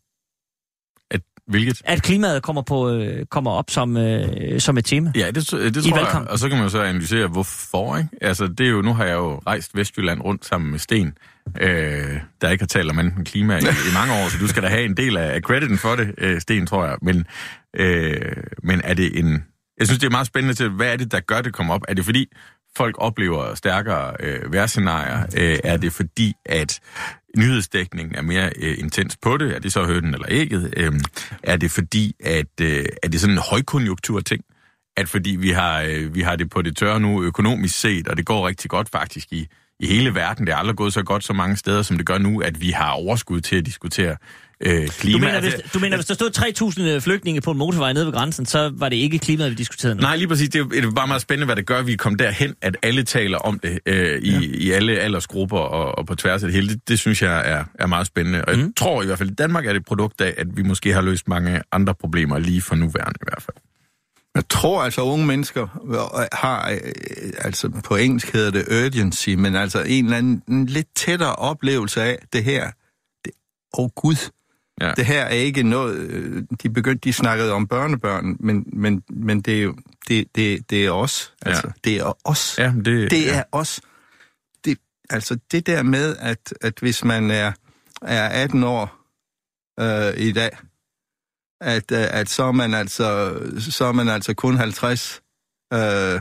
Hvilket? 1.51 1.83
At 1.85 2.03
klimaet 2.03 2.43
kommer, 2.43 2.63
på, 2.63 2.91
øh, 2.91 3.27
kommer 3.27 3.51
op 3.51 3.71
som, 3.71 3.97
øh, 3.97 4.61
som 4.61 4.79
et 4.79 4.85
tema. 4.85 5.13
Ja, 5.17 5.27
det, 5.27 5.35
det 5.35 5.85
tror 5.85 5.99
jeg. 5.99 6.29
Og 6.29 6.39
så 6.39 6.49
kan 6.49 6.57
man 6.57 6.65
jo 6.65 6.71
så 6.71 6.83
analysere, 6.83 7.27
hvorfor. 7.27 7.97
Ikke? 7.97 8.09
Altså, 8.21 8.47
det 8.47 8.67
er 8.67 8.71
jo, 8.71 8.83
nu 8.83 8.95
har 8.95 9.05
jeg 9.05 9.15
jo 9.15 9.41
rejst 9.47 9.77
Vestjylland 9.77 10.21
rundt 10.21 10.47
sammen 10.47 10.71
med 10.71 10.79
Sten, 10.79 11.13
øh, 11.61 12.21
der 12.41 12.51
ikke 12.51 12.63
har 12.63 12.67
talt 12.67 12.91
om 12.91 12.99
enten 12.99 13.25
klima 13.25 13.57
i, 13.57 13.61
i 13.61 13.93
mange 13.95 14.15
år, 14.15 14.29
så 14.29 14.39
du 14.41 14.49
skal 14.49 14.63
da 14.63 14.69
have 14.69 14.85
en 14.85 14.97
del 14.97 15.17
af, 15.17 15.35
af 15.35 15.41
crediten 15.41 15.79
for 15.79 15.97
det, 15.97 16.15
øh, 16.19 16.41
Sten, 16.41 16.67
tror 16.67 16.87
jeg. 16.87 16.97
Men, 17.03 17.27
øh, 17.77 18.37
men 18.63 18.81
er 18.85 18.95
det 18.95 19.19
en... 19.19 19.45
Jeg 19.79 19.87
synes, 19.87 19.99
det 19.99 20.07
er 20.07 20.11
meget 20.11 20.27
spændende 20.27 20.55
til, 20.55 20.69
hvad 20.69 20.93
er 20.93 20.97
det, 20.97 21.13
der 21.13 21.21
gør 21.21 21.41
det 21.41 21.53
komme 21.53 21.73
op? 21.73 21.81
Er 21.89 21.95
det 21.95 22.05
fordi, 22.05 22.27
folk 22.77 22.95
oplever 22.99 23.55
stærkere 23.55 24.15
øh, 24.21 24.53
vejrscenarier? 24.53 25.23
Øh, 25.37 25.59
er 25.65 25.77
det 25.77 25.93
fordi, 25.93 26.35
at 26.47 26.81
nyhedsdækningen 27.37 28.15
er 28.15 28.23
mere 28.23 28.51
øh, 28.57 28.79
intens 28.79 29.17
på 29.23 29.37
det? 29.37 29.55
Er 29.55 29.59
det 29.59 29.73
så 29.73 29.85
hønen 29.85 30.15
eller 30.15 30.27
ægget? 30.29 30.75
Øh, 30.77 30.93
er 31.43 31.57
det 31.57 31.71
fordi, 31.71 32.15
at 32.25 32.61
øh, 32.61 32.85
er 33.03 33.09
det 33.09 33.21
sådan 33.21 33.37
en 33.37 33.43
højkonjunktur-ting? 33.51 34.45
At 34.97 35.09
fordi 35.09 35.31
vi 35.31 35.51
har, 35.51 35.81
øh, 35.81 36.15
vi 36.15 36.21
har 36.21 36.37
det 36.37 36.51
på 36.51 36.63
det 36.63 36.77
tørre 36.77 37.01
nu 37.01 37.23
økonomisk 37.23 37.81
set, 37.81 38.09
og 38.09 38.17
det 38.17 38.27
går 38.27 38.49
rigtig 38.49 38.71
godt 38.71 38.89
faktisk 38.89 39.33
i, 39.33 39.47
i 39.81 39.87
hele 39.87 40.15
verden. 40.15 40.47
Det 40.47 40.53
er 40.53 40.57
aldrig 40.57 40.77
gået 40.77 40.93
så 40.93 41.03
godt 41.03 41.25
så 41.25 41.33
mange 41.33 41.57
steder, 41.57 41.83
som 41.83 41.97
det 41.97 42.07
gør 42.07 42.19
nu, 42.19 42.41
at 42.41 42.61
vi 42.61 42.71
har 42.71 42.91
overskud 42.91 43.41
til 43.41 43.57
at 43.57 43.67
diskutere 43.67 44.17
øh, 44.61 44.89
klima. 44.89 45.19
Du 45.19 45.25
mener, 45.25 45.41
hvis, 45.41 45.55
Altså, 45.55 45.71
du 45.75 45.79
mener, 45.79 45.97
hvis 45.97 46.07
der 46.07 46.15
stod 46.15 46.31
3.000 46.97 46.99
flygtninge 47.01 47.41
på 47.41 47.51
en 47.51 47.59
motorvej 47.59 47.93
nede 47.93 48.07
ved 48.07 48.13
grænsen, 48.13 48.47
så 48.47 48.73
var 48.75 48.89
det 48.89 48.97
ikke 48.97 49.19
klimaet, 49.19 49.51
vi 49.51 49.55
diskuterede 49.55 49.95
nu? 49.95 50.01
Nej, 50.01 50.17
lige 50.17 50.29
præcis. 50.29 50.49
Det 50.49 50.61
er, 50.61 50.65
det 50.65 50.95
bare 50.95 51.07
meget 51.07 51.23
spændende, 51.23 51.45
hvad 51.47 51.57
det 51.57 51.67
gør, 51.67 51.79
at 51.79 51.87
vi 51.87 51.97
kommer 51.97 52.17
derhen, 52.17 52.55
at 52.63 52.77
alle 52.83 53.03
taler 53.03 53.39
om 53.39 53.59
det 53.59 53.79
øh, 53.87 54.23
i, 54.23 54.31
ja. 54.31 54.41
i 54.41 54.71
alle 54.71 54.99
aldersgrupper 54.99 55.59
og, 55.59 55.99
og 55.99 56.07
på 56.07 56.15
tværs 56.15 56.43
af 56.43 56.47
det 56.47 56.55
hele. 56.55 56.69
Det, 56.69 56.89
det 56.89 56.99
synes 56.99 57.23
jeg 57.23 57.51
er, 57.51 57.65
er 57.79 57.87
meget 57.87 58.07
spændende. 58.07 58.45
Og 58.45 58.51
jeg 58.57 58.65
Mm. 58.65 58.73
tror 58.75 59.03
i 59.03 59.07
hvert 59.07 59.19
fald, 59.19 59.31
at 59.31 59.39
Danmark 59.39 59.67
er 59.67 59.73
det 59.73 59.81
et 59.81 59.87
produkt 59.87 60.21
af, 60.21 60.35
at 60.39 60.47
vi 60.57 60.63
måske 60.63 60.93
har 60.93 61.01
løst 61.01 61.29
mange 61.29 61.63
andre 61.73 61.95
problemer 61.95 62.39
lige 62.39 62.63
for 62.63 62.75
nuværende 62.75 63.19
i 63.23 63.25
hvert 63.29 63.43
fald. 63.43 63.57
Jeg 64.35 64.43
tror 64.51 64.83
altså, 64.83 65.01
at 65.01 65.07
unge 65.07 65.27
mennesker 65.27 65.63
øh, 65.91 66.27
har, 66.33 66.71
øh, 66.71 66.79
altså 67.39 67.69
på 67.85 67.97
engelsk 67.97 68.33
hedder 68.33 68.51
det 68.51 68.65
urgency, 68.71 69.29
men 69.31 69.57
altså 69.57 69.83
en 69.83 70.05
eller 70.05 70.17
anden 70.19 70.43
en 70.49 70.67
lidt 70.67 70.87
tættere 70.97 71.35
oplevelse 71.37 72.03
af 72.03 72.19
det 72.33 72.45
her. 72.45 72.71
Det, 73.25 73.33
åh 73.79 73.85
oh 73.85 73.91
Gud, 73.97 74.17
Ja. 74.81 74.93
det 74.97 75.07
her 75.07 75.23
er 75.25 75.29
ikke 75.35 75.63
noget, 75.63 75.97
øh, 75.97 76.43
de 76.63 76.71
begyndte, 76.71 77.09
de 77.09 77.13
snakkede 77.13 77.53
om 77.53 77.67
børnebørn, 77.69 78.37
men, 78.41 78.65
men, 78.73 79.03
men 79.11 79.41
det 79.41 79.59
er 79.59 79.63
jo, 79.63 79.75
det, 80.09 80.37
det, 80.37 80.71
det 80.71 80.87
er 80.87 80.91
os. 80.91 81.35
Altså, 81.43 81.63
Ja. 81.67 81.73
det 81.85 81.97
er 82.01 82.19
os. 82.25 82.59
Ja, 82.59 82.73
det, 82.85 83.11
Det 83.11 83.25
ja. 83.27 83.39
er 83.39 83.43
os. 83.53 83.81
Det, 84.65 84.79
altså 85.11 85.39
det 85.53 85.67
der 85.67 85.83
med, 85.83 86.17
at, 86.17 86.55
at 86.61 86.75
hvis 86.81 87.05
man 87.05 87.31
er, 87.31 87.53
er 88.03 88.29
18 88.29 88.65
år 88.65 88.97
øh, 89.81 90.15
i 90.27 90.33
dag, 90.33 90.51
at, 91.61 91.93
øh, 91.93 92.07
at 92.21 92.29
så, 92.29 92.43
er 92.45 92.53
man 92.53 92.75
altså, 92.75 93.39
så 93.71 93.85
er 93.85 93.93
man 93.93 94.09
altså 94.09 94.35
kun 94.35 94.57
50, 94.57 95.21
øh, 95.73 96.21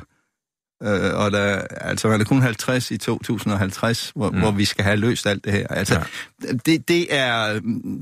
øh, 0.83 1.13
og 1.15 1.31
der, 1.31 1.61
altså 1.71 2.07
man 2.07 2.21
er 2.21 2.25
kun 2.25 2.41
50 2.41 2.91
i 2.91 2.97
2050, 2.97 4.11
hvor, 4.15 4.29
Mm. 4.31 4.39
hvor 4.39 4.51
vi 4.51 4.65
skal 4.65 4.83
have 4.85 4.97
løst 4.97 5.27
alt 5.27 5.43
det 5.45 5.53
her. 5.53 5.67
Altså, 5.67 5.95
Ja. 6.43 6.51
det, 6.65 6.87
det 6.87 7.15
er, 7.15 7.59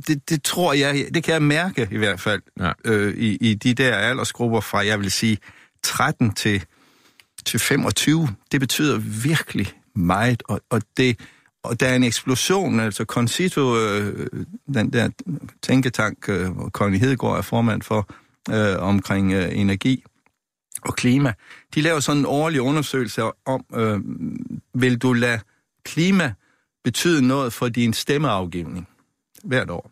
det, 0.07 0.29
det 0.29 0.43
tror 0.43 0.73
jeg, 0.73 1.07
det 1.13 1.23
kan 1.23 1.33
jeg 1.33 1.41
mærke 1.43 1.87
i 1.91 1.97
hvert 1.97 2.19
fald, 2.19 2.41
Ja. 2.59 2.71
øh, 2.85 3.17
i, 3.17 3.37
i 3.41 3.53
de 3.53 3.73
der 3.73 3.95
aldersgrupper 3.95 4.59
fra, 4.61 4.85
jeg 4.85 4.99
vil 4.99 5.11
sige, 5.11 5.37
13 5.83 6.33
til, 6.33 6.63
til 7.45 7.59
25, 7.59 8.27
det 8.51 8.59
betyder 8.59 8.97
virkelig 9.23 9.67
meget, 9.95 10.43
og, 10.47 10.61
og, 10.69 10.81
det, 10.97 11.19
og 11.63 11.79
der 11.79 11.87
er 11.87 11.95
en 11.95 12.03
eksplosion, 12.03 12.79
altså 12.79 13.03
Concito, 13.03 13.77
øh, 13.77 14.27
den 14.73 14.93
der 14.93 15.09
tænketank, 15.61 16.29
øh, 16.29 16.49
hvor 16.49 16.69
Connie 16.69 16.99
Hedegaard 16.99 17.37
er 17.37 17.41
formand 17.41 17.81
for, 17.81 18.09
øh, 18.51 18.75
omkring 18.79 19.33
øh, 19.33 19.49
energi 19.57 20.03
og 20.87 20.95
klima, 20.95 21.33
de 21.75 21.81
laver 21.81 21.99
sådan 21.99 22.19
en 22.19 22.25
årlig 22.25 22.61
undersøgelse 22.61 23.23
om, 23.45 23.65
øh, 23.75 23.99
vil 24.73 24.97
du 24.97 25.13
lade 25.13 25.39
klima 25.85 26.33
betyde 26.83 27.27
noget 27.27 27.53
for 27.53 27.69
din 27.69 27.93
stemmeafgivning 27.93 28.87
hvert 29.43 29.69
år? 29.69 29.91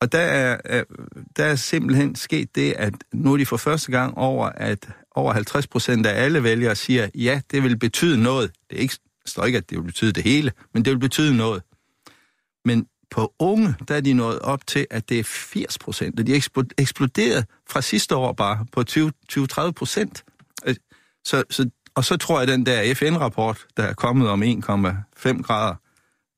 Og 0.00 0.12
der 0.12 0.18
er, 0.18 0.58
øh, 0.70 0.84
der 1.36 1.44
er 1.44 1.54
simpelthen 1.54 2.14
sket 2.14 2.54
det, 2.54 2.72
at 2.72 2.94
nu 3.12 3.32
er 3.32 3.36
de 3.36 3.46
for 3.46 3.56
første 3.56 3.92
gang 3.92 4.18
over, 4.18 4.46
at 4.46 4.88
over 5.14 5.32
50 5.32 5.66
procent 5.66 6.06
af 6.06 6.24
alle 6.24 6.42
vælgere 6.42 6.74
siger, 6.74 7.08
ja, 7.14 7.40
det 7.50 7.62
vil 7.62 7.78
betyde 7.78 8.22
noget. 8.22 8.52
Det 8.70 8.76
er 8.76 8.80
ikke, 8.80 8.98
står 9.26 9.44
ikke, 9.44 9.58
at 9.58 9.70
det 9.70 9.78
vil 9.78 9.84
betyde 9.84 10.12
det 10.12 10.22
hele, 10.22 10.52
men 10.74 10.84
det 10.84 10.90
vil 10.92 10.98
betyde 10.98 11.36
noget. 11.36 11.62
Men 12.64 12.86
på 13.10 13.34
unge, 13.38 13.74
der 13.88 13.94
er 13.94 14.00
de 14.00 14.12
nået 14.12 14.38
op 14.38 14.66
til, 14.66 14.86
at 14.90 15.08
det 15.08 15.18
er 15.18 15.24
80 15.24 15.78
procent, 15.78 16.26
de 16.26 16.32
er 16.32 16.64
eksploderet 16.78 17.46
fra 17.68 17.80
sidste 17.80 18.16
år 18.16 18.32
bare 18.32 18.66
på 18.72 18.84
20-30 18.90 19.70
procent. 19.70 20.24
Øh, 20.66 20.74
så, 21.24 21.44
så, 21.50 21.70
og 21.94 22.04
så 22.04 22.16
tror 22.16 22.40
jeg, 22.40 22.42
at 22.42 22.48
den 22.48 22.66
der 22.66 22.94
FN-rapport, 22.94 23.66
der 23.76 23.82
er 23.82 23.92
kommet 23.92 24.28
om 24.28 24.42
1,5 24.42 25.42
grader, 25.42 25.74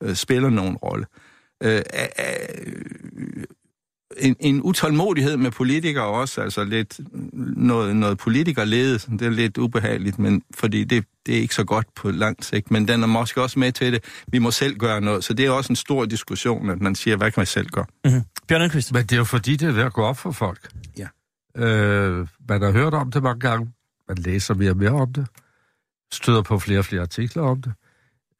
øh, 0.03 0.15
spiller 0.15 0.49
nogen 0.49 0.77
rolle. 0.77 1.05
Øh, 1.63 1.81
en, 4.17 4.35
en 4.39 4.61
utålmodighed 4.61 5.37
med 5.37 5.51
politikere 5.51 6.05
også, 6.05 6.41
altså 6.41 6.63
lidt 6.63 6.99
noget, 7.57 7.95
noget 7.95 8.17
politikerledet, 8.17 9.07
det 9.09 9.21
er 9.21 9.29
lidt 9.29 9.57
ubehageligt, 9.57 10.19
men 10.19 10.43
fordi 10.55 10.83
det, 10.83 11.05
det 11.25 11.37
er 11.37 11.41
ikke 11.41 11.55
så 11.55 11.63
godt 11.63 11.87
på 11.95 12.11
lang 12.11 12.43
sigt, 12.43 12.71
men 12.71 12.87
den 12.87 13.03
er 13.03 13.07
måske 13.07 13.41
også 13.41 13.59
med 13.59 13.71
til 13.71 13.93
det. 13.93 14.03
Vi 14.27 14.39
må 14.39 14.51
selv 14.51 14.77
gøre 14.77 15.01
noget, 15.01 15.23
så 15.23 15.33
det 15.33 15.45
er 15.45 15.51
også 15.51 15.71
en 15.71 15.75
stor 15.75 16.05
diskussion, 16.05 16.69
at 16.69 16.81
man 16.81 16.95
siger, 16.95 17.17
hvad 17.17 17.31
kan 17.31 17.41
man 17.41 17.45
selv 17.45 17.67
gøre? 17.67 17.85
Mm-hmm. 18.05 18.21
Bjørn 18.47 18.61
Enquist. 18.61 18.93
Men 18.93 19.03
det 19.03 19.11
er 19.11 19.17
jo 19.17 19.23
fordi, 19.23 19.55
det 19.55 19.67
er 19.67 19.71
ved 19.71 19.83
at 19.83 19.93
gå 19.93 20.03
op 20.03 20.17
for 20.17 20.31
folk. 20.31 20.69
Ja. 20.97 21.07
Øh, 21.63 22.27
man 22.49 22.61
har 22.61 22.71
hørt 22.71 22.93
om 22.93 23.11
det 23.11 23.23
mange 23.23 23.39
gange. 23.39 23.71
Man 24.07 24.17
læser 24.17 24.53
mere 24.53 24.71
og 24.71 24.77
mere 24.77 24.91
om 24.91 25.13
det. 25.13 25.27
Støder 26.13 26.41
på 26.41 26.59
flere 26.59 26.79
og 26.79 26.85
flere 26.85 27.01
artikler 27.01 27.43
om 27.43 27.61
det. 27.61 27.73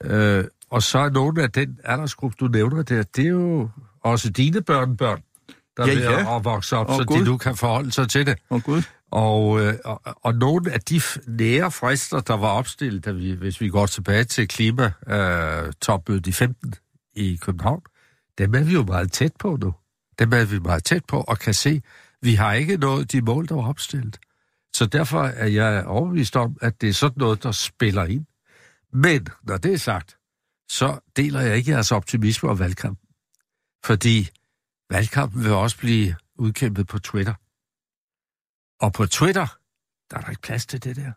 Øh, 0.03 0.43
og 0.69 0.83
så 0.83 0.99
er 0.99 1.09
nogle 1.09 1.43
af 1.43 1.51
den 1.51 1.79
aldersgruppe, 1.83 2.35
du 2.39 2.47
nævner 2.47 2.83
der, 2.83 3.03
det 3.03 3.25
er 3.25 3.29
jo 3.29 3.69
også 4.01 4.29
dine 4.29 4.61
børnebørn, 4.61 5.21
der 5.77 5.87
Ja, 5.87 5.93
er 5.93 6.11
ja. 6.11 6.35
at 6.37 6.43
vokse 6.43 6.77
op, 6.77 6.89
Åh, 6.89 6.95
så 6.97 7.03
Gud. 7.05 7.19
de 7.19 7.23
nu 7.25 7.37
kan 7.37 7.55
forholde 7.55 7.91
sig 7.91 8.09
til 8.09 8.25
det. 8.25 8.35
Oh, 8.49 8.61
Gud. 8.61 8.81
Og, 9.11 9.61
øh, 9.61 9.73
og, 9.85 10.01
og 10.05 10.35
nogle 10.35 10.71
af 10.71 10.79
de 10.81 11.01
nære 11.27 11.71
frister, 11.71 12.19
der 12.19 12.33
var 12.37 12.47
opstillet, 12.47 13.05
da 13.05 13.11
vi, 13.11 13.31
hvis 13.31 13.61
vi 13.61 13.69
går 13.69 13.85
tilbage 13.85 14.23
til 14.23 14.47
klimatopmødet 14.47 16.27
i 16.27 16.31
15 16.31 16.73
i 17.15 17.39
København, 17.41 17.81
dem 18.37 18.53
er 18.55 18.63
vi 18.63 18.73
jo 18.73 18.83
meget 18.83 19.11
tæt 19.11 19.31
på 19.39 19.57
nu. 19.61 19.73
Dem 20.19 20.33
er 20.33 20.45
vi 20.45 20.59
meget 20.59 20.83
tæt 20.83 21.05
på 21.05 21.21
og 21.21 21.39
kan 21.39 21.53
se, 21.53 21.81
vi 22.21 22.35
har 22.35 22.53
ikke 22.53 22.77
nået 22.77 23.11
de 23.11 23.21
mål, 23.21 23.47
der 23.47 23.55
var 23.55 23.67
opstillet. 23.69 24.19
Så 24.73 24.85
derfor 24.85 25.23
er 25.23 25.47
jeg 25.47 25.85
overbevist 25.85 26.35
om, 26.35 26.57
at 26.61 26.81
det 26.81 26.89
er 26.89 26.93
sådan 26.93 27.17
noget, 27.17 27.43
der 27.43 27.51
spiller 27.51 28.03
ind. 28.05 28.25
Men 28.93 29.27
når 29.43 29.57
det 29.57 29.73
er 29.73 29.77
sagt, 29.77 30.17
så 30.69 30.99
deler 31.15 31.41
jeg 31.41 31.57
ikke 31.57 31.71
jeres 31.71 31.91
optimisme 31.91 32.49
om 32.49 32.59
valgkampen. 32.59 33.07
Fordi 33.85 34.29
valgkampen 34.89 35.43
vil 35.43 35.51
også 35.51 35.77
blive 35.77 36.15
udkæmpet 36.35 36.87
på 36.87 36.99
Twitter. 36.99 37.33
Og 38.85 38.93
på 38.93 39.05
Twitter, 39.05 39.47
der 40.11 40.17
er 40.17 40.21
der 40.21 40.29
ikke 40.29 40.41
plads 40.41 40.65
til 40.65 40.83
det 40.83 40.95
der. 40.95 41.11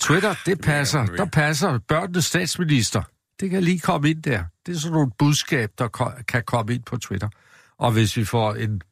Twitter, 0.00 0.34
det 0.46 0.60
passer. 0.60 1.06
Der 1.06 1.24
passer 1.24 1.78
børnenes 1.78 2.24
statsminister. 2.24 3.02
Det 3.40 3.50
kan 3.50 3.62
lige 3.62 3.80
komme 3.80 4.10
ind 4.10 4.22
der. 4.22 4.44
Det 4.66 4.74
er 4.74 4.78
sådan 4.78 4.92
nogle 4.92 5.10
budskab, 5.18 5.72
der 5.78 5.88
kan 6.28 6.42
komme 6.44 6.74
ind 6.74 6.82
på 6.82 6.96
Twitter. 6.96 7.28
Og 7.78 7.92
hvis 7.92 8.16
vi 8.16 8.24
får 8.24 8.54
en 8.54 8.82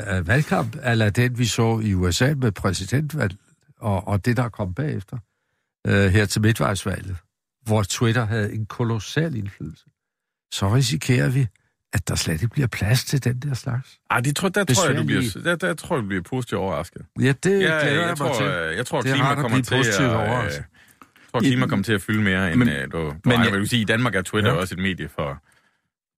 øh, 0.00 0.28
valgkamp, 0.28 0.76
eller 0.82 1.10
den 1.10 1.38
vi 1.38 1.46
så 1.46 1.80
i 1.84 1.94
USA 1.94 2.34
med 2.34 2.52
præsidentvalg, 2.52 3.36
og, 3.76 4.08
og 4.08 4.24
det, 4.24 4.36
der 4.36 4.48
kom 4.48 4.74
bagefter, 4.74 5.18
øh, 5.86 6.12
her 6.12 6.26
til 6.26 6.42
midtvejsvalget, 6.42 7.16
hvor 7.62 7.82
Twitter 7.82 8.24
havde 8.24 8.52
en 8.54 8.66
kolossal 8.66 9.34
indflydelse, 9.34 9.84
så 10.52 10.74
risikerer 10.74 11.28
vi, 11.28 11.46
at 11.92 12.08
der 12.08 12.14
slet 12.14 12.34
ikke 12.34 12.48
bliver 12.48 12.66
plads 12.68 13.04
til 13.04 13.24
den 13.24 13.38
der 13.38 13.54
slags. 13.54 13.98
Ej, 14.10 14.20
det 14.20 14.36
tror, 14.36 14.48
der, 14.48 14.64
tror 14.64 14.86
jeg, 14.88 14.96
du 14.98 15.04
bliver, 15.04 15.22
der, 15.44 15.56
der 15.56 15.74
tror 15.74 15.96
jeg, 15.96 16.02
du 16.02 16.06
bliver 16.08 16.22
positivt 16.22 16.58
overrasket. 16.58 17.02
Ja, 17.20 17.32
det 17.42 17.50
Ja, 17.50 17.56
glæder 17.56 17.78
jeg, 17.86 17.94
jeg, 17.96 18.06
mig 18.08 18.16
tror, 18.16 18.34
til. 18.38 18.46
øh, 18.46 18.76
jeg 18.76 18.86
tror, 18.86 19.00
Det 19.00 19.10
er 19.10 19.14
klima 19.14 19.34
kommer 19.34 19.62
til 19.62 19.74
at... 19.74 20.00
Øh, 20.00 20.10
overrasket. 20.14 20.56
jeg 20.58 20.64
tror, 21.32 21.40
klima 21.40 21.66
kommer 21.66 21.84
til 21.84 21.92
at 21.92 22.02
fylde 22.02 22.22
mere, 22.22 22.52
end 22.52 22.58
Men- 22.58 22.68
men, 22.68 22.90
du, 22.90 22.98
du 22.98 23.04
men 23.04 23.20
men, 23.24 23.44
jeg- 23.44 23.52
vil 23.52 23.68
sige, 23.68 23.82
i 23.82 23.84
Danmark 23.84 24.14
er 24.14 24.22
Twitter 24.22 24.50
Ja. 24.52 24.56
også 24.58 24.74
et 24.74 24.78
medie 24.82 25.08
for... 25.08 25.42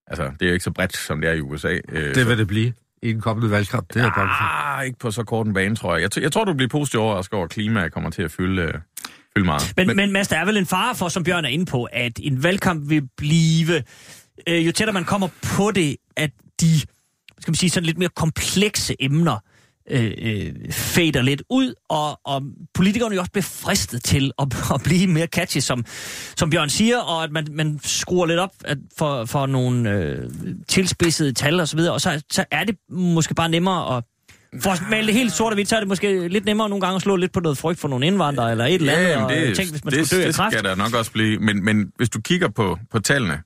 Altså, 0.06 0.24
det 0.24 0.42
er 0.42 0.46
jo 0.46 0.52
ikke 0.52 0.64
så 0.64 0.70
bredt, 0.70 0.96
som 0.96 1.20
det 1.20 1.30
er 1.30 1.34
i 1.34 1.40
USA. 1.40 1.78
Øh, 1.88 2.14
Det 2.14 2.28
vil 2.28 2.38
det 2.38 2.46
blive 2.46 2.72
i 3.02 3.10
en 3.10 3.20
kommende 3.20 3.50
valgkamp. 3.50 3.88
Det 3.94 3.96
er 4.02 4.04
jeg. 4.16 4.76
Ah, 4.78 4.86
ikke 4.86 4.98
på 4.98 5.10
så 5.10 5.24
kort 5.24 5.46
en 5.46 5.54
bane, 5.54 5.76
tror 5.76 5.96
jeg. 5.96 6.02
Jeg, 6.16 6.22
jeg 6.22 6.32
tror, 6.32 6.44
du 6.44 6.52
bliver 6.54 6.68
positivt 6.68 7.00
overrasket 7.00 7.34
over, 7.34 7.44
at 7.44 7.50
klima 7.50 7.88
kommer 7.88 8.10
til 8.10 8.22
at 8.22 8.30
fylde, 8.30 8.62
øh, 8.62 8.74
fylde 9.36 9.46
meget. 9.46 9.72
Men, 9.76 9.86
men, 9.86 9.96
men 9.96 10.12
Mads, 10.12 10.28
der 10.28 10.36
er 10.36 10.44
vel 10.44 10.56
en 10.56 10.66
fare 10.66 10.94
for, 10.94 11.08
som 11.08 11.24
Bjørn 11.24 11.44
er 11.44 11.48
inde 11.48 11.66
på, 11.66 11.84
at 11.84 12.12
en 12.22 12.42
valgkamp 12.42 12.88
vil 12.88 13.08
blive, 13.16 13.82
øh, 14.46 14.66
jo 14.66 14.72
tættere 14.72 14.94
man 14.94 15.04
kommer 15.04 15.28
på 15.42 15.70
det, 15.70 15.96
at 16.16 16.30
de, 16.60 16.80
skal 17.40 17.50
man 17.50 17.54
sige, 17.54 17.70
sådan 17.70 17.86
lidt 17.86 17.98
mere 17.98 18.08
komplekse 18.08 18.96
emner 19.00 19.38
øh, 19.90 20.12
øh, 20.18 20.72
fader 20.72 21.22
lidt 21.22 21.42
ud, 21.50 21.74
og, 21.88 22.20
og 22.24 22.42
politikerne 22.74 23.14
jo 23.14 23.20
også 23.20 23.32
bliver 23.32 23.42
fristet 23.42 24.04
til 24.04 24.32
at, 24.38 24.48
at 24.74 24.82
blive 24.82 25.06
mere 25.06 25.26
catchy, 25.26 25.60
som, 25.60 25.84
som 26.36 26.50
Bjørn 26.50 26.70
siger, 26.70 26.98
og 26.98 27.24
at 27.24 27.30
man, 27.30 27.46
man 27.50 27.80
skruer 27.82 28.26
lidt 28.26 28.38
op 28.38 28.52
at 28.64 28.78
for, 28.98 29.24
for 29.24 29.46
nogle 29.46 29.90
øh, 29.90 30.30
tilspidsede 30.68 31.32
tal 31.32 31.60
og 31.60 31.68
så 31.68 31.76
videre, 31.76 31.92
og 31.92 32.00
så, 32.00 32.22
så 32.32 32.44
er 32.50 32.64
det 32.64 32.76
måske 32.90 33.34
bare 33.34 33.48
nemmere 33.48 33.96
at 33.96 34.04
for 34.62 34.70
at 34.70 34.82
male 34.90 35.06
det 35.06 35.14
helt 35.14 35.32
sort 35.32 35.52
og 35.52 35.54
hvidt, 35.54 35.68
så 35.68 35.76
er 35.76 35.80
det 35.80 35.88
måske 35.88 36.28
lidt 36.28 36.44
nemmere 36.44 36.68
nogle 36.68 36.80
gange 36.80 36.96
at 36.96 37.02
slå 37.02 37.16
lidt 37.16 37.32
på 37.32 37.40
noget 37.40 37.58
frygt 37.58 37.80
for 37.80 37.88
nogle 37.88 38.06
indvandrere, 38.06 38.50
eller 38.50 38.66
et 38.66 38.74
eller 38.74 38.92
andet, 38.92 39.08
jamen, 39.08 39.24
og 39.24 39.30
det, 39.30 39.56
tænk, 39.56 39.70
hvis 39.70 39.84
man 39.84 39.94
det, 39.94 40.06
skulle 40.06 40.22
dø 40.22 40.26
af 40.26 40.32
det 40.32 40.36
kræft. 40.36 40.52
skal 40.52 40.64
der 40.64 40.74
nok 40.74 40.94
også 40.94 41.12
blive. 41.12 41.38
Men, 41.38 41.64
men 41.64 41.92
hvis 41.96 42.08
du 42.10 42.20
kigger 42.20 42.48
på, 42.48 42.78
på 42.90 43.00
tallene, 43.00 43.42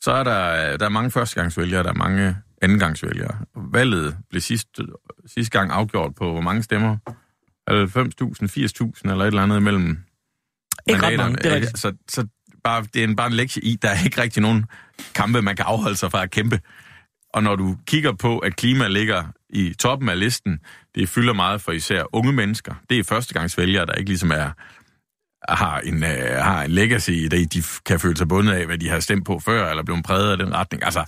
så 0.00 0.12
er 0.12 0.24
der, 0.24 0.76
der 0.76 0.86
er 0.86 0.90
mange 0.90 1.10
førstegangsvælgere, 1.10 1.82
der 1.82 1.88
er 1.88 1.94
mange 1.94 2.36
andengangsvælgere. 2.62 3.38
Valget 3.72 4.16
blev 4.30 4.40
sidste, 4.42 4.86
sidste 5.26 5.58
gang 5.58 5.70
afgjort 5.70 6.14
på 6.14 6.32
hvor 6.32 6.40
mange 6.40 6.62
stemmer? 6.62 6.96
90.000, 7.70 7.74
80.000 7.74 9.10
eller 9.10 9.24
et 9.24 9.26
eller 9.26 9.42
andet 9.42 9.56
imellem 9.56 9.98
Ikke 10.86 11.02
ret 11.02 11.16
mange, 11.16 11.36
det 11.36 11.46
er 11.46 11.54
rigtigt. 11.54 11.78
Så, 11.78 11.92
så 12.08 12.26
bare, 12.64 12.86
det 12.94 13.00
er 13.00 13.04
en, 13.04 13.16
bare 13.16 13.26
en 13.26 13.32
lektie 13.32 13.64
i, 13.64 13.76
der 13.82 13.88
er 13.88 14.04
ikke 14.04 14.22
rigtig 14.22 14.42
nogen 14.42 14.66
kampe, 15.14 15.42
man 15.42 15.56
kan 15.56 15.64
afholde 15.68 15.96
sig 15.96 16.10
fra 16.10 16.22
at 16.22 16.30
kæmpe. 16.30 16.60
Og 17.34 17.42
når 17.42 17.56
du 17.56 17.76
kigger 17.86 18.12
på, 18.12 18.38
at 18.38 18.56
klima 18.56 18.86
ligger 18.88 19.24
i 19.50 19.74
toppen 19.74 20.08
af 20.08 20.18
listen, 20.18 20.60
det 20.94 21.08
fylder 21.08 21.32
meget 21.32 21.60
for 21.60 21.72
især 21.72 22.04
unge 22.12 22.32
mennesker. 22.32 22.74
Det 22.90 22.98
er 22.98 23.04
førstegangsvælgere, 23.04 23.86
der 23.86 23.92
ikke 23.92 24.10
ligesom 24.10 24.30
er 24.30 24.50
har 25.48 25.80
en, 25.80 26.04
øh, 26.04 26.42
har 26.42 26.62
en 26.62 26.70
legacy 26.70 27.10
i 27.10 27.28
det, 27.28 27.52
de 27.52 27.62
kan 27.86 28.00
føle 28.00 28.16
sig 28.16 28.28
bundet 28.28 28.52
af, 28.52 28.66
hvad 28.66 28.78
de 28.78 28.88
har 28.88 29.00
stemt 29.00 29.26
på 29.26 29.38
før, 29.38 29.70
eller 29.70 29.82
blevet 29.82 30.04
præget 30.04 30.30
af 30.30 30.36
den 30.38 30.54
retning. 30.54 30.84
Altså, 30.84 31.04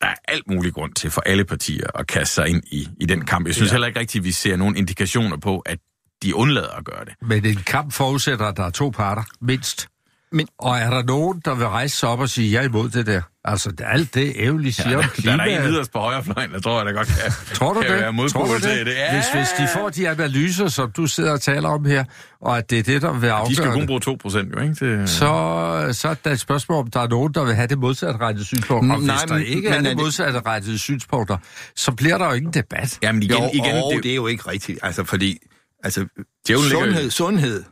der 0.00 0.06
er 0.06 0.14
alt 0.28 0.50
mulig 0.50 0.72
grund 0.72 0.92
til 0.92 1.10
for 1.10 1.20
alle 1.20 1.44
partier 1.44 1.86
at 1.94 2.06
kaste 2.06 2.34
sig 2.34 2.48
ind 2.48 2.62
i, 2.66 2.88
i 3.00 3.06
den 3.06 3.24
kamp. 3.24 3.46
Jeg 3.46 3.54
synes 3.54 3.70
ja. 3.70 3.74
heller 3.74 3.86
ikke 3.86 4.00
rigtigt, 4.00 4.22
at 4.22 4.24
vi 4.24 4.32
ser 4.32 4.56
nogen 4.56 4.76
indikationer 4.76 5.36
på, 5.36 5.58
at 5.58 5.78
de 6.22 6.34
undlader 6.34 6.70
at 6.70 6.84
gøre 6.84 7.04
det. 7.04 7.14
Men 7.22 7.46
en 7.46 7.56
kamp 7.56 7.92
forudsætter, 7.92 8.46
at 8.46 8.56
der 8.56 8.64
er 8.64 8.70
to 8.70 8.90
parter, 8.90 9.22
mindst. 9.40 9.88
Men- 10.34 10.46
Og 10.58 10.78
er 10.78 10.90
der 10.90 11.02
nogen, 11.02 11.42
der 11.44 11.54
vil 11.54 11.66
rejse 11.66 11.96
sig 11.96 12.08
op 12.08 12.20
og 12.20 12.28
sige, 12.28 12.52
jeg 12.52 12.60
er 12.64 12.68
imod 12.68 12.88
det 12.88 13.06
der? 13.06 13.22
Altså, 13.44 13.70
det- 13.70 13.84
alt 13.88 14.14
det 14.14 14.32
ævlige 14.36 14.72
siger 14.72 14.90
Ja, 14.90 14.96
om 14.96 15.02
der, 15.16 15.22
der 15.22 15.32
er 15.32 15.36
der 15.36 15.44
en 15.62 15.68
yderst 15.70 15.92
på 15.92 15.98
højrefløjen, 15.98 16.50
der 16.52 16.60
tror 16.60 16.76
jeg 16.78 16.86
da 16.86 16.90
godt 16.90 17.08
kan, 17.08 17.32
Tror 17.54 17.72
du 17.72 17.80
kan 17.80 17.90
det? 17.90 18.00
være 18.00 18.28
Tror 18.28 18.44
du 18.44 18.60
til 18.60 18.70
det? 18.78 18.86
det. 18.86 18.92
Ja, 18.92 19.14
Hvis, 19.14 19.24
hvis 19.34 19.48
de 19.58 19.68
får 19.74 19.88
de 19.88 20.08
analyser, 20.08 20.68
som 20.68 20.92
du 20.92 21.06
sidder 21.06 21.32
og 21.32 21.40
taler 21.40 21.68
om 21.68 21.84
her, 21.84 22.04
og 22.40 22.58
at 22.58 22.70
det 22.70 22.78
er 22.78 22.82
det, 22.82 23.02
der 23.02 23.12
vil 23.12 23.20
de 23.22 23.54
skal 23.54 23.62
afgøre 23.62 23.72
kun 23.72 23.80
det, 23.80 23.86
bruge 23.88 24.00
2 24.00 24.16
procent, 24.22 24.54
jo, 24.56 24.60
ikke? 24.60 24.74
Til, 24.74 25.08
så, 25.08 25.88
så 25.92 26.08
er 26.08 26.14
der 26.24 26.30
et 26.30 26.40
spørgsmål, 26.40 26.78
om 26.78 26.90
der 26.90 27.00
er 27.00 27.08
nogen, 27.08 27.34
der 27.34 27.44
vil 27.44 27.54
have 27.54 27.66
det 27.66 27.78
modsatte 27.78 28.20
rettede 28.20 28.44
synspunkt. 28.46 28.92
Og 28.92 29.00
Nej, 29.00 29.14
hvis 29.16 29.22
der 29.28 29.34
men- 29.34 29.46
ikke 29.46 29.60
men 29.62 29.72
er 29.72 29.76
er 29.76 29.80
det 29.80 29.88
det- 29.90 29.96
modsatte 29.96 30.40
rettede 30.46 30.78
synspunkter, 30.78 31.36
så 31.76 31.92
bliver 31.92 32.18
der 32.18 32.26
jo 32.26 32.32
ingen 32.32 32.52
debat. 32.52 32.98
Jamen 33.02 33.22
igen, 33.22 33.36
Jo, 33.42 33.50
igen 33.54 33.74
og 33.76 33.92
det, 33.94 34.02
det 34.02 34.10
er 34.10 34.14
jo 34.14 34.26
ikke 34.26 34.50
rigtigt. 34.50 34.78
Altså, 34.82 35.04
fordi 35.04 35.38
altså, 35.84 36.06
sundhed, 36.48 37.10
sundhed, 37.10 37.64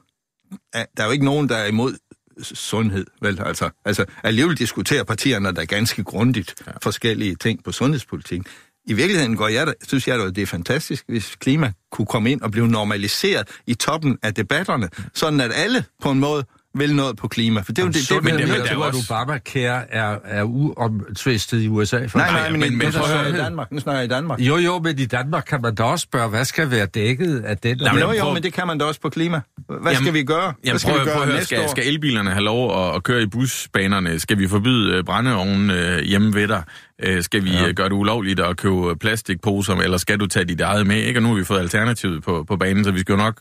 er, 0.72 0.84
der 0.96 1.02
er 1.02 1.06
jo 1.06 1.12
ikke 1.12 1.24
nogen, 1.24 1.48
der 1.48 1.56
er 1.56 1.66
imod 1.66 1.96
sundhed, 2.44 3.06
vel? 3.22 3.40
Altså, 3.46 3.70
altså 3.84 4.04
alligevel 4.22 4.58
diskuterer 4.58 5.04
partierne 5.04 5.52
der 5.52 5.64
ganske 5.64 6.04
grundigt 6.04 6.54
ja. 6.66 6.72
forskellige 6.82 7.34
ting 7.34 7.64
på 7.64 7.72
sundhedspolitikken. 7.72 8.46
I 8.84 8.92
virkeligheden 8.92 9.36
går 9.36 9.48
jeg, 9.48 9.74
synes 9.86 10.08
jeg, 10.08 10.18
det 10.18 10.38
er 10.38 10.46
fantastisk, 10.46 11.04
hvis 11.08 11.36
klima 11.36 11.72
kunne 11.92 12.06
komme 12.06 12.30
ind 12.30 12.40
og 12.40 12.50
blive 12.50 12.68
normaliseret 12.68 13.48
i 13.66 13.74
toppen 13.74 14.18
af 14.22 14.34
debatterne, 14.34 14.88
sådan 15.14 15.40
at 15.40 15.50
alle 15.54 15.84
på 16.02 16.10
en 16.10 16.18
måde 16.18 16.44
vil 16.74 16.94
noget 16.94 17.16
på 17.16 17.28
klima. 17.28 17.60
For 17.60 17.72
det 17.72 17.78
er 17.78 17.82
jo 17.82 17.88
det, 17.88 17.94
det, 17.94 18.06
Sundhed, 18.06 18.38
det, 18.38 18.48
men 18.48 18.48
det, 18.56 18.64
der 18.70 18.76
er 18.76 18.78
at 18.82 18.86
også- 18.94 19.14
Obamacare 19.14 19.92
er, 19.94 20.16
er 20.24 20.42
uomtvistet 20.42 21.60
i 21.62 21.68
USA. 21.68 22.06
For 22.06 22.18
Nej, 22.18 22.30
nej, 22.32 22.50
men, 22.50 22.60
men- 22.60 22.70
men, 22.70 22.78
men 22.78 22.92
prøv 22.92 23.34
i 23.34 23.36
Danmark. 23.36 23.72
Nu 23.72 23.80
snakker 23.80 24.00
jeg 24.00 24.04
i 24.10 24.14
Danmark. 24.14 24.40
Jo, 24.40 24.56
jo, 24.56 24.78
men 24.78 24.98
i 24.98 25.04
Danmark 25.06 25.44
kan 25.48 25.62
man 25.62 25.74
da 25.74 25.82
også 25.82 26.02
spørge, 26.02 26.28
hvad 26.28 26.44
skal 26.44 26.70
være 26.70 26.86
dækket 26.86 27.40
af 27.40 27.58
den? 27.58 27.78
Men 27.78 27.98
Jo, 28.02 28.10
jo, 28.12 28.22
prøv- 28.22 28.34
men 28.34 28.42
det 28.42 28.52
kan 28.52 28.66
man 28.66 28.78
da 28.78 28.84
også 28.84 29.00
på 29.00 29.08
klima. 29.08 29.40
Hvad 29.68 29.78
Jamen- 29.92 29.96
skal 30.04 30.14
vi 30.14 30.22
gøre? 30.24 30.40
Hvad 30.42 30.54
Jamen 30.64 30.78
skal 30.78 30.90
prøv, 30.92 31.00
vi 31.00 31.04
prøv 31.04 31.14
gøre 31.16 31.24
høre, 31.26 31.34
næste 31.36 31.46
skal, 31.46 31.60
år? 31.64 31.70
skal 31.70 31.88
elbilerne 31.88 32.30
have 32.30 32.44
lov 32.44 32.88
at, 32.88 32.96
at 32.96 33.02
køre 33.02 33.22
i 33.22 33.26
busbanerne? 33.26 34.18
Skal 34.18 34.38
vi 34.38 34.48
forbyde 34.48 34.94
øh, 34.96 35.04
brændeovnen 35.04 35.70
øh, 35.70 35.98
hjemme 36.02 36.34
ved 36.34 36.48
dig? 36.48 36.62
Øh, 37.02 37.22
skal 37.22 37.44
vi 37.44 37.50
ja. 37.50 37.72
gøre 37.72 37.88
det 37.88 37.94
ulovligt 37.94 38.40
at 38.40 38.56
købe 38.56 38.96
plastikposer, 38.96 39.74
eller 39.76 39.98
skal 39.98 40.20
du 40.20 40.26
tage 40.26 40.44
dit 40.44 40.60
eget 40.60 40.86
med? 40.86 40.96
Ikke? 40.96 41.18
Og 41.18 41.22
nu 41.22 41.28
har 41.28 41.34
vi 41.36 41.44
fået 41.44 41.58
alternativet 41.58 42.22
på, 42.22 42.44
på 42.48 42.56
banen, 42.56 42.84
så 42.84 42.90
vi 42.90 42.98
skal 43.00 43.12
jo 43.12 43.16
nok 43.16 43.40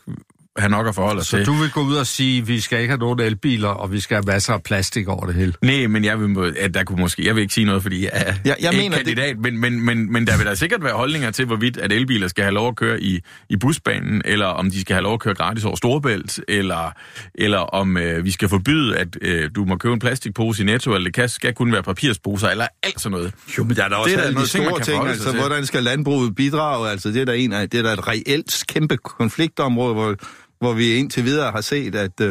have 0.58 0.70
nok 0.70 0.86
at 0.88 0.94
forholde 0.94 1.20
os 1.20 1.26
Så 1.26 1.36
til. 1.36 1.46
du 1.46 1.52
vil 1.52 1.70
gå 1.70 1.80
ud 1.80 1.94
og 1.94 2.06
sige, 2.06 2.40
at 2.42 2.48
vi 2.48 2.60
skal 2.60 2.78
ikke 2.80 2.90
have 2.90 2.98
nogen 2.98 3.20
elbiler, 3.20 3.68
og 3.68 3.92
vi 3.92 4.00
skal 4.00 4.14
have 4.14 4.24
masser 4.26 4.52
af 4.52 4.62
plastik 4.62 5.08
over 5.08 5.26
det 5.26 5.34
hele? 5.34 5.52
Nej, 5.62 5.86
men 5.86 6.04
jeg 6.04 6.20
vil, 6.20 6.54
at 6.58 6.74
der 6.74 6.84
kunne 6.84 7.00
måske, 7.00 7.26
jeg 7.26 7.34
vil 7.34 7.42
ikke 7.42 7.54
sige 7.54 7.64
noget, 7.64 7.82
fordi 7.82 8.02
jeg 8.02 8.10
er 8.12 8.34
Jeg- 8.44 8.56
jeg 8.60 8.72
ikke 8.72 8.82
mener, 8.82 8.96
det- 8.96 9.06
kandidat, 9.06 9.38
men, 9.38 9.58
men, 9.60 9.80
men, 9.86 10.12
men 10.12 10.26
der 10.26 10.36
vil 10.36 10.46
der 10.46 10.54
sikkert 10.54 10.84
være 10.84 10.92
holdninger 10.94 11.30
til, 11.30 11.44
hvorvidt 11.46 11.76
at 11.76 11.92
elbiler 11.92 12.28
skal 12.28 12.44
have 12.44 12.54
lov 12.54 12.68
at 12.68 12.76
køre 12.76 13.00
i, 13.02 13.20
i 13.50 13.56
busbanen, 13.56 14.22
eller 14.24 14.46
om 14.46 14.70
de 14.70 14.80
skal 14.80 14.94
have 14.94 15.02
lov 15.02 15.14
at 15.14 15.20
køre 15.20 15.34
gratis 15.34 15.64
over 15.64 15.76
Storebælt, 15.76 16.40
eller, 16.48 16.92
eller 17.34 17.58
om 17.58 17.96
øh, 17.96 18.24
vi 18.24 18.30
skal 18.30 18.48
forbyde, 18.48 18.96
at 18.96 19.08
øh, 19.22 19.50
du 19.54 19.64
må 19.64 19.76
købe 19.76 19.92
en 19.94 20.00
plastikpose 20.00 20.62
i 20.62 20.66
Netto, 20.66 20.94
eller 20.94 21.04
det 21.04 21.14
kan, 21.14 21.28
skal 21.28 21.54
kun 21.54 21.72
være 21.72 21.82
papirsposer, 21.82 22.48
eller 22.48 22.66
alt 22.82 23.00
sådan 23.00 23.18
noget. 23.18 23.32
Jo, 23.58 23.64
men 23.64 23.76
der 23.76 23.84
er 23.84 23.88
da 23.88 23.94
også 23.94 24.10
Det 24.10 24.18
er 24.18 24.26
alle 24.26 24.40
de 24.40 24.46
ting, 24.46 24.64
store 24.66 24.80
ting, 24.80 24.84
sig 25.02 25.08
altså 25.10 25.30
til. 25.30 25.40
hvordan 25.40 25.66
skal 25.66 25.82
landbruget 25.82 26.34
bidrage? 26.34 26.90
Altså 26.90 27.08
det 27.08 27.20
er 27.20 27.24
der 27.24 27.32
en 27.32 27.52
af, 27.52 27.70
det 27.70 27.78
er 27.78 27.82
der 27.82 27.92
et 27.92 28.08
reelt 28.08 28.64
kæmpe 28.68 28.96
konfliktområde, 28.96 29.94
hvor, 29.94 30.14
hvor 30.62 30.72
vi 30.72 30.94
indtil 30.94 31.24
videre 31.24 31.50
har 31.50 31.60
set, 31.60 31.94
at, 31.94 32.20
øh, 32.20 32.28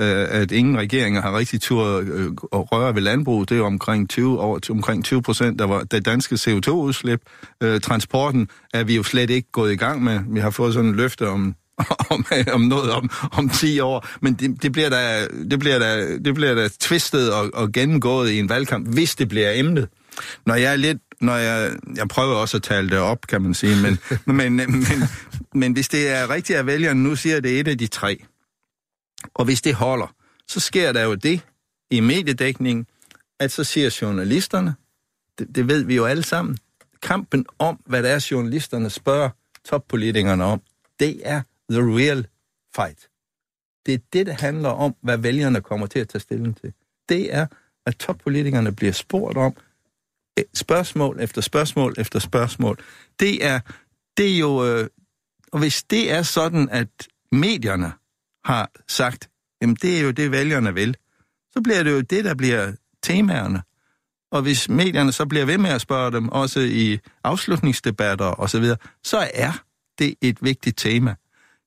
øh, 0.00 0.26
at 0.30 0.52
ingen 0.52 0.78
regeringer 0.78 1.22
har 1.22 1.38
rigtig 1.38 1.60
tur 1.60 1.84
øh, 1.84 2.26
at 2.52 2.72
røre 2.72 2.94
ved 2.94 3.02
landbruget. 3.02 3.48
Det 3.48 3.58
er 3.58 3.62
omkring 3.62 4.10
20, 4.10 4.40
over, 4.40 4.58
omkring 4.70 5.04
20 5.04 5.22
procent 5.22 5.60
af 5.60 5.88
det 5.90 6.04
danske 6.04 6.34
CO2-udslip. 6.34 7.20
Øh, 7.62 7.80
transporten 7.80 8.48
er 8.74 8.84
vi 8.84 8.96
jo 8.96 9.02
slet 9.02 9.30
ikke 9.30 9.48
gået 9.52 9.72
i 9.72 9.76
gang 9.76 10.04
med. 10.04 10.20
Vi 10.28 10.40
har 10.40 10.50
fået 10.50 10.74
sådan 10.74 10.90
en 10.90 10.96
løfte 10.96 11.28
om, 11.28 11.54
om, 12.10 12.26
om 12.52 12.60
noget 12.60 12.90
om, 12.90 13.10
om 13.32 13.48
10 13.48 13.80
år, 13.80 14.06
men 14.20 14.34
det, 14.34 14.62
det, 14.62 14.72
bliver 14.72 14.88
da, 14.88 15.26
det, 15.50 15.58
bliver 15.58 15.78
da, 15.78 16.18
det 16.18 16.34
bliver 16.34 16.54
da 16.54 16.68
tvistet 16.80 17.32
og, 17.32 17.50
og 17.54 17.72
gennemgået 17.72 18.30
i 18.30 18.38
en 18.38 18.48
valgkamp, 18.48 18.88
hvis 18.88 19.14
det 19.14 19.28
bliver 19.28 19.52
emnet. 19.54 19.88
Når 20.46 20.54
jeg 20.54 20.72
er 20.72 20.76
lidt, 20.76 20.98
når 21.20 21.36
jeg, 21.36 21.76
jeg 21.96 22.08
prøver 22.08 22.34
også 22.34 22.56
at 22.56 22.62
tale 22.62 22.90
det 22.90 22.98
op, 22.98 23.26
kan 23.26 23.42
man 23.42 23.54
sige, 23.54 23.76
men, 23.84 23.98
men, 24.36 24.56
men, 24.56 24.84
men 25.54 25.72
hvis 25.72 25.88
det 25.88 26.08
er 26.08 26.30
rigtigt, 26.30 26.58
at 26.58 26.66
vælgerne 26.66 27.02
nu 27.02 27.16
siger, 27.16 27.36
at 27.36 27.44
det 27.44 27.56
er 27.56 27.60
et 27.60 27.68
af 27.68 27.78
de 27.78 27.86
tre, 27.86 28.24
og 29.34 29.44
hvis 29.44 29.62
det 29.62 29.74
holder, 29.74 30.14
så 30.48 30.60
sker 30.60 30.92
der 30.92 31.04
jo 31.04 31.14
det 31.14 31.40
i 31.90 32.00
mediedækningen, 32.00 32.86
at 33.40 33.52
så 33.52 33.64
siger 33.64 33.98
journalisterne, 34.02 34.74
det, 35.38 35.54
det 35.54 35.68
ved 35.68 35.84
vi 35.84 35.96
jo 35.96 36.04
alle 36.04 36.22
sammen, 36.22 36.58
kampen 37.02 37.46
om, 37.58 37.80
hvad 37.86 38.02
det 38.02 38.10
er, 38.10 38.28
journalisterne 38.30 38.90
spørger 38.90 39.30
toppolitikerne 39.64 40.44
om, 40.44 40.62
det 41.00 41.20
er 41.24 41.42
the 41.70 41.80
real 41.80 42.26
fight. 42.76 43.08
Det 43.86 43.94
er 43.94 43.98
det, 44.12 44.26
det 44.26 44.34
handler 44.34 44.68
om, 44.68 44.94
hvad 45.00 45.18
vælgerne 45.18 45.60
kommer 45.60 45.86
til 45.86 45.98
at 45.98 46.08
tage 46.08 46.20
stilling 46.20 46.60
til. 46.60 46.72
Det 47.08 47.34
er, 47.34 47.46
at 47.86 47.96
toppolitikerne 47.96 48.72
bliver 48.72 48.92
spurgt 48.92 49.36
om 49.38 49.56
Øh, 50.38 50.44
spørgsmål 50.54 51.20
efter 51.20 51.40
spørgsmål 51.40 51.94
efter 51.98 52.18
spørgsmål. 52.18 52.78
Det 53.20 53.44
er, 53.44 53.60
det 54.16 54.34
er 54.34 54.38
jo... 54.38 54.66
Øh, 54.66 54.88
og 55.52 55.58
hvis 55.58 55.82
det 55.82 56.12
er 56.12 56.22
sådan, 56.22 56.68
at 56.68 56.88
medierne 57.32 57.92
har 58.44 58.70
sagt, 58.88 59.30
jamen 59.62 59.76
det 59.82 59.98
er 59.98 60.02
jo 60.02 60.10
det, 60.10 60.30
vælgerne 60.30 60.74
vil, 60.74 60.96
så 61.52 61.60
bliver 61.64 61.82
det 61.82 61.90
jo 61.90 62.00
det, 62.00 62.24
der 62.24 62.34
bliver 62.34 62.72
temaerne. 63.02 63.62
Og 64.32 64.42
hvis 64.42 64.68
medierne 64.68 65.12
så 65.12 65.26
bliver 65.26 65.44
ved 65.44 65.58
med 65.58 65.70
at 65.70 65.80
spørge 65.80 66.12
dem, 66.12 66.28
også 66.28 66.60
i 66.60 66.98
afslutningsdebatter 67.24 68.40
osv., 68.40 68.48
så, 68.48 68.60
videre, 68.60 68.76
så 69.04 69.28
er 69.34 69.52
det 69.98 70.14
et 70.20 70.38
vigtigt 70.42 70.78
tema. 70.78 71.14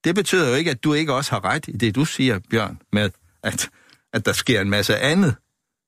Det 0.03 0.15
betyder 0.15 0.49
jo 0.49 0.55
ikke, 0.55 0.71
at 0.71 0.84
du 0.84 0.93
ikke 0.93 1.13
også 1.13 1.32
har 1.32 1.45
ret 1.45 1.67
i 1.67 1.71
det, 1.71 1.95
du 1.95 2.05
siger, 2.05 2.39
Bjørn, 2.49 2.82
med 2.91 3.10
at, 3.43 3.69
at 4.13 4.25
der 4.25 4.34
sker 4.34 4.62
en 4.62 4.69
masse 4.69 4.97
andet 4.97 5.36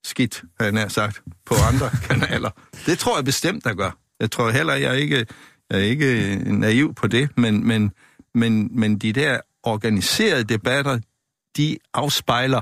skidt, 0.03 0.43
han 0.59 0.75
har 0.75 0.87
sagt, 0.87 1.21
på 1.45 1.55
andre 1.71 1.89
kanaler. 2.09 2.49
Det 2.85 2.99
tror 2.99 3.17
jeg 3.17 3.25
bestemt, 3.25 3.63
der 3.63 3.73
gør. 3.73 3.97
Jeg 4.19 4.31
tror 4.31 4.49
heller, 4.49 4.73
jeg 4.73 4.89
er 4.89 4.97
ikke, 4.97 5.25
jeg 5.69 5.79
er 5.79 5.83
ikke 5.83 6.37
naiv 6.45 6.93
på 6.93 7.07
det, 7.07 7.29
men, 7.37 7.67
men, 7.67 7.91
men, 8.33 8.79
men 8.79 8.97
de 8.97 9.13
der 9.13 9.39
organiserede 9.63 10.43
debatter, 10.43 10.99
de 11.57 11.77
afspejler 11.93 12.61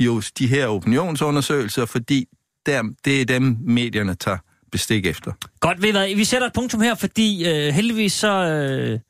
jo 0.00 0.22
de 0.38 0.46
her 0.46 0.66
opinionsundersøgelser, 0.66 1.86
fordi 1.86 2.28
der, 2.66 2.82
det 3.04 3.20
er 3.20 3.24
dem, 3.24 3.56
medierne 3.60 4.14
tager 4.14 4.38
bestik 4.72 5.06
efter. 5.06 5.32
Godt, 5.60 5.82
ved 5.82 5.92
hvad? 5.92 6.14
Vi 6.14 6.24
sætter 6.24 6.46
et 6.46 6.52
punktum 6.52 6.80
her, 6.80 6.94
fordi 6.94 7.48
øh, 7.48 7.74
heldigvis 7.74 8.12
så 8.12 8.28
øh, 8.28 9.00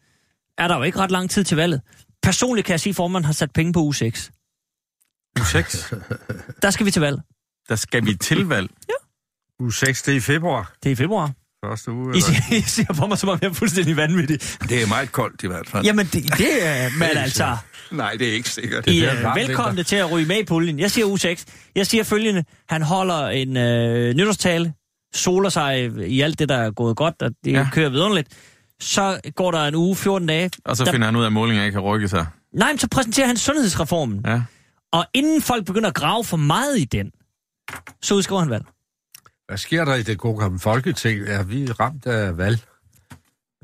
er 0.58 0.68
der 0.68 0.76
jo 0.76 0.82
ikke 0.82 0.98
ret 0.98 1.10
lang 1.10 1.30
tid 1.30 1.44
til 1.44 1.56
valget. 1.56 1.80
Personligt 2.22 2.66
kan 2.66 2.72
jeg 2.72 2.80
sige, 2.80 2.90
at 2.90 2.96
formanden 2.96 3.24
har 3.24 3.32
sat 3.32 3.52
penge 3.52 3.72
på 3.72 3.80
u 3.80 3.92
6. 3.92 4.30
U 5.40 5.44
6? 5.44 5.94
Der 6.62 6.70
skal 6.70 6.86
vi 6.86 6.90
til 6.90 7.02
valg. 7.02 7.20
Der 7.70 7.76
skal 7.76 8.06
vi 8.06 8.14
til 8.14 8.46
valg? 8.46 8.70
U 9.60 9.70
6, 9.70 10.02
det 10.02 10.12
er 10.12 10.16
i 10.16 10.20
februar. 10.20 10.72
Det 10.82 10.88
er 10.88 10.92
i 10.92 10.96
februar. 10.96 11.30
Første 11.64 11.92
uge. 11.92 12.04
I, 12.06 12.08
Eller? 12.08 12.20
siger- 12.22 12.56
I 12.58 12.60
siger 12.60 12.92
på 12.92 13.06
mig, 13.06 13.18
som 13.18 13.28
om 13.28 13.38
jeg 13.42 13.48
er 13.48 13.52
fuldstændig 13.52 13.96
vanvittig. 13.96 14.40
Det 14.68 14.82
er 14.82 14.86
meget 14.86 15.12
koldt 15.12 15.42
i 15.42 15.46
hvert 15.46 15.68
fald. 15.68 15.84
Jamen, 15.84 16.06
det, 16.06 16.38
det 16.38 16.66
er 16.66 16.88
man 16.98 17.08
altså. 17.16 17.56
Nej, 17.90 18.12
det 18.18 18.28
er 18.28 18.32
ikke 18.32 18.48
sikkert. 18.50 18.86
I 18.86 18.90
bliver 18.90 19.08
er 19.10 19.16
en 19.18 19.22
varm 19.24 19.36
velkomne 19.36 19.70
vinter. 19.70 19.82
til 19.84 19.96
at 19.96 20.10
ryge 20.10 20.26
med 20.26 20.36
i 20.38 20.44
puljen. 20.44 20.78
Jeg 20.78 20.90
siger 20.90 21.04
u 21.04 21.16
6. 21.16 21.44
Jeg 21.74 21.86
siger 21.86 22.04
følgende. 22.04 22.44
Han 22.68 22.82
holder 22.82 23.28
en 23.28 23.56
øh, 23.56 24.14
nytårstale, 24.14 24.72
soler 25.14 25.48
sig 25.48 25.90
i 26.08 26.20
alt 26.20 26.38
det, 26.38 26.48
der 26.48 26.56
er 26.56 26.70
gået 26.70 26.96
godt, 26.96 27.22
og 27.22 27.30
det 27.44 27.52
ja. 27.52 27.58
Ja. 27.58 27.68
kører 27.72 27.88
vidunderligt. 27.88 28.28
Så 28.80 29.20
går 29.36 29.50
der 29.50 29.64
en 29.64 29.74
uge, 29.74 29.96
14 29.96 30.28
dage. 30.28 30.50
Og 30.64 30.76
så 30.76 30.84
der, 30.84 30.92
finder 30.92 31.06
han 31.06 31.16
ud 31.16 31.22
af, 31.22 31.26
at 31.26 31.32
målingen 31.32 31.64
ikke 31.64 31.72
kan 31.74 31.80
rykke 31.80 32.08
sig. 32.08 32.26
Nej, 32.54 32.72
men 32.72 32.78
så 32.78 32.88
præsenterer 32.88 33.26
han 33.26 33.36
sundhedsreformen. 33.36 34.20
Ja. 34.26 34.42
Og 34.92 35.06
inden 35.14 35.42
folk 35.42 35.64
begynder 35.66 35.88
at 35.88 35.94
grave 35.94 36.24
for 36.24 36.36
meget 36.36 36.78
i 36.78 36.84
den, 36.84 37.10
så 38.02 38.14
udskriver 38.14 38.40
han 38.40 38.50
valg. 38.50 38.64
Hvad 39.48 39.58
sker 39.58 39.84
der 39.84 39.94
i 39.94 40.02
det 40.02 40.18
gode 40.18 40.38
gamle 40.40 40.58
folketing? 40.58 41.28
Er 41.28 41.42
vi 41.42 41.66
ramt 41.80 42.06
af 42.06 42.38
valg? 42.38 42.58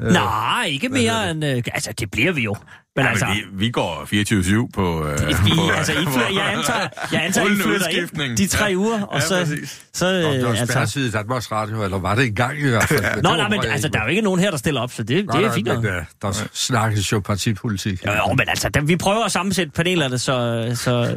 Øh, 0.01 0.13
Nej, 0.13 0.65
ikke 0.71 0.89
mere 0.89 1.31
end... 1.31 1.45
Øh, 1.45 1.63
altså, 1.73 1.93
det 1.99 2.11
bliver 2.11 2.33
vi 2.33 2.43
jo. 2.43 2.57
Men 2.97 3.05
Ja, 3.05 3.11
altså... 3.11 3.27
men 3.27 3.37
vi, 3.37 3.43
vi 3.53 3.71
går 3.71 4.65
24-7 4.67 4.71
på... 4.75 5.07
Øh, 5.09 5.19
Vi, 5.29 5.51
på, 5.57 5.71
altså, 5.77 5.93
I 5.93 5.97
flytter, 5.97 6.29
jeg 6.35 6.53
antager, 6.53 6.89
jeg 7.13 7.25
antager 7.25 7.51
I 7.51 7.57
flytter 7.57 7.89
ind 8.25 8.37
de 8.37 8.47
tre 8.47 8.73
uger, 8.77 9.03
og 9.03 9.15
Ja, 9.21 9.27
så, 9.27 9.39
præcis. 9.39 9.85
så 9.93 10.05
Nå, 10.05 10.33
det 10.33 10.45
var 10.45 10.51
øh, 10.51 10.61
altså... 10.81 11.01
i 11.01 11.11
Danmarks 11.11 11.53
Radio, 11.53 11.85
eller 11.85 11.99
var 11.99 12.15
det 12.15 12.27
engang 12.27 12.59
i 12.59 12.69
hvert 12.69 12.89
fald? 12.89 13.03
Men 13.15 13.23
Nå, 13.23 13.37
nej, 13.37 13.49
men 13.49 13.65
altså, 13.65 13.89
der 13.89 13.99
er 13.99 14.03
jo 14.03 14.09
ikke 14.09 14.23
nogen 14.23 14.41
her, 14.41 14.51
der 14.51 14.59
stiller 14.59 14.81
op, 14.81 14.93
så 14.93 15.03
det, 15.03 15.27
Nej, 15.27 15.41
det 15.41 15.47
er 15.47 15.53
fint. 15.53 15.69
Men, 15.69 15.77
nok. 15.77 15.85
øh, 15.85 16.05
der 16.23 16.49
snakkes 16.53 17.13
jo 17.13 17.21
partipolitik. 17.21 18.07
Jo, 18.07 18.13
jo, 18.13 18.33
men 18.33 18.49
altså, 18.49 18.69
der, 18.69 18.81
vi 18.81 18.97
prøver 18.97 19.25
at 19.25 19.33
sammensætte 19.33 19.73
panelerne 19.73 20.19
så, 20.19 20.69
så, 20.75 21.17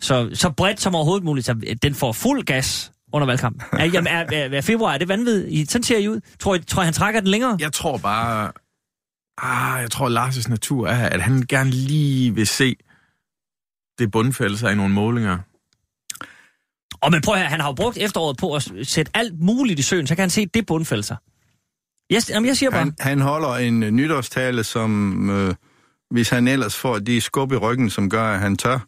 så, 0.00 0.30
så 0.34 0.50
bredt 0.50 0.80
som 0.80 0.94
overhovedet 0.94 1.24
muligt, 1.24 1.46
så 1.46 1.76
den 1.82 1.94
får 1.94 2.12
fuld 2.12 2.44
gas 2.44 2.92
under 3.12 3.26
valgkampen. 3.26 3.62
Er, 3.80 3.84
jamen, 3.84 4.06
er, 4.06 4.24
er, 4.32 4.56
er 4.56 4.60
februar, 4.60 4.94
er 4.94 4.98
det 4.98 5.08
vanvittigt? 5.08 5.52
I, 5.52 5.66
sådan 5.66 5.82
ser 5.82 5.98
I 5.98 6.08
ud. 6.08 6.20
Tror 6.40 6.54
I, 6.54 6.62
tror 6.62 6.82
I, 6.82 6.84
han 6.84 6.94
trækker 6.94 7.20
den 7.20 7.30
længere? 7.30 7.56
Jeg 7.60 7.72
tror 7.72 7.98
bare... 7.98 8.52
Ah, 9.42 9.82
jeg 9.82 9.90
tror, 9.90 10.08
Lars' 10.08 10.48
natur 10.48 10.88
er, 10.88 11.08
at 11.08 11.20
han 11.20 11.44
gerne 11.48 11.70
lige 11.70 12.34
vil 12.34 12.46
se 12.46 12.76
det 13.98 14.10
bundfælde 14.10 14.58
sig 14.58 14.72
i 14.72 14.74
nogle 14.74 14.94
målinger. 14.94 15.38
Og 17.00 17.10
men 17.10 17.22
prøv 17.22 17.34
at 17.34 17.40
høre, 17.40 17.48
han 17.48 17.60
har 17.60 17.68
jo 17.68 17.72
brugt 17.72 17.96
efteråret 17.98 18.36
på 18.36 18.54
at 18.54 18.72
sætte 18.82 19.12
alt 19.14 19.40
muligt 19.40 19.78
i 19.78 19.82
søen, 19.82 20.06
så 20.06 20.14
kan 20.14 20.22
han 20.22 20.30
se 20.30 20.46
det 20.46 20.66
bundfælde 20.66 21.02
sig. 21.02 21.16
Jeg, 22.10 22.22
jamen, 22.30 22.46
jeg 22.46 22.56
siger 22.56 22.70
bare... 22.70 22.78
Han, 22.78 22.94
han 23.00 23.20
holder 23.20 23.54
en 23.54 23.80
nytårstale, 23.80 24.64
som 24.64 25.30
øh, 25.30 25.54
hvis 26.10 26.28
han 26.28 26.48
ellers 26.48 26.76
får 26.76 26.98
de 26.98 27.20
skub 27.20 27.52
i 27.52 27.56
ryggen, 27.56 27.90
som 27.90 28.10
gør, 28.10 28.24
at 28.24 28.40
han 28.40 28.56
tør. 28.56 28.78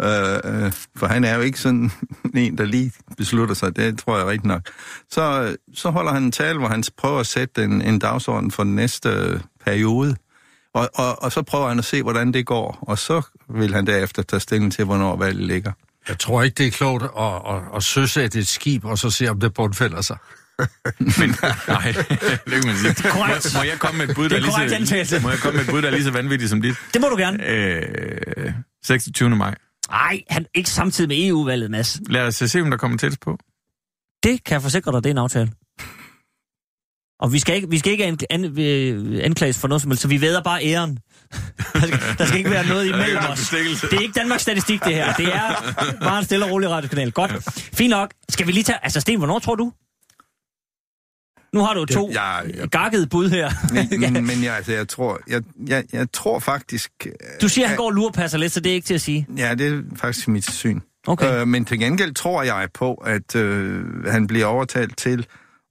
Øh, 0.00 0.64
øh, 0.64 0.72
for 0.96 1.06
han 1.06 1.24
er 1.24 1.34
jo 1.34 1.40
ikke 1.40 1.60
sådan 1.60 1.90
en, 2.34 2.58
der 2.58 2.64
lige 2.64 2.92
beslutter 3.16 3.54
sig. 3.54 3.76
Det 3.76 3.98
tror 3.98 4.18
jeg 4.18 4.26
rigtig 4.26 4.46
nok. 4.48 4.62
Så, 5.10 5.42
øh, 5.42 5.54
så 5.74 5.90
holder 5.90 6.12
han 6.12 6.22
en 6.22 6.32
tale, 6.32 6.58
hvor 6.58 6.68
han 6.68 6.84
prøver 6.98 7.20
at 7.20 7.26
sætte 7.26 7.64
en, 7.64 7.82
en 7.82 7.98
dagsorden 7.98 8.50
for 8.50 8.64
den 8.64 8.74
næste 8.76 9.08
øh, 9.08 9.40
periode. 9.64 10.16
Og, 10.74 10.90
og, 10.94 11.22
og 11.22 11.32
så 11.32 11.42
prøver 11.42 11.68
han 11.68 11.78
at 11.78 11.84
se, 11.84 12.02
hvordan 12.02 12.32
det 12.32 12.46
går. 12.46 12.78
Og 12.82 12.98
så 12.98 13.22
vil 13.50 13.74
han 13.74 13.86
derefter 13.86 14.22
tage 14.22 14.40
stilling 14.40 14.72
til, 14.72 14.84
hvornår 14.84 15.16
valget 15.16 15.46
ligger. 15.46 15.72
Jeg 16.08 16.18
tror 16.18 16.42
ikke, 16.42 16.54
det 16.54 16.66
er 16.66 16.70
klogt 16.70 17.04
at, 17.04 17.10
at, 17.54 17.62
at 17.76 17.82
søsætte 17.82 18.38
et 18.38 18.48
skib, 18.48 18.84
og 18.84 18.98
så 18.98 19.10
se, 19.10 19.28
om 19.28 19.40
det 19.40 19.54
bundfælder 19.54 20.00
sig. 20.00 20.16
Men 20.98 21.34
nej, 21.68 21.92
det 21.92 22.52
kan 22.52 22.66
man 22.66 22.76
sige. 22.76 22.94
korrekt. 23.10 23.54
Må, 23.54 23.58
må 23.60 23.62
jeg 23.64 23.78
komme 23.78 23.98
med 23.98 24.08
et 24.08 24.14
bud, 24.16 24.24
Det 24.24 24.30
der 24.30 24.36
er 24.36 24.40
er 24.40 24.42
lige 24.42 24.52
korrekt 24.52 24.70
så, 24.70 24.76
antagelse. 24.76 25.20
må 25.22 25.30
jeg 25.30 25.38
komme 25.38 25.56
med 25.56 25.64
et 25.64 25.70
bud, 25.70 25.82
der 25.82 25.88
er 25.88 25.92
lige 25.92 26.04
så 26.04 26.10
vanvittigt 26.10 26.50
som 26.50 26.62
dit? 26.62 26.74
Det 26.94 27.00
må 27.00 27.08
du 27.08 27.16
gerne. 27.16 27.46
Øh, 27.48 28.52
26. 28.84 29.30
maj. 29.36 29.54
Nej, 29.90 30.22
han 30.30 30.46
ikke 30.54 30.70
samtidig 30.70 31.08
med 31.08 31.28
EU-valget, 31.28 31.70
Mads. 31.70 32.00
Lad 32.08 32.26
os 32.26 32.34
se, 32.34 32.60
om 32.62 32.70
der 32.70 32.76
kommer 32.76 32.98
tættest 32.98 33.20
på. 33.20 33.38
Det 34.22 34.44
kan 34.44 34.54
jeg 34.54 34.62
forsikre 34.62 34.92
dig, 34.92 35.04
det 35.04 35.10
er 35.10 35.14
en 35.14 35.18
aftale. 35.18 35.52
Og 37.22 37.32
vi 37.32 37.38
skal 37.38 37.54
ikke, 37.54 37.70
vi 37.70 37.78
skal 37.78 37.92
ikke 37.92 38.04
an, 38.04 38.18
an, 38.30 38.44
øh, 38.58 39.24
anklages 39.24 39.58
for 39.58 39.68
noget 39.68 39.82
som 39.82 39.90
helst, 39.90 40.02
så 40.02 40.08
vi 40.08 40.20
væder 40.20 40.42
bare 40.42 40.64
æren. 40.64 40.98
Der 41.72 41.80
skal, 41.80 42.00
der 42.18 42.24
skal 42.26 42.38
ikke 42.38 42.50
være 42.50 42.66
noget 42.66 42.86
imellem 42.86 43.18
os. 43.30 43.48
Det 43.48 43.92
er 43.92 44.00
ikke 44.00 44.12
Danmarks 44.12 44.42
Statistik, 44.42 44.84
det 44.84 44.94
her. 44.94 45.12
Det 45.12 45.34
er 45.34 45.72
bare 46.00 46.18
en 46.18 46.24
stille 46.24 46.44
og 46.44 46.50
rolig 46.50 46.70
radiokanal. 46.70 47.12
Godt. 47.12 47.32
Fint 47.74 47.90
nok. 47.90 48.14
Skal 48.28 48.46
vi 48.46 48.52
lige 48.52 48.64
tage... 48.64 48.78
Altså, 48.82 49.00
Sten, 49.00 49.18
hvornår 49.18 49.38
tror 49.38 49.54
du? 49.54 49.72
Nu 51.56 51.62
har 51.62 51.74
du 51.74 51.84
to 51.84 52.10
jeg- 52.12 52.50
jeg- 52.56 52.68
gakkede 52.68 53.06
bud 53.06 53.28
her. 53.30 53.50
Men, 53.72 54.00
men, 54.12 54.26
men 54.26 54.42
jeg, 54.44 54.56
altså, 54.56 54.72
jeg, 54.72 54.88
tror, 54.88 55.20
jeg, 55.28 55.42
jeg, 55.66 55.84
jeg 55.92 56.12
tror 56.12 56.38
faktisk... 56.38 56.90
øh, 57.06 57.12
Du 57.42 57.48
siger, 57.48 57.64
at 57.64 57.68
han 57.68 57.76
går 57.76 57.84
og 57.86 57.92
lurepasser 57.92 58.38
lidt, 58.38 58.52
så 58.52 58.60
det 58.60 58.70
er 58.70 58.74
ikke 58.74 58.86
til 58.86 58.94
at 58.94 59.00
sige. 59.00 59.26
Ja, 59.36 59.54
det 59.54 59.72
er 59.72 59.82
faktisk 59.96 60.28
mit 60.28 60.50
syn. 60.52 60.80
Okay. 61.06 61.40
Øh, 61.40 61.48
men 61.48 61.64
til 61.64 61.78
gengæld 61.78 62.14
tror 62.14 62.42
jeg 62.42 62.68
på, 62.74 62.94
at 62.94 63.36
øh, 63.36 64.04
han 64.04 64.26
bliver 64.26 64.46
overtalt 64.46 64.96
til 64.98 65.26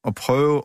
at 0.07 0.15
prøve 0.15 0.63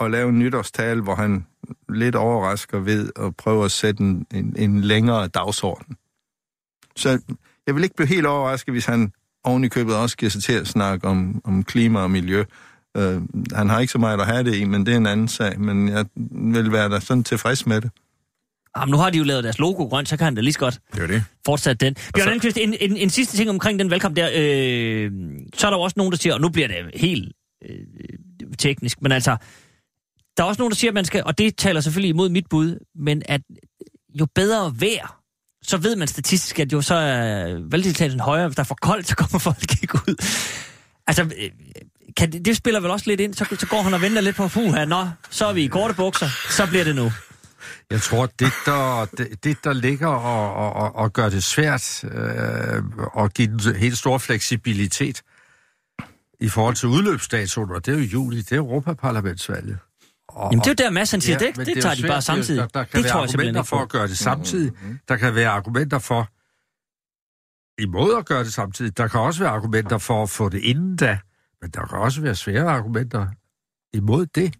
at 0.00 0.10
lave 0.10 0.28
en 0.28 0.38
nytårstale, 0.38 1.02
hvor 1.02 1.14
han 1.14 1.46
lidt 1.88 2.14
overrasker 2.14 2.78
ved 2.78 3.10
at 3.20 3.36
prøve 3.36 3.64
at 3.64 3.70
sætte 3.70 4.00
en, 4.02 4.26
en, 4.34 4.54
en 4.58 4.80
længere 4.80 5.26
dagsorden. 5.28 5.96
Så 6.96 7.18
jeg 7.66 7.74
vil 7.74 7.82
ikke 7.84 7.96
blive 7.96 8.08
helt 8.08 8.26
overrasket, 8.26 8.74
hvis 8.74 8.86
han 8.86 9.12
oven 9.44 9.64
i 9.64 9.68
købet 9.68 9.96
også 9.96 10.16
giver 10.16 10.30
sig 10.30 10.42
til 10.42 10.52
at 10.52 10.66
snakke 10.68 11.08
om, 11.08 11.40
om 11.44 11.62
klima 11.64 12.00
og 12.00 12.10
miljø. 12.10 12.44
Øh, 12.96 13.22
han 13.54 13.68
har 13.68 13.80
ikke 13.80 13.92
så 13.92 13.98
meget 13.98 14.20
at 14.20 14.26
have 14.26 14.44
det 14.44 14.54
i, 14.56 14.64
men 14.64 14.86
det 14.86 14.92
er 14.92 14.96
en 14.96 15.06
anden 15.06 15.28
sag. 15.28 15.60
Men 15.60 15.88
jeg 15.88 16.06
vil 16.54 16.72
være 16.72 16.88
da 16.88 17.00
sådan 17.00 17.24
tilfreds 17.24 17.66
med 17.66 17.80
det. 17.80 17.90
Jamen, 18.76 18.90
nu 18.90 18.96
har 18.98 19.10
de 19.10 19.18
jo 19.18 19.24
lavet 19.24 19.44
deres 19.44 19.58
logo 19.58 19.84
grønt, 19.84 20.08
så 20.08 20.16
kan 20.16 20.24
han 20.24 20.34
da 20.34 20.40
lige 20.40 20.52
så 20.52 20.58
godt 20.58 20.80
Det 20.94 21.00
var 21.00 21.06
det. 21.06 21.24
fortsat 21.46 21.80
den. 21.80 21.94
Bjørn 22.14 22.24
så- 22.26 22.30
Almqvist, 22.30 22.58
en, 22.58 22.74
en, 22.80 22.96
en 22.96 23.10
sidste 23.10 23.36
ting 23.36 23.50
omkring 23.50 23.78
den 23.78 23.90
valgkamp 23.90 24.16
der. 24.16 24.28
Øh, 24.34 25.10
så 25.54 25.66
er 25.66 25.70
der 25.70 25.76
jo 25.78 25.82
også 25.82 25.94
nogen, 25.96 26.12
der 26.12 26.18
siger, 26.18 26.34
og 26.34 26.40
nu 26.40 26.48
bliver 26.48 26.68
det 26.68 26.76
helt 26.94 27.32
øh, 27.68 27.76
teknisk, 28.58 29.02
men 29.02 29.12
altså, 29.12 29.36
der 30.36 30.42
er 30.42 30.48
også 30.48 30.60
nogen, 30.62 30.70
der 30.70 30.76
siger, 30.76 30.90
at 30.90 30.94
man 30.94 31.04
skal, 31.04 31.22
og 31.24 31.38
det 31.38 31.56
taler 31.56 31.80
selvfølgelig 31.80 32.08
imod 32.10 32.28
mit 32.28 32.46
bud, 32.50 32.78
men 32.94 33.22
at 33.24 33.40
jo 34.20 34.26
bedre 34.34 34.74
vejr, 34.80 35.20
så 35.62 35.76
ved 35.76 35.96
man 35.96 36.08
statistisk, 36.08 36.58
at 36.60 36.72
jo 36.72 36.80
så 36.82 36.94
er 36.94 37.58
valgdeltagelsen 37.70 38.20
højere. 38.20 38.48
Hvis 38.48 38.56
der 38.56 38.62
er 38.62 38.64
for 38.64 38.78
koldt, 38.82 39.08
så 39.08 39.16
kommer 39.16 39.38
folk 39.50 39.82
ikke 39.82 39.94
ud. 40.08 40.14
Altså, 41.06 41.22
øh, 41.22 41.50
kan 42.20 42.32
det, 42.32 42.44
det 42.44 42.56
spiller 42.56 42.80
vel 42.80 42.90
også 42.90 43.06
lidt 43.06 43.20
ind, 43.20 43.34
så, 43.34 43.56
så 43.58 43.66
går 43.66 43.82
han 43.82 43.94
og 43.94 44.02
venter 44.02 44.20
lidt 44.20 44.36
på, 44.36 44.48
puha, 44.48 44.84
nå, 44.84 45.08
så 45.30 45.46
er 45.46 45.52
vi 45.52 45.64
i 45.64 45.66
korte 45.66 45.94
bukser, 45.94 46.26
så 46.50 46.66
bliver 46.66 46.84
det 46.84 46.96
nu. 46.96 47.12
Jeg 47.90 48.00
tror, 48.00 48.26
det 48.26 48.52
der, 48.66 49.06
det, 49.18 49.44
det, 49.44 49.64
der 49.64 49.72
ligger 49.72 50.06
og, 50.06 50.54
og, 50.54 50.72
og, 50.72 50.96
og 50.96 51.12
gør 51.12 51.28
det 51.28 51.44
svært 51.44 52.04
øh, 52.04 52.82
og 53.12 53.30
give 53.30 53.48
den 53.48 53.76
helt 53.76 53.98
stor 53.98 54.18
fleksibilitet 54.18 55.22
i 56.40 56.48
forhold 56.48 56.74
til 56.74 56.88
udløbsdatoen, 56.88 57.70
og 57.70 57.86
det 57.86 57.94
er 57.94 57.98
jo 57.98 58.04
juli, 58.04 58.36
det 58.36 58.52
er 58.52 58.56
Europaparlamentsvalget. 58.56 59.78
Og, 60.28 60.52
Jamen, 60.52 60.64
det 60.64 60.66
er 60.66 60.84
jo 60.84 60.88
der, 60.88 60.90
Mads 60.90 61.10
han 61.10 61.20
siger, 61.20 61.38
ja, 61.40 61.46
det, 61.46 61.66
det, 61.66 61.76
er 61.76 61.80
tager 61.80 61.94
de 61.94 62.06
bare 62.06 62.22
samtidig. 62.22 62.60
Der, 62.60 62.66
der 62.66 62.84
kan 62.84 62.96
det 62.96 63.04
være 63.04 63.12
tror 63.12 63.20
jeg 63.20 63.28
argumenter 63.28 63.62
for 63.62 63.76
at 63.76 63.88
gøre 63.88 64.08
det 64.08 64.18
samtidig. 64.18 64.72
Der 65.08 65.16
kan 65.16 65.34
være 65.34 65.48
argumenter 65.48 65.98
for 65.98 66.28
imod 67.82 68.16
at 68.18 68.26
gøre 68.26 68.44
det 68.44 68.52
samtidig. 68.52 68.96
Der 68.96 69.08
kan 69.08 69.20
også 69.20 69.40
være 69.40 69.50
argumenter 69.50 69.98
for 69.98 70.22
at 70.22 70.30
få 70.30 70.48
det 70.48 70.58
inden 70.62 70.96
da, 70.96 71.18
men 71.62 71.70
der 71.70 71.86
kan 71.86 71.98
også 71.98 72.20
være 72.20 72.34
svære 72.34 72.64
argumenter 72.70 73.26
imod 73.94 74.26
det. 74.26 74.54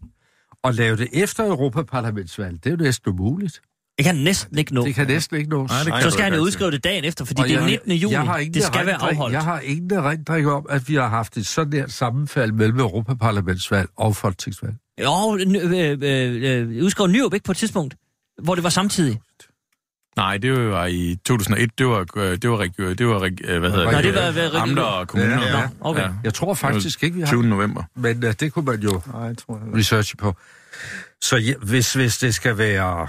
At 0.65 0.75
lave 0.75 0.97
det 0.97 1.09
efter 1.13 1.45
Europaparlamentsvalget, 1.45 2.65
det 2.65 2.71
er 2.71 2.77
jo 2.77 2.83
næsten 2.83 3.11
umuligt. 3.13 3.61
Det 3.99 4.05
kan 4.05 4.15
næsten 4.17 4.59
ikke 4.59 4.75
nå. 4.75 4.85
Det 4.87 4.95
kan 4.95 5.07
næsten 5.07 5.37
ikke 5.37 5.51
nås. 5.51 5.71
Nej, 5.71 5.83
det 5.85 5.93
kan 5.93 6.03
Så 6.03 6.11
skal 6.11 6.25
han 6.25 6.35
jo 6.35 6.41
udskrive 6.41 6.71
det 6.71 6.85
dagen 6.85 7.05
efter, 7.05 7.25
fordi 7.25 7.43
Og 7.43 7.49
det 7.49 7.55
er 7.57 7.61
jeg- 7.61 7.71
19. 7.71 7.93
juni. 7.93 8.13
Jeg 8.15 8.23
har 8.23 8.39
ingen 8.39 8.55
Det 8.55 8.63
skal 8.63 8.87
være 8.87 9.03
afholdt. 9.03 9.33
Jeg 9.33 9.45
har 9.45 9.61
ingen 9.61 9.91
erindring 9.93 10.49
om, 10.51 10.67
at 10.71 10.89
vi 10.89 10.95
har 10.95 11.09
haft 11.09 11.37
et 11.37 11.47
sådan 11.47 11.73
her 11.73 11.87
sammenfald 11.89 12.53
mellem 12.53 12.79
Europaparlamentsvalg 12.79 13.89
og 13.97 14.17
folketingsvalg. 14.17 14.75
Jo, 15.03 15.37
øh, 15.37 15.47
øh, 16.03 16.69
øh, 16.79 16.85
udskrev 16.85 17.07
Nyrup 17.09 17.35
ikke 17.35 17.45
på 17.45 17.53
et 17.53 17.59
tidspunkt, 17.59 17.95
hvor 18.43 18.55
det 18.55 18.65
var 18.65 18.71
samtidig. 18.71 19.21
Nej, 20.17 20.37
det 20.37 20.71
var 20.71 20.87
i 20.87 21.17
2001. 21.27 21.79
Det 21.79 21.87
var, 21.87 22.07
øh, 22.17 22.39
det 22.43 22.51
var, 22.51 22.59
regi- 22.61 22.95
det 22.95 23.07
var 23.07 23.15
øh, 23.45 23.61
hvad 23.61 23.71
hedder 23.71 23.85
Nå, 23.93 23.97
det? 23.99 24.05
det 24.05 24.15
var- 24.15 24.51
var- 24.53 24.61
Amter 24.61 24.83
og 24.83 25.09
kommuner. 25.09 25.43
Ja, 25.47 25.59
ja. 25.59 25.69
Okay. 25.81 26.09
Jeg 26.25 26.35
tror 26.35 26.55
faktisk 26.55 27.03
ikke, 27.03 27.15
vi 27.17 27.21
har. 27.23 27.29
20. 27.29 27.43
november. 27.43 27.83
Men 27.95 28.25
uh, 28.25 28.31
det 28.41 28.53
kunne 28.53 28.65
man 28.65 28.81
jo 28.81 29.01
Nej, 29.13 29.35
tror 29.35 29.59
jeg. 29.67 29.77
researche 29.79 30.17
på. 30.17 30.35
Så 31.23 31.37
ja, 31.37 31.53
hvis, 31.63 31.93
hvis 31.93 32.19
det 32.19 32.35
skal 32.35 32.59
være 32.59 33.09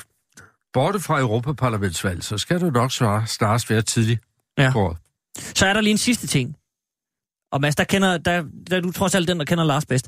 borte 0.74 1.00
fra 1.00 1.20
Europaparlamentsvalg, 1.20 2.24
så 2.24 2.38
skal 2.38 2.60
det 2.62 2.74
nok 2.74 2.92
svare 2.92 3.28
snarest 3.28 3.70
være 3.70 3.82
tidligt 3.82 4.22
Ja. 4.58 4.72
på 4.72 4.80
året. 4.80 4.98
Så 5.56 5.66
er 5.66 5.74
der 5.74 5.82
lige 5.82 5.92
en 5.92 5.98
sidste 5.98 6.28
ting. 6.28 6.56
og 7.52 7.62
Mads, 7.62 7.76
der 7.76 7.84
kender, 7.84 8.18
der, 8.18 8.44
der 8.70 8.78
er 8.78 8.82
du 8.82 8.92
trods 8.92 9.16
alt 9.16 9.28
den, 9.28 9.40
der 9.40 9.46
kender 9.46 9.64
Lars 9.64 9.86
bedst. 9.86 10.08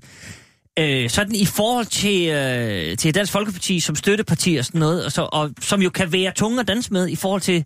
Øh, 0.79 1.09
sådan 1.09 1.35
i 1.35 1.45
forhold 1.45 1.85
til, 1.85 2.29
øh, 2.29 2.97
til 2.97 3.15
Dansk 3.15 3.31
Folkeparti 3.31 3.79
som 3.79 3.95
støtteparti 3.95 4.55
og 4.55 4.65
sådan 4.65 4.79
noget, 4.79 5.05
og, 5.05 5.11
så, 5.11 5.29
og 5.31 5.51
som 5.61 5.81
jo 5.81 5.89
kan 5.89 6.11
være 6.11 6.31
tunge 6.31 6.59
at 6.59 6.67
danse 6.67 6.93
med 6.93 7.07
i 7.07 7.15
forhold 7.15 7.41
til 7.41 7.65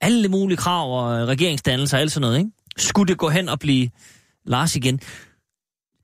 alle 0.00 0.28
mulige 0.28 0.56
krav 0.56 0.98
og 0.98 1.20
øh, 1.20 1.26
regeringsdannelser 1.28 1.96
og 1.96 2.00
alt 2.00 2.12
sådan 2.12 2.20
noget, 2.20 2.38
ikke? 2.38 2.50
Skulle 2.76 3.08
det 3.08 3.18
gå 3.18 3.28
hen 3.28 3.48
og 3.48 3.58
blive 3.58 3.90
Lars 4.44 4.76
igen? 4.76 5.00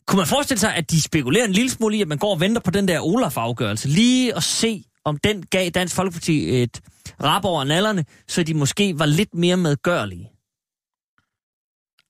Kunne 0.06 0.16
man 0.16 0.26
forestille 0.26 0.60
sig, 0.60 0.74
at 0.74 0.90
de 0.90 1.02
spekulerer 1.02 1.44
en 1.44 1.52
lille 1.52 1.70
smule 1.70 1.96
i, 1.96 2.02
at 2.02 2.08
man 2.08 2.18
går 2.18 2.34
og 2.34 2.40
venter 2.40 2.60
på 2.60 2.70
den 2.70 2.88
der 2.88 3.00
Olaf-afgørelse, 3.00 3.88
lige 3.88 4.36
at 4.36 4.42
se, 4.42 4.84
om 5.04 5.16
den 5.16 5.46
gav 5.46 5.70
Dansk 5.70 5.94
Folkeparti 5.94 6.62
et 6.62 6.80
rap 7.22 7.44
over 7.44 7.64
nallerne, 7.64 8.04
så 8.28 8.42
de 8.42 8.54
måske 8.54 8.98
var 8.98 9.06
lidt 9.06 9.34
mere 9.34 9.56
medgørlige? 9.56 10.30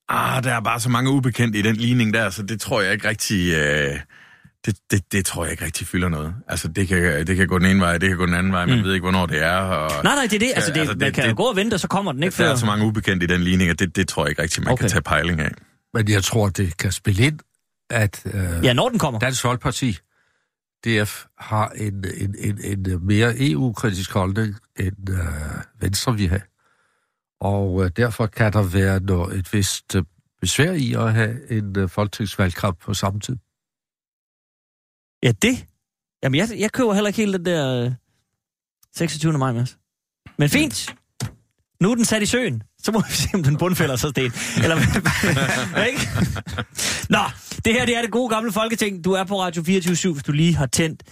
Ah, 0.09 0.45
der 0.45 0.53
er 0.53 0.61
bare 0.61 0.81
så 0.81 0.89
mange 0.89 1.11
ubekendte 1.11 1.59
i 1.59 1.63
den 1.63 1.77
ligning 1.77 2.15
der, 2.15 2.31
så 2.31 2.43
det 2.43 2.61
tror 2.61 2.81
jeg 2.81 2.93
ikke 2.93 3.09
rigtig... 3.09 3.53
Øh, 3.53 4.01
det, 4.67 4.79
det, 4.91 5.13
det 5.13 5.27
tror 5.27 5.45
jeg 5.45 5.53
ikke 5.53 5.65
rigtig 5.65 5.87
fylder 5.87 6.09
noget. 6.09 6.35
Altså, 6.49 6.69
det 6.69 6.89
kan, 6.89 7.27
det 7.27 7.37
kan 7.37 7.47
gå 7.47 7.59
den 7.59 7.67
ene 7.67 7.81
vej, 7.81 7.99
det 7.99 8.09
kan 8.09 8.19
gå 8.19 8.27
den 8.27 8.35
anden 8.35 8.53
vej, 8.53 8.67
man 8.67 8.79
mm. 8.79 8.85
ved 8.85 8.95
ikke, 8.95 9.05
hvornår 9.05 9.27
det 9.27 9.43
er. 9.43 9.57
Og, 9.57 10.05
nej, 10.05 10.15
nej, 10.15 10.25
det 10.25 10.35
er 10.35 10.39
det. 10.39 10.53
Altså, 10.55 10.73
det, 10.73 10.81
altså, 10.81 10.95
det 10.95 11.01
man 11.01 11.13
kan 11.13 11.29
det, 11.29 11.37
gå 11.37 11.43
og 11.43 11.57
vente, 11.57 11.75
og 11.75 11.81
så 11.81 11.89
kommer 11.89 12.13
den 12.13 12.23
ikke 12.23 12.31
der 12.31 12.37
før. 12.37 12.45
Der 12.45 12.53
er 12.53 12.57
så 12.57 12.67
mange 12.67 12.87
ubekendte 12.87 13.25
i 13.25 13.27
den 13.27 13.41
ligning, 13.41 13.71
og 13.71 13.79
det, 13.79 13.97
det 13.97 14.09
tror 14.09 14.25
jeg 14.25 14.31
ikke 14.31 14.43
rigtig, 14.43 14.65
man 14.65 14.73
okay. 14.73 14.81
kan 14.81 14.91
tage 14.91 15.03
pejling 15.03 15.41
af. 15.41 15.51
Men 15.95 16.09
jeg 16.09 16.25
tror, 16.25 16.49
det 16.49 16.77
kan 16.77 16.93
spille 16.93 17.27
ind, 17.27 17.39
at 17.91 18.23
øh, 18.35 18.65
ja, 18.65 18.73
når 18.73 18.89
den 18.89 18.99
kommer. 18.99 19.21
Dansk 19.21 19.43
Folkeparti, 19.43 19.99
DF, 20.87 21.25
har 21.39 21.69
en, 21.69 22.05
en, 22.17 22.35
en, 22.39 22.59
en 22.65 23.07
mere 23.07 23.35
EU-kritisk 23.39 24.13
holdning, 24.13 24.57
end 24.79 25.11
øh, 25.11 25.19
Venstre 25.81 26.17
vi 26.17 26.27
har. 26.27 26.41
Og 27.41 27.85
øh, 27.85 27.91
derfor 27.97 28.27
kan 28.27 28.53
der 28.53 28.63
være 28.63 29.01
noget, 29.01 29.39
et 29.39 29.53
vist 29.53 29.97
øh, 29.97 30.03
besvær 30.41 30.73
i 30.73 30.93
at 30.93 31.13
have 31.13 31.51
en 31.51 31.79
øh, 31.79 31.89
folketingsvalgkamp 31.89 32.79
på 32.81 32.95
samme 32.95 33.21
tid. 33.21 33.37
Ja, 35.23 35.33
det? 35.43 35.65
Jamen, 36.23 36.39
jeg, 36.39 36.49
jeg 36.59 36.73
køber 36.73 36.95
heller 36.95 37.09
ikke 37.09 37.17
helt 37.17 37.35
den 37.35 37.45
der 37.45 37.85
øh, 37.85 37.93
26. 38.97 39.39
maj, 39.39 39.53
Mads. 39.53 39.79
Men 40.39 40.49
fint. 40.49 40.95
Nu 41.81 41.91
er 41.91 41.95
den 41.95 42.05
sat 42.05 42.23
i 42.23 42.27
søen. 42.27 42.63
Så 42.83 42.93
må 42.93 43.03
vi 43.09 43.13
se, 43.13 43.29
om 43.35 43.43
den 43.43 43.57
bundfælder 43.59 43.97
så 43.97 44.09
sten. 44.09 44.33
Eller 44.63 44.77
ikke? 45.87 46.01
Nå, 47.15 47.19
det 47.65 47.73
her 47.73 47.87
det 47.87 47.97
er 47.97 48.03
det 48.03 48.11
gode 48.11 48.29
gamle 48.29 48.53
folketing. 48.53 49.05
Du 49.05 49.13
er 49.13 49.25
på 49.25 49.41
Radio 49.41 49.63
24 49.63 50.13
hvis 50.13 50.25
du 50.25 50.33
lige 50.33 50.57
har 50.57 50.67
tændt 50.67 51.03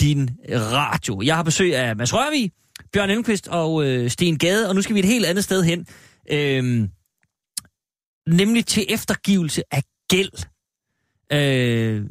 din 0.00 0.30
radio. 0.50 1.22
Jeg 1.22 1.36
har 1.36 1.42
besøg 1.42 1.76
af 1.76 1.96
Mads 1.96 2.14
Rørvig, 2.14 2.52
Bjørn 2.92 3.10
Elmqvist 3.10 3.48
og 3.48 3.84
øh, 3.84 4.10
Sten 4.10 4.38
Gade, 4.38 4.68
og 4.68 4.74
nu 4.74 4.82
skal 4.82 4.94
vi 4.94 5.00
et 5.00 5.06
helt 5.06 5.26
andet 5.26 5.44
sted 5.44 5.62
hen. 5.62 5.86
Øhm, 6.30 6.88
nemlig 8.28 8.66
til 8.66 8.86
eftergivelse 8.88 9.62
af 9.70 9.82
gæld. 10.08 10.30
Øh, 11.32 12.04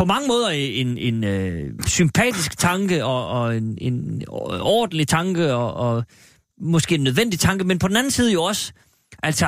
på 0.00 0.04
mange 0.04 0.28
måder 0.28 0.48
en, 0.48 0.98
en 0.98 1.24
øh, 1.24 1.70
sympatisk 1.86 2.58
tanke 2.58 3.04
og, 3.04 3.28
og 3.28 3.56
en, 3.56 3.78
en 3.80 4.22
ordentlig 4.60 5.08
tanke 5.08 5.54
og, 5.54 5.74
og 5.74 6.04
måske 6.60 6.94
en 6.94 7.04
nødvendig 7.04 7.40
tanke, 7.40 7.64
men 7.64 7.78
på 7.78 7.88
den 7.88 7.96
anden 7.96 8.10
side 8.10 8.32
jo 8.32 8.42
også, 8.42 8.72
altså, 9.22 9.46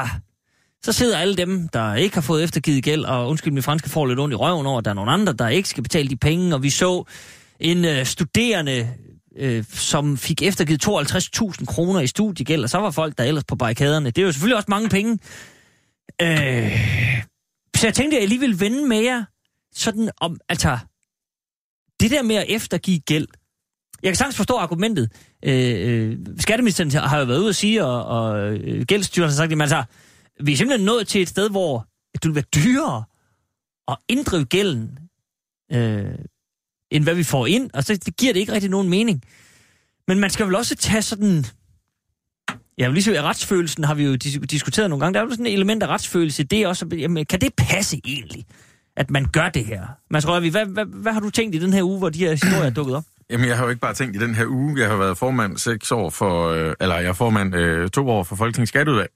så 0.84 0.92
sidder 0.92 1.18
alle 1.18 1.36
dem, 1.36 1.68
der 1.68 1.94
ikke 1.94 2.14
har 2.16 2.20
fået 2.20 2.44
eftergivet 2.44 2.84
gæld, 2.84 3.04
og 3.04 3.28
undskyld, 3.28 3.52
min 3.52 3.62
franske 3.62 3.90
får 3.90 4.06
lidt 4.06 4.20
ondt 4.20 4.32
i 4.32 4.36
røven 4.36 4.66
over, 4.66 4.78
at 4.78 4.84
der 4.84 4.90
er 4.90 4.94
nogle 4.94 5.10
andre, 5.10 5.32
der 5.32 5.48
ikke 5.48 5.68
skal 5.68 5.82
betale 5.82 6.08
de 6.08 6.16
penge, 6.16 6.54
og 6.54 6.62
vi 6.62 6.70
så 6.70 7.04
en 7.60 7.84
øh, 7.84 8.06
studerende, 8.06 8.88
øh, 9.36 9.64
som 9.72 10.16
fik 10.16 10.42
eftergivet 10.42 10.86
52.000 10.86 11.64
kroner 11.64 12.00
i 12.00 12.06
studiegæld, 12.06 12.62
og 12.62 12.70
så 12.70 12.78
var 12.78 12.90
folk 12.90 13.18
der 13.18 13.24
ellers 13.24 13.44
på 13.44 13.56
barrikaderne. 13.56 14.10
Det 14.10 14.22
er 14.22 14.26
jo 14.26 14.32
selvfølgelig 14.32 14.56
også 14.56 14.70
mange 14.70 14.88
penge. 14.88 15.18
Øh, 16.22 16.72
så 17.76 17.86
jeg 17.86 17.94
tænkte, 17.94 18.16
at 18.16 18.20
jeg 18.20 18.28
lige 18.28 18.40
ville 18.40 18.60
vende 18.60 18.88
med 18.88 19.00
jer, 19.00 19.24
sådan 19.72 20.10
om, 20.20 20.40
altså, 20.48 20.78
det 22.00 22.10
der 22.10 22.22
med 22.22 22.36
at 22.36 22.46
eftergive 22.48 22.98
gæld, 22.98 23.26
jeg 24.02 24.08
kan 24.08 24.16
sagtens 24.16 24.36
forstå 24.36 24.56
argumentet. 24.56 25.12
Øh, 25.44 26.10
øh 26.10 26.18
skatteministeren 26.38 26.90
har 26.90 27.18
jo 27.18 27.24
været 27.24 27.38
ude 27.38 27.48
at 27.48 27.56
sige, 27.56 27.84
og, 27.84 28.04
og 28.04 28.52
øh, 28.52 28.84
gældsstyrelsen 28.84 29.38
har 29.38 29.48
sagt, 29.48 29.52
at 29.52 29.60
altså, 29.60 29.84
vi 30.40 30.52
er 30.52 30.56
simpelthen 30.56 30.86
nået 30.86 31.08
til 31.08 31.22
et 31.22 31.28
sted, 31.28 31.50
hvor 31.50 31.86
det 32.12 32.24
vil 32.24 32.34
være 32.34 32.44
dyrere 32.54 33.04
at 33.88 33.96
inddrive 34.08 34.44
gælden, 34.44 34.98
øh, 35.72 36.14
end 36.90 37.04
hvad 37.04 37.14
vi 37.14 37.24
får 37.24 37.46
ind. 37.46 37.70
Og 37.74 37.84
så 37.84 37.96
det 37.96 38.16
giver 38.16 38.32
det 38.32 38.40
ikke 38.40 38.52
rigtig 38.52 38.70
nogen 38.70 38.88
mening. 38.88 39.22
Men 40.08 40.18
man 40.18 40.30
skal 40.30 40.46
vel 40.46 40.54
også 40.54 40.74
tage 40.76 41.02
sådan... 41.02 41.44
Ja, 42.78 42.88
ligesom 42.88 43.14
retsfølelsen 43.16 43.84
har 43.84 43.94
vi 43.94 44.04
jo 44.04 44.16
diskuteret 44.16 44.90
nogle 44.90 45.04
gange. 45.04 45.14
Der 45.14 45.20
er 45.20 45.24
jo 45.24 45.30
sådan 45.30 45.46
et 45.46 45.52
element 45.52 45.82
af 45.82 45.86
retsfølelse. 45.86 46.44
Det 46.44 46.62
er 46.62 46.68
også, 46.68 46.86
jamen, 46.92 47.26
kan 47.26 47.40
det 47.40 47.54
passe 47.56 48.00
egentlig, 48.04 48.46
at 48.96 49.10
man 49.10 49.26
gør 49.32 49.48
det 49.48 49.64
her? 49.64 49.86
Mads 50.10 50.28
Røvi, 50.28 50.48
hvad, 50.48 50.66
hvad, 50.66 50.84
hvad 50.84 51.12
har 51.12 51.20
du 51.20 51.30
tænkt 51.30 51.54
i 51.54 51.58
den 51.58 51.72
her 51.72 51.82
uge, 51.82 51.98
hvor 51.98 52.08
de 52.08 52.18
her 52.18 52.30
historier 52.30 52.62
er 52.62 52.70
dukket 52.70 52.96
op? 52.96 53.04
Jamen, 53.30 53.48
jeg 53.48 53.56
har 53.56 53.64
jo 53.64 53.70
ikke 53.70 53.80
bare 53.80 53.94
tænkt 53.94 54.16
i 54.16 54.18
den 54.18 54.34
her 54.34 54.46
uge. 54.46 54.80
Jeg 54.80 54.88
har 54.88 54.96
været 54.96 55.18
formand 55.18 55.56
seks 55.56 55.92
år 55.92 56.10
for, 56.10 56.48
øh, 56.48 56.74
eller 56.80 56.96
jeg 56.96 57.08
er 57.08 57.12
formand 57.12 57.54
øh, 57.54 57.90
to 57.90 58.08
år 58.08 58.22
for 58.22 58.36
Folketingets 58.36 58.68
Skatteudvalg. 58.68 59.10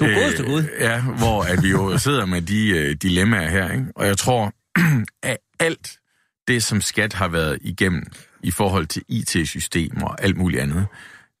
Du 0.00 0.04
er 0.04 0.14
godeste 0.14 0.44
Gud. 0.44 0.64
Ja, 0.80 1.02
hvor 1.02 1.42
at 1.42 1.62
vi 1.62 1.70
jo 1.70 1.98
sidder 1.98 2.26
med 2.26 2.42
de 2.42 2.68
øh, 2.68 2.96
dilemmaer 3.02 3.48
her, 3.48 3.72
ikke? 3.72 3.86
Og 3.96 4.06
jeg 4.06 4.18
tror, 4.18 4.52
at 5.22 5.36
alt 5.60 5.98
det, 6.48 6.62
som 6.62 6.80
skat 6.80 7.12
har 7.12 7.28
været 7.28 7.58
igennem 7.60 8.02
i 8.42 8.50
forhold 8.50 8.86
til 8.86 9.02
IT-systemer 9.08 10.06
og 10.06 10.24
alt 10.24 10.36
muligt 10.36 10.62
andet, 10.62 10.86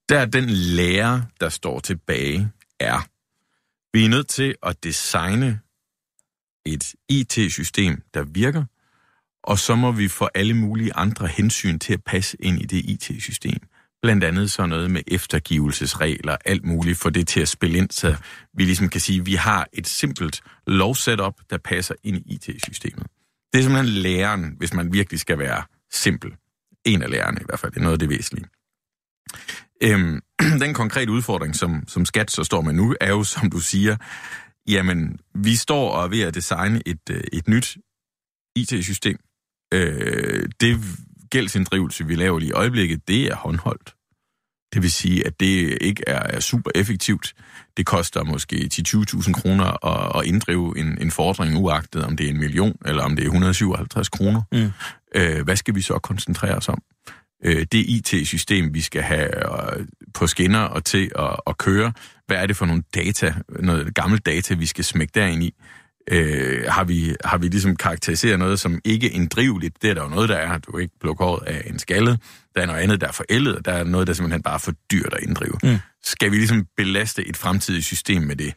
der 0.08 0.18
er 0.18 0.24
den 0.24 0.50
lære, 0.50 1.24
der 1.40 1.48
står 1.48 1.80
tilbage, 1.80 2.48
er, 2.80 3.06
vi 3.92 4.04
er 4.04 4.08
nødt 4.08 4.28
til 4.28 4.54
at 4.62 4.84
designe 4.84 5.60
et 6.66 6.94
IT-system, 7.08 8.02
der 8.14 8.24
virker, 8.24 8.64
og 9.42 9.58
så 9.58 9.74
må 9.74 9.92
vi 9.92 10.08
få 10.08 10.28
alle 10.34 10.54
mulige 10.54 10.94
andre 10.94 11.26
hensyn 11.26 11.78
til 11.78 11.92
at 11.92 12.04
passe 12.04 12.36
ind 12.40 12.60
i 12.60 12.66
det 12.66 12.84
IT-system. 12.84 13.58
Blandt 14.02 14.24
andet 14.24 14.50
sådan 14.50 14.68
noget 14.68 14.90
med 14.90 15.02
eftergivelsesregler, 15.06 16.36
alt 16.44 16.64
muligt, 16.64 16.98
for 16.98 17.10
det 17.10 17.28
til 17.28 17.40
at 17.40 17.48
spille 17.48 17.78
ind, 17.78 17.90
så 17.90 18.16
vi 18.54 18.64
ligesom 18.64 18.88
kan 18.88 19.00
sige, 19.00 19.20
at 19.20 19.26
vi 19.26 19.34
har 19.34 19.66
et 19.72 19.86
simpelt 19.86 20.42
lovsetup, 20.66 21.34
der 21.50 21.58
passer 21.58 21.94
ind 22.04 22.16
i 22.16 22.34
IT-systemet. 22.34 23.06
Det 23.52 23.58
er 23.58 23.62
simpelthen 23.62 24.02
læreren, 24.02 24.54
hvis 24.58 24.74
man 24.74 24.92
virkelig 24.92 25.20
skal 25.20 25.38
være 25.38 25.62
simpel. 25.92 26.34
En 26.84 27.02
af 27.02 27.10
lærerne 27.10 27.40
i 27.40 27.44
hvert 27.44 27.60
fald, 27.60 27.72
det 27.72 27.78
er 27.78 27.82
noget 27.82 27.92
af 27.92 27.98
det 27.98 28.08
væsentlige. 28.08 28.46
Øhm, 29.82 30.20
den 30.64 30.74
konkrete 30.74 31.12
udfordring, 31.12 31.56
som, 31.56 31.84
som 31.88 32.04
skat 32.04 32.30
så 32.30 32.44
står 32.44 32.60
med 32.60 32.72
nu, 32.72 32.94
er 33.00 33.08
jo, 33.08 33.24
som 33.24 33.50
du 33.50 33.58
siger, 33.58 33.96
jamen, 34.68 35.18
vi 35.34 35.56
står 35.56 35.90
og 35.90 36.04
er 36.04 36.08
ved 36.08 36.20
at 36.20 36.34
designe 36.34 36.82
et, 36.86 37.10
øh, 37.10 37.24
et 37.32 37.48
nyt 37.48 37.76
IT-system, 38.56 39.18
øh, 39.74 40.48
det 40.60 40.80
gældsinddrivelse, 41.30 42.06
vi 42.06 42.14
laver 42.14 42.38
lige 42.38 42.48
i 42.48 42.52
øjeblikket, 42.52 43.08
det 43.08 43.24
er 43.24 43.36
håndholdt. 43.36 43.94
Det 44.74 44.82
vil 44.82 44.92
sige, 44.92 45.26
at 45.26 45.40
det 45.40 45.78
ikke 45.80 46.02
er 46.06 46.40
super 46.40 46.70
effektivt. 46.74 47.34
Det 47.76 47.86
koster 47.86 48.24
måske 48.24 48.70
10-20.000 48.74 49.32
kroner 49.32 49.86
at, 49.86 50.20
at 50.20 50.26
inddrive 50.26 50.78
en, 50.78 50.98
en 51.00 51.10
fordring, 51.10 51.56
uagtet 51.56 52.04
om 52.04 52.16
det 52.16 52.26
er 52.26 52.30
en 52.30 52.38
million, 52.38 52.76
eller 52.84 53.02
om 53.02 53.16
det 53.16 53.22
er 53.22 53.26
157 53.26 54.08
kroner. 54.08 54.42
Mm. 54.52 54.70
Øh, 55.14 55.44
hvad 55.44 55.56
skal 55.56 55.74
vi 55.74 55.80
så 55.80 55.98
koncentrere 55.98 56.56
os 56.56 56.68
om? 56.68 56.82
Øh, 57.44 57.66
det 57.72 57.78
IT-system, 57.78 58.74
vi 58.74 58.80
skal 58.80 59.02
have 59.02 59.52
øh, 59.78 59.86
på 60.14 60.26
skinner 60.26 60.60
og 60.60 60.84
til 60.84 61.10
at, 61.18 61.36
at 61.46 61.58
køre, 61.58 61.92
hvad 62.26 62.36
er 62.36 62.46
det 62.46 62.56
for 62.56 62.66
nogle 62.66 62.82
data, 62.94 63.34
noget 63.48 63.94
gammelt 63.94 64.26
data, 64.26 64.54
vi 64.54 64.66
skal 64.66 64.84
smække 64.84 65.12
derind 65.14 65.42
i? 65.42 65.54
øh, 66.10 66.64
har, 66.68 66.84
vi, 66.84 67.16
har 67.24 67.38
vi 67.38 67.48
ligesom 67.48 67.76
karakteriseret 67.76 68.38
noget 68.38 68.60
som 68.60 68.80
ikke 68.84 69.10
inddriveligt. 69.10 69.82
Det 69.82 69.90
er 69.90 69.94
der 69.94 70.02
jo 70.02 70.08
noget, 70.08 70.28
der 70.28 70.36
er. 70.36 70.58
Du 70.58 70.72
kan 70.72 70.80
ikke 70.80 70.98
plukke 71.00 71.24
håret 71.24 71.46
af 71.46 71.62
en 71.66 71.78
skalle. 71.78 72.18
Der 72.54 72.62
er 72.62 72.66
noget 72.66 72.80
andet, 72.80 73.00
der 73.00 73.08
er 73.08 73.12
forældet, 73.12 73.56
og 73.56 73.64
der 73.64 73.72
er 73.72 73.84
noget, 73.84 74.06
der 74.06 74.12
simpelthen 74.12 74.42
bare 74.42 74.54
er 74.54 74.58
for 74.58 74.72
dyrt 74.92 75.14
at 75.14 75.22
inddrive. 75.22 75.58
Mm. 75.62 75.78
Skal 76.02 76.30
vi 76.30 76.36
ligesom 76.36 76.66
belaste 76.76 77.28
et 77.28 77.36
fremtidigt 77.36 77.84
system 77.84 78.22
med 78.22 78.36
det? 78.36 78.54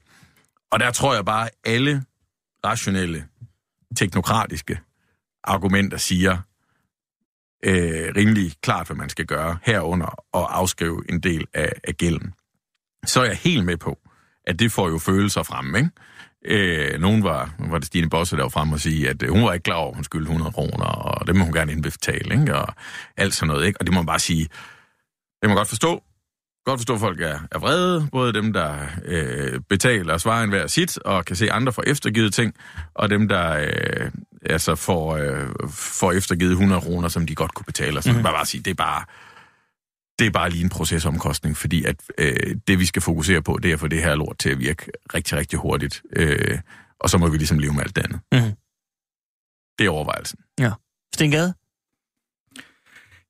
Og 0.71 0.79
der 0.79 0.91
tror 0.91 1.15
jeg 1.15 1.25
bare, 1.25 1.45
at 1.45 1.51
alle 1.65 2.03
rationelle, 2.65 3.25
teknokratiske 3.95 4.79
argumenter 5.43 5.97
siger 5.97 6.37
øh, 7.63 8.13
rimelig 8.15 8.51
klart, 8.61 8.87
hvad 8.87 8.97
man 8.97 9.09
skal 9.09 9.25
gøre 9.25 9.57
herunder 9.63 10.23
og 10.34 10.57
afskrive 10.57 11.03
en 11.09 11.19
del 11.19 11.47
af, 11.53 11.71
af 11.84 11.97
gælden. 11.97 12.34
Så 13.05 13.21
er 13.21 13.25
jeg 13.25 13.38
helt 13.38 13.65
med 13.65 13.77
på, 13.77 13.99
at 14.47 14.59
det 14.59 14.71
får 14.71 14.89
jo 14.89 14.97
følelser 14.97 15.43
frem, 15.43 15.75
ikke? 15.75 15.89
Øh, 16.45 16.99
nogen 16.99 17.23
var, 17.23 17.55
var 17.59 17.77
det 17.77 17.88
Stine 17.88 18.09
Bosse, 18.09 18.36
der 18.36 18.41
var 18.41 18.49
frem 18.49 18.71
og 18.71 18.80
sige, 18.80 19.09
at 19.09 19.23
øh, 19.23 19.30
hun 19.30 19.43
var 19.43 19.53
ikke 19.53 19.63
klar 19.63 19.75
over, 19.75 19.89
at 19.89 19.95
hun 19.95 20.03
skyldte 20.03 20.30
100 20.30 20.51
kroner, 20.51 20.86
og 20.86 21.27
det 21.27 21.36
må 21.36 21.43
hun 21.43 21.53
gerne 21.53 21.71
indbetale, 21.71 22.41
ikke? 22.41 22.55
og 22.55 22.73
alt 23.17 23.34
sådan 23.34 23.47
noget. 23.47 23.67
Ikke? 23.67 23.77
Og 23.80 23.86
det 23.86 23.93
må 23.93 23.99
man 23.99 24.05
bare 24.05 24.19
sige, 24.19 24.47
det 25.41 25.49
må 25.49 25.55
godt 25.55 25.67
forstå. 25.67 26.03
Godt 26.65 26.80
forstå, 26.80 26.93
at 26.93 26.99
folk 26.99 27.21
er, 27.21 27.39
er 27.51 27.59
vrede, 27.59 28.07
både 28.11 28.34
dem, 28.34 28.53
der 28.53 28.77
øh, 29.05 29.61
betaler 29.69 30.13
og 30.13 30.21
svarer 30.21 30.43
en 30.43 30.49
hver 30.49 30.67
sit, 30.67 30.97
og 30.97 31.25
kan 31.25 31.36
se 31.36 31.51
andre 31.51 31.73
for 31.73 31.84
eftergivet 31.88 32.34
ting, 32.34 32.53
og 32.93 33.09
dem, 33.09 33.27
der 33.27 33.57
øh, 33.59 34.11
altså 34.45 34.75
får, 34.75 35.15
øh, 35.15 35.49
får 35.69 36.11
eftergivet 36.11 36.51
100 36.51 36.81
kroner, 36.81 37.07
som 37.07 37.25
de 37.25 37.35
godt 37.35 37.53
kunne 37.53 37.65
betale. 37.65 38.01
Så 38.01 38.09
mm-hmm. 38.09 38.23
man 38.23 38.33
bare 38.33 38.45
sige, 38.45 38.61
det 38.61 38.71
er 38.71 38.75
bare 38.75 39.05
det 40.19 40.27
er 40.27 40.31
bare 40.31 40.49
lige 40.49 40.63
en 40.63 40.69
procesomkostning, 40.69 41.57
fordi 41.57 41.85
at 41.85 41.95
øh, 42.17 42.55
det, 42.67 42.79
vi 42.79 42.85
skal 42.85 43.01
fokusere 43.01 43.41
på, 43.41 43.59
det 43.63 43.69
er 43.69 43.73
at 43.73 43.79
få 43.79 43.87
det 43.87 44.03
her 44.03 44.15
lort 44.15 44.37
til 44.37 44.49
at 44.49 44.59
virke 44.59 44.91
rigtig, 45.13 45.37
rigtig 45.37 45.59
hurtigt. 45.59 46.01
Øh, 46.15 46.59
og 46.99 47.09
så 47.09 47.17
må 47.17 47.29
vi 47.29 47.37
ligesom 47.37 47.59
leve 47.59 47.73
med 47.73 47.81
alt 47.81 47.95
det 47.95 48.03
andet. 48.03 48.19
Mhm. 48.31 48.55
Det 49.79 49.85
er 49.85 49.89
overvejelsen. 49.89 50.39
Stengade? 51.13 51.53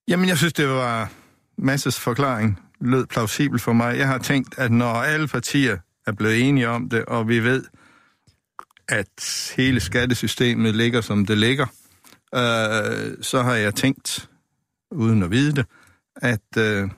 Jamen, 0.08 0.30
jeg 0.30 0.38
synes, 0.38 0.54
det 0.54 0.68
var 0.68 1.12
Masses 1.58 2.00
forklaring 2.00 2.60
lød 2.82 3.06
plausibel 3.06 3.60
for 3.60 3.74
mig. 3.74 3.98
Jeg 3.98 4.08
har 4.08 4.18
tænkt, 4.18 4.58
at 4.58 4.72
når 4.72 4.94
alle 4.94 5.28
partier 5.28 5.78
er 6.08 6.12
blevet 6.12 6.50
enige 6.50 6.70
om 6.70 6.90
det, 6.90 7.06
og 7.06 7.28
vi 7.28 7.40
ved, 7.40 7.64
at 8.88 9.54
hele 9.56 9.80
skattesystemet 9.80 10.76
ligger, 10.76 11.02
som 11.02 11.26
det 11.26 11.38
ligger, 11.38 11.66
øh, 12.36 13.18
så 13.22 13.42
har 13.44 13.54
jeg 13.54 13.76
tænkt, 13.76 14.30
uden 14.92 15.24
at 15.24 15.32
vide 15.32 15.56
det, 15.56 15.66
at 16.16 16.58
øh, 16.58 16.90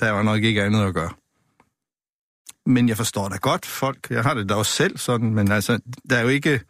der 0.00 0.10
var 0.10 0.22
nok 0.22 0.42
ikke 0.42 0.62
andet 0.62 0.86
at 0.86 0.94
gøre. 0.94 1.10
Men 2.66 2.88
jeg 2.88 2.96
forstår 2.96 3.28
da 3.28 3.36
godt 3.36 3.66
folk. 3.66 4.10
Jeg 4.10 4.22
har 4.22 4.34
det 4.34 4.48
da 4.48 4.54
også 4.54 4.72
selv 4.72 4.98
sådan, 4.98 5.34
men 5.34 5.52
altså, 5.52 5.78
der 6.10 6.16
er 6.16 6.22
jo 6.22 6.28
ikke... 6.28 6.60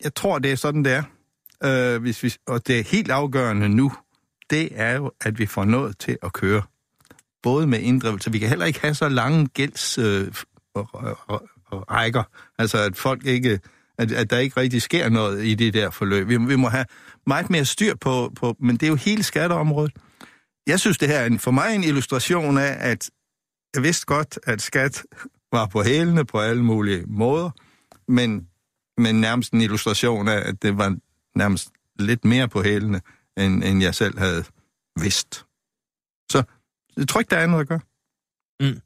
Jeg 0.00 0.14
tror, 0.14 0.38
det 0.38 0.52
er 0.52 0.56
sådan, 0.56 0.84
det 0.84 0.92
er. 0.92 1.02
Øh, 1.64 2.00
hvis 2.00 2.22
vi, 2.22 2.34
og 2.46 2.66
det 2.66 2.78
er 2.78 2.84
helt 2.84 3.10
afgørende 3.10 3.68
nu, 3.68 3.92
det 4.50 4.68
er 4.72 4.96
jo, 4.96 5.12
at 5.20 5.38
vi 5.38 5.46
får 5.46 5.64
noget 5.64 5.98
til 5.98 6.18
at 6.22 6.32
køre. 6.32 6.62
Både 7.42 7.66
med 7.66 7.80
inddrivelse. 7.80 8.32
Vi 8.32 8.38
kan 8.38 8.48
heller 8.48 8.66
ikke 8.66 8.80
have 8.80 8.94
så 8.94 9.08
lange 9.08 9.46
gælds 9.46 9.98
øh, 9.98 10.32
og, 11.66 11.90
rækker. 11.90 12.22
Altså, 12.58 12.78
at 12.78 12.96
folk 12.96 13.26
ikke... 13.26 13.60
At, 13.98 14.12
at 14.12 14.30
der 14.30 14.38
ikke 14.38 14.60
rigtig 14.60 14.82
sker 14.82 15.08
noget 15.08 15.44
i 15.44 15.54
det 15.54 15.74
der 15.74 15.90
forløb. 15.90 16.28
Vi, 16.28 16.36
vi 16.36 16.56
må 16.56 16.68
have 16.68 16.86
meget 17.26 17.50
mere 17.50 17.64
styr 17.64 17.94
på, 17.94 18.32
på... 18.36 18.56
Men 18.60 18.76
det 18.76 18.82
er 18.82 18.90
jo 18.90 18.94
hele 18.94 19.22
skatteområdet. 19.22 19.92
Jeg 20.66 20.80
synes, 20.80 20.98
det 20.98 21.08
her 21.08 21.18
er 21.18 21.26
en, 21.26 21.38
for 21.38 21.50
mig 21.50 21.74
en 21.74 21.84
illustration 21.84 22.58
af, 22.58 22.76
at 22.90 23.10
jeg 23.74 23.82
vidste 23.82 24.06
godt, 24.06 24.38
at 24.46 24.62
skat 24.62 25.02
var 25.52 25.66
på 25.66 25.82
hælene 25.82 26.24
på 26.24 26.40
alle 26.40 26.64
mulige 26.64 27.04
måder, 27.06 27.50
men, 28.08 28.48
men 28.98 29.20
nærmest 29.20 29.52
en 29.52 29.60
illustration 29.60 30.28
af, 30.28 30.48
at 30.48 30.62
det 30.62 30.78
var 30.78 30.96
nærmest 31.34 31.68
lidt 31.98 32.24
mere 32.24 32.48
på 32.48 32.62
hælene, 32.62 33.00
end, 33.36 33.64
end 33.64 33.82
jeg 33.82 33.94
selv 33.94 34.18
havde 34.18 34.44
vidst. 35.00 35.46
Så 36.30 36.42
jeg 36.96 37.08
tror 37.08 37.20
ikke, 37.20 37.30
der 37.30 37.36
er 37.36 37.42
andet 37.42 37.60
at 37.60 37.68
gøre. 37.68 37.80
Mm. 38.60 38.80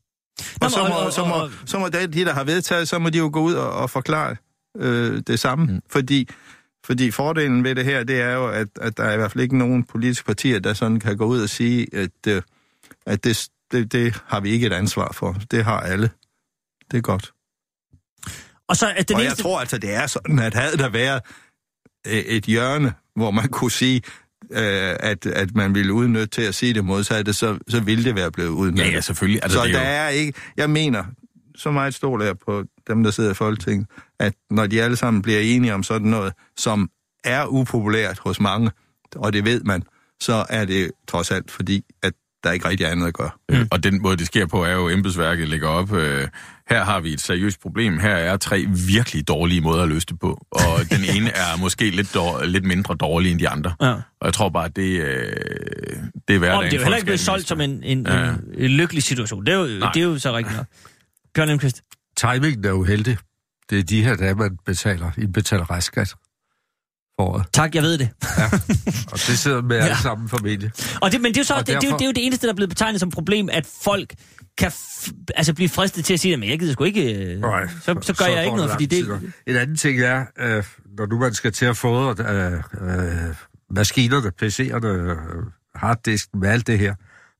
Og 0.61 0.71
så 0.71 0.89
må, 0.89 1.11
så 1.11 1.25
må, 1.25 1.51
så 1.67 1.79
må 1.79 1.89
de, 1.89 2.25
der 2.25 2.33
har 2.33 2.45
vedtaget, 2.45 2.89
så 2.89 2.99
må 2.99 3.11
de 3.11 3.19
jo 3.19 3.31
gå 3.33 3.41
ud 3.41 3.55
og, 3.55 3.73
og 3.73 3.91
forklare 3.91 4.37
øh, 4.77 5.23
det 5.27 5.41
samme. 5.41 5.67
Mm. 5.67 5.81
Fordi, 5.91 6.29
fordi 6.85 7.11
fordelen 7.11 7.65
ved 7.65 7.75
det 7.75 7.85
her, 7.85 8.05
det 8.05 8.21
er 8.21 8.33
jo, 8.33 8.49
at, 8.49 8.69
at 8.81 8.97
der 8.97 9.05
er 9.05 9.13
i 9.13 9.17
hvert 9.17 9.33
fald 9.33 9.43
ikke 9.43 9.59
nogen 9.59 9.85
politiske 9.85 10.25
partier, 10.25 10.59
der 10.59 10.75
sådan 10.75 11.01
kan 11.01 11.17
gå 11.17 11.25
ud 11.25 11.43
og 11.43 11.49
sige, 11.49 11.87
at, 11.93 12.11
øh, 12.29 12.43
at 13.07 13.25
det, 13.25 13.49
det, 13.73 13.93
det 13.93 14.23
har 14.27 14.41
vi 14.41 14.51
ikke 14.51 14.67
et 14.67 14.73
ansvar 14.73 15.13
for. 15.13 15.37
Det 15.51 15.65
har 15.65 15.81
alle. 15.81 16.11
Det 16.91 16.97
er 16.99 17.03
godt. 17.03 17.33
Og 18.69 18.77
så 18.77 18.87
er 18.87 19.03
den 19.03 19.15
og 19.15 19.21
jeg 19.21 19.27
eneste... 19.27 19.43
tror 19.43 19.61
altså, 19.61 19.79
det 19.79 19.95
er 19.95 20.07
sådan, 20.07 20.39
at 20.39 20.55
havde 20.55 20.77
der 20.77 20.89
været 20.89 21.21
øh, 22.07 22.13
et 22.13 22.45
hjørne, 22.45 22.95
hvor 23.17 23.31
man 23.31 23.49
kunne 23.49 23.71
sige, 23.71 24.03
øh, 24.51 24.97
at, 25.01 25.27
at 25.27 25.55
man 25.55 25.75
ville 25.75 25.93
udnytte 25.93 26.27
til 26.27 26.43
at 26.43 26.55
sige 26.55 26.75
det 26.75 26.85
modsatte, 26.85 27.33
så, 27.33 27.59
så 27.69 27.81
ville 27.81 28.05
det 28.05 28.15
være 28.15 28.31
blevet 28.31 28.49
udnyttet. 28.51 28.87
Ja, 28.91 28.95
ja, 28.95 29.01
selvfølgelig. 29.01 29.41
Altså, 29.43 29.59
så 29.59 29.65
det 29.65 29.75
er 29.75 29.79
der 29.79 29.85
jo- 29.85 29.95
er 30.05 30.09
ikke... 30.09 30.33
Jeg 30.57 30.71
mener, 30.71 31.05
så 31.57 31.71
meget 31.71 31.95
stoler 31.95 32.25
jeg 32.25 32.39
på 32.39 32.65
dem, 32.89 33.03
der 33.03 33.11
sidder 33.11 33.31
i 33.31 33.35
Folketinget, 33.35 33.87
at 34.21 34.35
når 34.51 34.67
de 34.67 34.83
alle 34.83 34.97
sammen 34.97 35.23
bliver 35.23 35.41
enige 35.41 35.75
om 35.75 35.83
sådan 35.83 36.09
noget, 36.09 36.33
som 36.57 36.91
er 37.25 37.47
upopulært 37.47 38.19
hos 38.19 38.41
mange, 38.41 38.71
og 39.17 39.33
det 39.33 39.45
ved 39.45 39.61
man, 39.65 39.83
så 40.21 40.47
er 40.49 40.65
det 40.65 40.91
trods 41.09 41.31
alt 41.31 41.51
fordi, 41.51 41.85
at 42.03 42.13
der 42.49 42.55
ikke 42.55 42.69
rigtig 42.69 42.85
er 42.85 42.91
andet 42.91 43.07
at 43.07 43.15
gøre. 43.15 43.31
Mm. 43.49 43.69
Og 43.71 43.83
den 43.83 44.03
måde, 44.03 44.17
det 44.17 44.27
sker 44.27 44.47
på, 44.47 44.65
er 44.65 44.73
jo, 44.73 44.89
at 44.89 44.95
embedsværket 44.95 45.49
lægger 45.49 45.69
op. 45.69 45.93
Øh, 45.93 46.29
her 46.71 46.85
har 46.85 47.01
vi 47.01 47.13
et 47.13 47.21
seriøst 47.21 47.61
problem. 47.61 47.99
Her 47.99 48.11
er 48.11 48.37
tre 48.37 48.67
virkelig 48.87 49.29
dårlige 49.29 49.61
måder 49.61 49.83
at 49.83 49.89
løse 49.89 50.07
det 50.07 50.19
på. 50.21 50.47
Og 50.51 50.81
den 50.95 51.17
ene 51.17 51.31
er 51.31 51.57
måske 51.61 51.91
lidt, 51.91 52.15
dår, 52.15 52.45
lidt 52.45 52.65
mindre 52.65 52.95
dårlig 52.95 53.31
end 53.33 53.41
de 53.41 53.49
andre. 53.49 53.75
Ja. 53.81 53.91
Og 53.93 54.25
jeg 54.25 54.33
tror 54.35 54.49
bare, 54.49 54.65
at 54.65 54.77
det, 54.77 55.01
øh, 55.01 55.07
det 56.29 56.35
er 56.35 56.39
hverdagen 56.39 56.59
Og 56.59 56.65
det 56.65 56.73
er 56.73 56.77
jo 56.77 56.83
heller 56.83 56.97
ikke 56.97 57.07
blevet 57.07 57.21
solgt 57.21 57.49
som 57.49 57.61
en, 57.61 57.83
en, 57.83 58.07
Ja. 58.07 58.29
en, 58.29 58.37
en 58.59 58.71
lykkelig 58.71 59.03
situation. 59.03 59.47
Det 59.47 59.55
er 59.55 59.59
jo, 59.59 59.79
Nej. 59.79 59.91
det 59.95 60.01
er 60.01 60.05
jo 60.05 60.19
så 60.19 60.37
rigtigt 60.37 60.57
nok. 60.57 60.67
Bjørn 61.35 61.49
Lindqvist. 61.49 61.83
Timingen 62.17 62.65
er 62.65 62.73
uheldig. 62.73 63.17
Det 63.71 63.79
er 63.79 63.83
de 63.83 64.05
her 64.05 64.17
dage, 64.17 64.35
man 64.35 64.59
betaler, 64.67 65.11
indbetaler 65.19 65.71
restskat 65.71 66.15
året. 67.19 67.47
Tak, 67.53 67.75
jeg 67.75 67.83
ved 67.83 67.99
det. 67.99 68.09
Og 69.13 69.19
det 69.19 69.39
sidder 69.39 69.63
med 69.63 69.77
ja. 69.77 69.85
alle 69.85 69.97
sammen 69.97 70.29
formentlig. 70.29 70.71
Og 71.03 71.13
det, 71.13 71.21
men 71.21 71.35
det 71.35 71.37
er, 71.37 71.41
jo 71.41 71.45
så, 71.45 71.55
Og 71.55 71.61
det, 71.61 71.67
det, 71.67 71.73
er 71.73 71.77
jo, 71.77 71.81
derfor- 71.81 71.97
det 71.97 72.05
er 72.05 72.09
jo 72.09 72.13
det 72.13 72.27
eneste, 72.27 72.47
der 72.47 72.53
er 72.53 72.57
blevet 72.57 72.69
betegnet 72.69 73.01
som 73.01 73.11
problem, 73.11 73.49
at 73.53 73.67
folk 73.85 74.15
kan 74.59 74.73
altså 75.35 75.55
blive 75.55 75.69
fristet 75.69 76.05
til 76.05 76.15
at 76.15 76.21
sige, 76.21 76.35
at 76.35 76.49
jeg 76.49 76.59
gider 76.59 76.73
sgu 76.73 76.85
ikke, 76.85 77.35
øh, 77.35 77.41
Nej, 77.41 77.69
så, 77.69 77.99
så 78.03 78.15
gør 78.15 78.25
jeg 78.25 78.35
går 78.35 78.43
ikke 78.43 78.57
noget, 78.57 78.71
fordi 78.71 78.87
det... 78.87 79.33
En 79.47 79.57
anden 79.57 79.77
ting 79.77 80.01
er, 80.01 80.25
øh, 80.39 80.65
når 80.99 81.07
nu 81.07 81.19
man 81.19 81.35
skal 81.35 81.53
til 81.53 81.65
at 81.67 81.77
fodre 81.77 82.25
øh, 82.35 82.63
øh, 82.81 83.35
maskinerne, 83.71 84.33
PC'erne, 84.43 84.87
øh, 84.87 85.17
harddisken 85.75 86.41
med 86.41 86.49
alt 86.49 86.67
det 86.67 86.79
her 86.79 86.95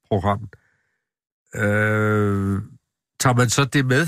program, 0.09 0.49
øh, 1.55 2.63
tager 3.21 3.35
man 3.35 3.51
så 3.51 3.65
det 3.65 3.87
med, 3.87 4.07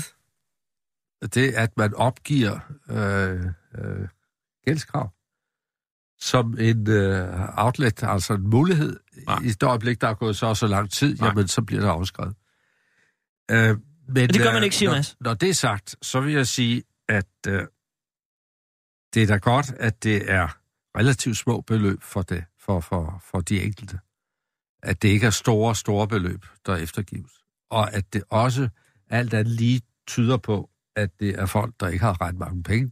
det 1.33 1.51
at 1.51 1.69
man 1.77 1.93
opgiver 1.93 2.59
øh, 2.89 3.39
øh, 3.77 4.07
gældskrav 4.65 5.11
som 6.21 6.57
en 6.59 6.89
øh, 6.89 7.49
outlet, 7.57 8.03
altså 8.03 8.33
en 8.33 8.49
mulighed. 8.49 8.99
Nej. 9.27 9.39
I 9.43 9.47
det 9.47 9.63
øjeblik, 9.63 10.01
der 10.01 10.07
er 10.07 10.13
gået 10.13 10.37
så 10.37 10.45
og 10.45 10.57
så 10.57 10.67
lang 10.67 10.91
tid, 10.91 11.15
Nej. 11.15 11.27
jamen 11.27 11.47
så 11.47 11.61
bliver 11.61 11.81
det 11.81 11.89
afskrevet. 11.89 12.35
Øh, 13.51 13.77
men, 14.07 14.29
det 14.29 14.41
gør 14.41 14.51
man 14.51 14.57
øh, 14.57 14.63
ikke, 14.63 14.75
siger 14.75 14.89
når, 14.89 14.97
Mads. 14.97 15.15
når 15.19 15.33
det 15.33 15.49
er 15.49 15.53
sagt, 15.53 15.95
så 16.01 16.21
vil 16.21 16.33
jeg 16.33 16.47
sige, 16.47 16.83
at 17.09 17.27
øh, 17.47 17.63
det 19.13 19.23
er 19.23 19.27
da 19.27 19.37
godt, 19.37 19.73
at 19.79 20.03
det 20.03 20.31
er 20.31 20.57
relativt 20.97 21.37
små 21.37 21.61
beløb 21.61 22.03
for, 22.03 22.21
det, 22.21 22.43
for, 22.59 22.79
for, 22.79 23.23
for 23.31 23.41
de 23.41 23.63
enkelte. 23.63 23.99
At 24.83 25.01
det 25.01 25.09
ikke 25.09 25.25
er 25.25 25.31
store, 25.31 25.75
store 25.75 26.07
beløb, 26.07 26.45
der 26.65 26.75
eftergives. 26.75 27.31
Og 27.69 27.93
at 27.93 28.13
det 28.13 28.23
også 28.29 28.69
alt 29.09 29.33
andet 29.33 29.53
lige 29.53 29.81
tyder 30.07 30.37
på, 30.37 30.69
at 30.95 31.19
det 31.19 31.39
er 31.39 31.45
folk, 31.45 31.73
der 31.79 31.87
ikke 31.87 32.05
har 32.05 32.21
ret 32.21 32.35
mange 32.35 32.63
penge. 32.63 32.91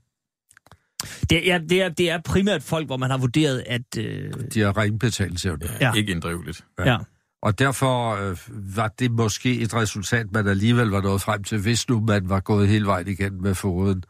Det 1.29 1.51
er, 1.51 1.57
det, 1.57 1.81
er, 1.81 1.89
det 1.89 2.09
er 2.09 2.19
primært 2.25 2.63
folk, 2.63 2.87
hvor 2.87 2.97
man 2.97 3.09
har 3.09 3.17
vurderet, 3.17 3.63
at... 3.67 3.97
Øh, 3.97 4.33
De 4.53 4.59
har 4.61 4.77
ringen 4.77 4.99
betalingsevne. 4.99 5.69
Ja. 5.81 5.87
Ja. 5.87 5.93
Ikke 5.93 6.11
inddriveligt. 6.11 6.65
ja. 6.85 6.97
Og 7.41 7.59
derfor 7.59 8.15
øh, 8.15 8.37
var 8.75 8.87
det 8.87 9.11
måske 9.11 9.59
et 9.59 9.73
resultat, 9.73 10.31
man 10.31 10.47
alligevel 10.47 10.87
var 10.87 11.01
nået 11.01 11.21
frem 11.21 11.43
til, 11.43 11.57
hvis 11.57 11.89
nu 11.89 11.99
man 11.99 12.29
var 12.29 12.39
gået 12.39 12.67
hele 12.67 12.85
vejen 12.85 13.07
igen 13.07 13.41
med 13.41 13.55
foden, 13.55 14.03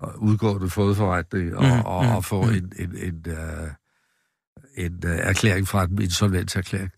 og 0.00 0.22
udgående 0.22 0.70
fodforretning, 0.70 1.56
og, 1.56 1.64
mm, 1.64 1.80
og, 1.84 2.04
mhm, 2.04 2.14
og 2.14 2.24
få 2.24 2.42
mhm. 2.42 2.54
en, 2.54 2.72
en, 2.78 2.96
en, 2.96 3.24
øh, 3.26 3.70
en 4.76 5.02
øh, 5.06 5.18
erklæring 5.18 5.68
fra 5.68 5.84
en 5.84 6.02
insolvenserklæring. 6.02 6.90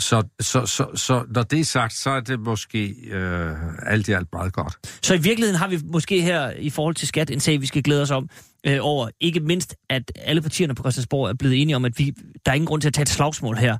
Så, 0.00 0.22
så, 0.40 0.66
så, 0.66 0.86
så 0.94 1.24
når 1.34 1.42
det 1.42 1.60
er 1.60 1.64
sagt, 1.64 1.92
så 1.94 2.10
er 2.10 2.20
det 2.20 2.40
måske 2.40 2.94
øh, 3.10 3.52
alt 3.86 4.08
i 4.08 4.12
alt 4.12 4.28
meget 4.32 4.52
godt. 4.52 4.78
Så 5.02 5.14
i 5.14 5.18
virkeligheden 5.18 5.58
har 5.58 5.68
vi 5.68 5.78
måske 5.84 6.22
her 6.22 6.50
i 6.50 6.70
forhold 6.70 6.94
til 6.94 7.08
skat 7.08 7.30
en 7.30 7.40
sag, 7.40 7.60
vi 7.60 7.66
skal 7.66 7.82
glæde 7.82 8.02
os 8.02 8.10
om 8.10 8.28
øh, 8.66 8.78
over. 8.80 9.08
Ikke 9.20 9.40
mindst, 9.40 9.76
at 9.90 10.12
alle 10.16 10.42
partierne 10.42 10.74
på 10.74 10.82
Christiansborg 10.82 11.28
er 11.28 11.34
blevet 11.34 11.62
enige 11.62 11.76
om, 11.76 11.84
at 11.84 11.98
vi, 11.98 12.14
der 12.46 12.52
er 12.52 12.54
ingen 12.56 12.66
grund 12.66 12.80
til 12.80 12.88
at 12.88 12.94
tage 12.94 13.02
et 13.02 13.08
slagsmål 13.08 13.56
her. 13.56 13.78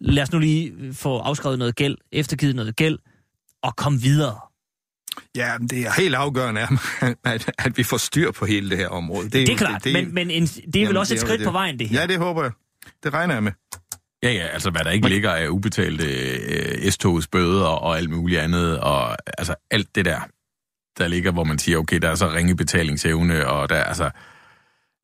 Lad 0.00 0.22
os 0.22 0.32
nu 0.32 0.38
lige 0.38 0.72
få 0.92 1.18
afskrevet 1.18 1.58
noget 1.58 1.76
gæld, 1.76 1.96
eftergivet 2.12 2.56
noget 2.56 2.76
gæld, 2.76 2.98
og 3.62 3.76
komme 3.76 4.00
videre. 4.00 4.38
Ja, 5.36 5.58
men 5.58 5.68
det 5.68 5.86
er 5.86 6.00
helt 6.00 6.14
afgørende, 6.14 6.60
at, 7.24 7.50
at 7.58 7.76
vi 7.76 7.82
får 7.82 7.96
styr 7.96 8.30
på 8.30 8.46
hele 8.46 8.70
det 8.70 8.78
her 8.78 8.88
område. 8.88 9.24
Det, 9.24 9.32
Det 9.32 9.48
er 9.48 9.56
klart, 9.56 9.84
det, 9.84 9.92
men, 9.92 10.14
men 10.14 10.30
en, 10.30 10.42
det 10.46 10.56
er 10.56 10.70
vel 10.72 10.80
Jamen, 10.80 10.96
også 10.96 11.14
et 11.14 11.20
det 11.20 11.26
skridt 11.28 11.38
det. 11.40 11.46
på 11.46 11.52
vejen, 11.52 11.78
det 11.78 11.88
her. 11.88 12.00
Ja, 12.00 12.06
det 12.06 12.18
håber 12.18 12.42
jeg. 12.42 12.52
Det 13.04 13.12
regner 13.14 13.34
jeg 13.34 13.42
med. 13.42 13.52
Ja, 14.26 14.32
ja, 14.32 14.46
altså 14.46 14.70
hvad 14.70 14.80
der 14.84 14.90
ikke 14.90 15.08
ligger 15.08 15.30
af 15.30 15.48
ubetalte 15.48 16.04
øh, 16.06 16.90
S-togs 16.92 17.26
bøder 17.26 17.64
og 17.66 17.96
alt 17.96 18.10
muligt 18.10 18.40
andet, 18.40 18.80
og 18.80 19.16
altså 19.38 19.54
alt 19.70 19.94
det 19.94 20.04
der, 20.04 20.20
der 20.98 21.08
ligger, 21.08 21.32
hvor 21.32 21.44
man 21.44 21.58
siger, 21.58 21.78
okay, 21.78 21.98
der 21.98 22.08
er 22.08 22.14
så 22.14 22.28
ringe 22.28 22.56
betalingsevne, 22.56 23.46
og 23.48 23.68
der 23.68 23.74
er 23.76 23.84
altså, 23.84 24.10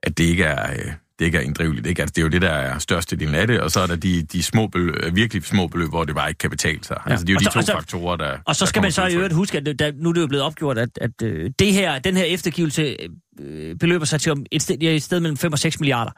at 0.02 0.18
det 0.18 0.24
ikke 0.24 0.44
er, 0.44 0.70
øh, 0.72 0.92
det 1.18 1.24
ikke 1.24 1.38
er 1.38 1.42
inddriveligt. 1.42 1.86
Ikke? 1.86 2.02
Altså, 2.02 2.12
det 2.12 2.18
er 2.18 2.22
jo 2.22 2.28
det, 2.28 2.42
der 2.42 2.50
er 2.50 2.78
største 2.78 3.16
del 3.16 3.34
af 3.34 3.46
det, 3.46 3.60
og 3.60 3.70
så 3.70 3.80
er 3.80 3.86
der 3.86 3.96
de, 3.96 4.22
de 4.22 4.42
små 4.42 4.66
beløb, 4.66 5.14
virkelig 5.14 5.44
små 5.44 5.66
beløb, 5.66 5.88
hvor 5.88 6.04
det 6.04 6.14
bare 6.14 6.28
ikke 6.28 6.38
kan 6.38 6.50
betale 6.50 6.84
sig. 6.84 6.96
Ja. 7.06 7.10
Altså, 7.10 7.26
det 7.26 7.30
er 7.30 7.34
jo 7.34 7.36
Og 7.36 7.40
de 7.40 7.44
så- 7.44 7.60
to 7.60 7.66
så- 7.66 7.72
faktorer, 7.72 8.16
der 8.16 8.36
Og 8.46 8.56
så 8.56 8.66
skal 8.66 8.82
man 8.82 8.92
så 8.92 9.06
i 9.06 9.14
øvrigt 9.14 9.34
huske, 9.34 9.58
at 9.58 9.78
der, 9.78 9.92
nu 9.96 10.08
er 10.08 10.12
det 10.12 10.20
jo 10.20 10.26
blevet 10.26 10.44
opgjort, 10.44 10.78
at, 10.78 10.88
at 11.00 11.22
øh, 11.22 11.50
det 11.58 11.72
her, 11.72 11.98
den 11.98 12.16
her 12.16 12.24
eftergivelse 12.24 12.96
øh, 13.40 13.76
beløber 13.76 14.04
sig 14.04 14.20
til 14.20 14.32
om 14.32 14.46
et 14.52 14.62
sted, 14.62 14.76
et 14.82 15.02
sted 15.02 15.20
mellem 15.20 15.36
5 15.36 15.52
og 15.52 15.58
6 15.58 15.80
milliarder. 15.80 16.10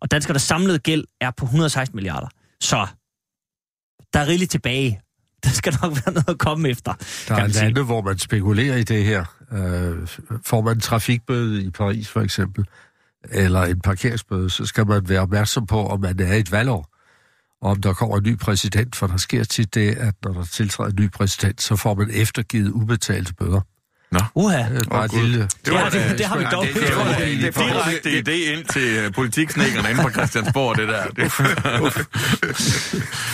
Og 0.00 0.10
danskernes 0.10 0.42
samlede 0.42 0.78
gæld 0.78 1.04
er 1.20 1.30
på 1.36 1.44
116 1.44 1.96
milliarder. 1.96 2.26
Så 2.62 2.86
der 4.12 4.20
er 4.20 4.26
rigeligt 4.26 4.50
tilbage. 4.50 5.00
Der 5.44 5.50
skal 5.50 5.78
nok 5.82 5.92
være 5.92 6.14
noget 6.14 6.28
at 6.28 6.38
komme 6.38 6.68
efter. 6.68 6.92
Der 7.28 7.34
er 7.34 7.40
man 7.40 7.52
sige. 7.52 7.64
lande, 7.64 7.84
hvor 7.84 8.02
man 8.02 8.18
spekulerer 8.18 8.76
i 8.76 8.82
det 8.82 9.04
her. 9.04 9.24
Øh, 9.52 10.08
får 10.44 10.60
man 10.60 10.76
en 10.76 10.80
trafikbøde 10.80 11.62
i 11.62 11.70
Paris 11.70 12.08
for 12.08 12.20
eksempel, 12.20 12.64
eller 13.30 13.62
en 13.62 13.80
parkeringsbøde, 13.80 14.50
så 14.50 14.66
skal 14.66 14.86
man 14.86 15.08
være 15.08 15.20
opmærksom 15.20 15.66
på, 15.66 15.86
om 15.86 16.00
man 16.00 16.20
er 16.20 16.34
i 16.34 16.38
et 16.38 16.52
valgår, 16.52 16.88
og 17.62 17.70
om 17.70 17.82
der 17.82 17.92
kommer 17.92 18.16
en 18.16 18.22
ny 18.22 18.38
præsident, 18.38 18.96
for 18.96 19.06
der 19.06 19.16
sker 19.16 19.44
tit 19.44 19.74
det, 19.74 19.94
at 19.94 20.14
når 20.24 20.32
der 20.32 20.44
tiltræder 20.44 20.90
en 20.90 20.96
ny 21.00 21.10
præsident, 21.10 21.62
så 21.62 21.76
får 21.76 21.94
man 21.94 22.10
eftergivet 22.10 22.70
ubetalte 22.70 23.34
bøder. 23.34 23.60
Nå. 24.12 24.20
Uha. 24.34 24.58
Det 24.58 24.88
bare 24.90 25.04
et 25.04 25.10
Gud. 25.10 25.22
lille... 25.22 25.48
Det, 25.66 25.78
har, 25.78 25.90
det, 25.90 26.18
det 26.18 26.26
har 26.26 26.38
vi 26.38 26.44
dog. 26.52 26.64
Det, 26.64 26.74
det, 26.74 26.96
var 26.96 27.14
en 27.14 27.38
direkte 27.38 28.10
idé 28.18 28.52
ind 28.52 28.64
til 28.64 28.82
øh, 28.82 29.12
politiksnækkerne 29.12 29.90
inde 29.90 30.02
på 30.02 30.10
Christiansborg, 30.10 30.76
det 30.76 30.88
der. 30.88 31.06
Det, 31.06 31.32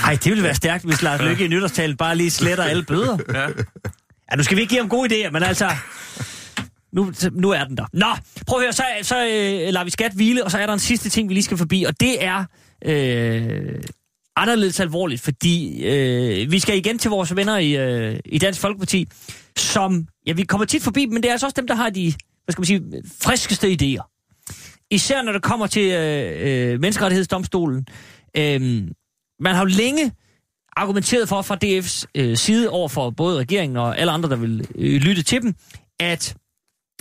Ej, 0.04 0.12
det 0.12 0.24
ville 0.24 0.44
være 0.44 0.54
stærkt, 0.54 0.84
hvis 0.84 1.02
Lars 1.02 1.20
Løkke 1.20 1.44
i 1.44 1.48
nytårstalen 1.48 1.96
bare 1.96 2.16
lige 2.16 2.30
sletter 2.30 2.64
alle 2.64 2.82
bøder. 2.82 3.18
ja. 3.34 3.46
Ja, 4.30 4.36
nu 4.36 4.42
skal 4.42 4.56
vi 4.56 4.62
ikke 4.62 4.70
give 4.70 4.80
ham 4.80 4.88
gode 4.88 5.26
idéer, 5.26 5.30
men 5.30 5.42
altså... 5.42 5.70
Nu, 6.92 7.12
nu 7.32 7.50
er 7.50 7.64
den 7.64 7.76
der. 7.76 7.84
Nå, 7.92 8.06
prøv 8.46 8.58
at 8.58 8.64
høre, 8.64 8.72
så, 8.72 8.82
så 9.02 9.16
øh, 9.24 9.72
lader 9.72 9.84
vi 9.84 9.90
skat 9.90 10.12
hvile, 10.12 10.44
og 10.44 10.50
så 10.50 10.58
er 10.58 10.66
der 10.66 10.72
en 10.72 10.78
sidste 10.78 11.08
ting, 11.10 11.28
vi 11.28 11.34
lige 11.34 11.44
skal 11.44 11.56
forbi, 11.56 11.84
og 11.84 12.00
det 12.00 12.24
er 12.24 12.44
øh, 12.84 13.74
anderledes 14.39 14.80
alvorligt, 14.80 15.20
fordi 15.20 15.84
øh, 15.86 16.51
vi 16.51 16.59
skal 16.59 16.76
igen 16.76 16.99
til 16.99 17.11
vores 17.11 17.36
venner 17.36 17.57
i, 17.59 17.76
øh, 17.76 18.20
i 18.24 18.39
Dansk 18.39 18.61
Folkeparti, 18.61 19.09
som, 19.57 20.07
ja, 20.26 20.32
vi 20.32 20.43
kommer 20.43 20.64
tit 20.64 20.82
forbi 20.82 21.07
men 21.07 21.22
det 21.22 21.28
er 21.28 21.32
altså 21.32 21.47
også 21.47 21.55
dem, 21.57 21.66
der 21.66 21.74
har 21.74 21.91
de, 21.91 22.12
hvad 22.45 22.53
skal 22.53 22.61
man 22.61 22.66
sige, 22.66 23.03
friskeste 23.22 23.76
idéer. 23.82 24.18
Især 24.91 25.22
når 25.22 25.32
det 25.32 25.43
kommer 25.43 25.66
til 25.66 25.91
øh, 25.91 26.72
øh, 26.72 26.80
menneskerettighedsdomstolen. 26.80 27.86
Øh, 28.36 28.61
man 29.41 29.55
har 29.55 29.61
jo 29.61 29.68
længe 29.68 30.12
argumenteret 30.76 31.28
for 31.28 31.43
fra 31.43 31.59
DF's 31.64 32.05
øh, 32.14 32.36
side 32.36 32.70
over 32.70 32.89
for 32.89 33.11
både 33.11 33.39
regeringen 33.39 33.76
og 33.76 33.99
alle 33.99 34.12
andre, 34.12 34.28
der 34.28 34.36
vil 34.36 34.66
øh, 34.74 35.01
lytte 35.01 35.22
til 35.22 35.43
dem, 35.43 35.55
at 36.01 36.36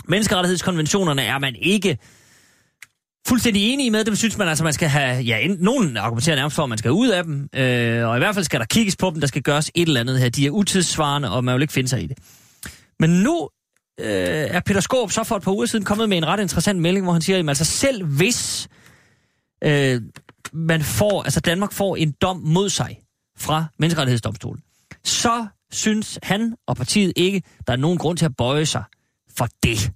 menneskerettighedskonventionerne 0.08 1.22
er 1.22 1.38
man 1.38 1.54
ikke 1.58 1.98
fuldstændig 3.28 3.72
enige 3.72 3.90
med. 3.90 4.04
Dem 4.04 4.16
synes 4.16 4.38
man 4.38 4.48
altså, 4.48 4.64
man 4.64 4.72
skal 4.72 4.88
have... 4.88 5.22
Ja, 5.22 5.38
en, 5.38 5.56
nogen 5.60 5.96
argumenterer 5.96 6.36
nærmest 6.36 6.56
for, 6.56 6.62
at 6.62 6.68
man 6.68 6.78
skal 6.78 6.90
ud 6.90 7.08
af 7.08 7.24
dem. 7.24 7.48
Øh, 7.54 8.08
og 8.08 8.16
i 8.16 8.18
hvert 8.18 8.34
fald 8.34 8.44
skal 8.44 8.60
der 8.60 8.66
kigges 8.66 8.96
på 8.96 9.10
dem. 9.10 9.20
Der 9.20 9.26
skal 9.26 9.42
gøres 9.42 9.70
et 9.74 9.88
eller 9.88 10.00
andet 10.00 10.20
her. 10.20 10.28
De 10.28 10.46
er 10.46 10.50
utidssvarende, 10.50 11.30
og 11.30 11.44
man 11.44 11.54
vil 11.54 11.62
ikke 11.62 11.72
finde 11.72 11.88
sig 11.88 12.02
i 12.02 12.06
det. 12.06 12.18
Men 13.00 13.10
nu 13.10 13.48
øh, 14.00 14.06
er 14.50 14.60
Peter 14.60 14.80
Skåb 14.80 15.12
så 15.12 15.24
for 15.24 15.36
et 15.36 15.42
par 15.42 15.52
uger 15.52 15.66
siden 15.66 15.84
kommet 15.84 16.08
med 16.08 16.16
en 16.16 16.26
ret 16.26 16.40
interessant 16.40 16.80
melding, 16.80 17.04
hvor 17.04 17.12
han 17.12 17.22
siger, 17.22 17.38
at 17.38 17.48
altså 17.48 17.64
selv 17.64 18.04
hvis 18.04 18.68
øh, 19.64 20.02
man 20.52 20.82
får, 20.82 21.22
altså 21.22 21.40
Danmark 21.40 21.72
får 21.72 21.96
en 21.96 22.14
dom 22.22 22.36
mod 22.36 22.68
sig 22.68 22.98
fra 23.38 23.64
menneskerettighedsdomstolen, 23.78 24.62
så 25.04 25.46
synes 25.72 26.18
han 26.22 26.54
og 26.66 26.76
partiet 26.76 27.12
ikke, 27.16 27.42
der 27.66 27.72
er 27.72 27.76
nogen 27.76 27.98
grund 27.98 28.18
til 28.18 28.24
at 28.24 28.36
bøje 28.36 28.66
sig 28.66 28.82
for 29.36 29.48
det. 29.62 29.90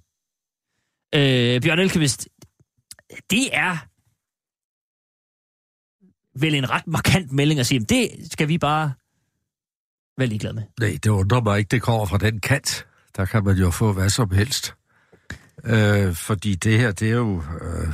Øh, 1.15 1.61
Bjørn 1.61 1.79
Elkevist, 1.79 2.27
det 3.29 3.49
er 3.57 3.77
vel 6.39 6.55
en 6.55 6.69
ret 6.69 6.87
markant 6.87 7.31
melding 7.31 7.59
at 7.59 7.65
sige, 7.67 7.81
at 7.81 7.89
det 7.89 8.09
skal 8.31 8.47
vi 8.47 8.57
bare 8.57 8.93
være 10.17 10.27
ligeglade 10.27 10.53
med. 10.55 10.63
Nej, 10.79 10.97
det 11.03 11.09
undrer 11.09 11.41
mig 11.41 11.59
ikke, 11.59 11.69
det 11.69 11.81
kommer 11.81 12.05
fra 12.05 12.17
den 12.17 12.39
kant. 12.39 12.85
Der 13.17 13.25
kan 13.25 13.43
man 13.43 13.57
jo 13.57 13.71
få 13.71 13.93
hvad 13.93 14.09
som 14.09 14.31
helst. 14.31 14.73
Øh, 15.65 16.13
fordi 16.15 16.55
det 16.55 16.79
her, 16.79 16.91
det 16.91 17.07
er 17.09 17.15
jo, 17.15 17.37
øh, 17.61 17.93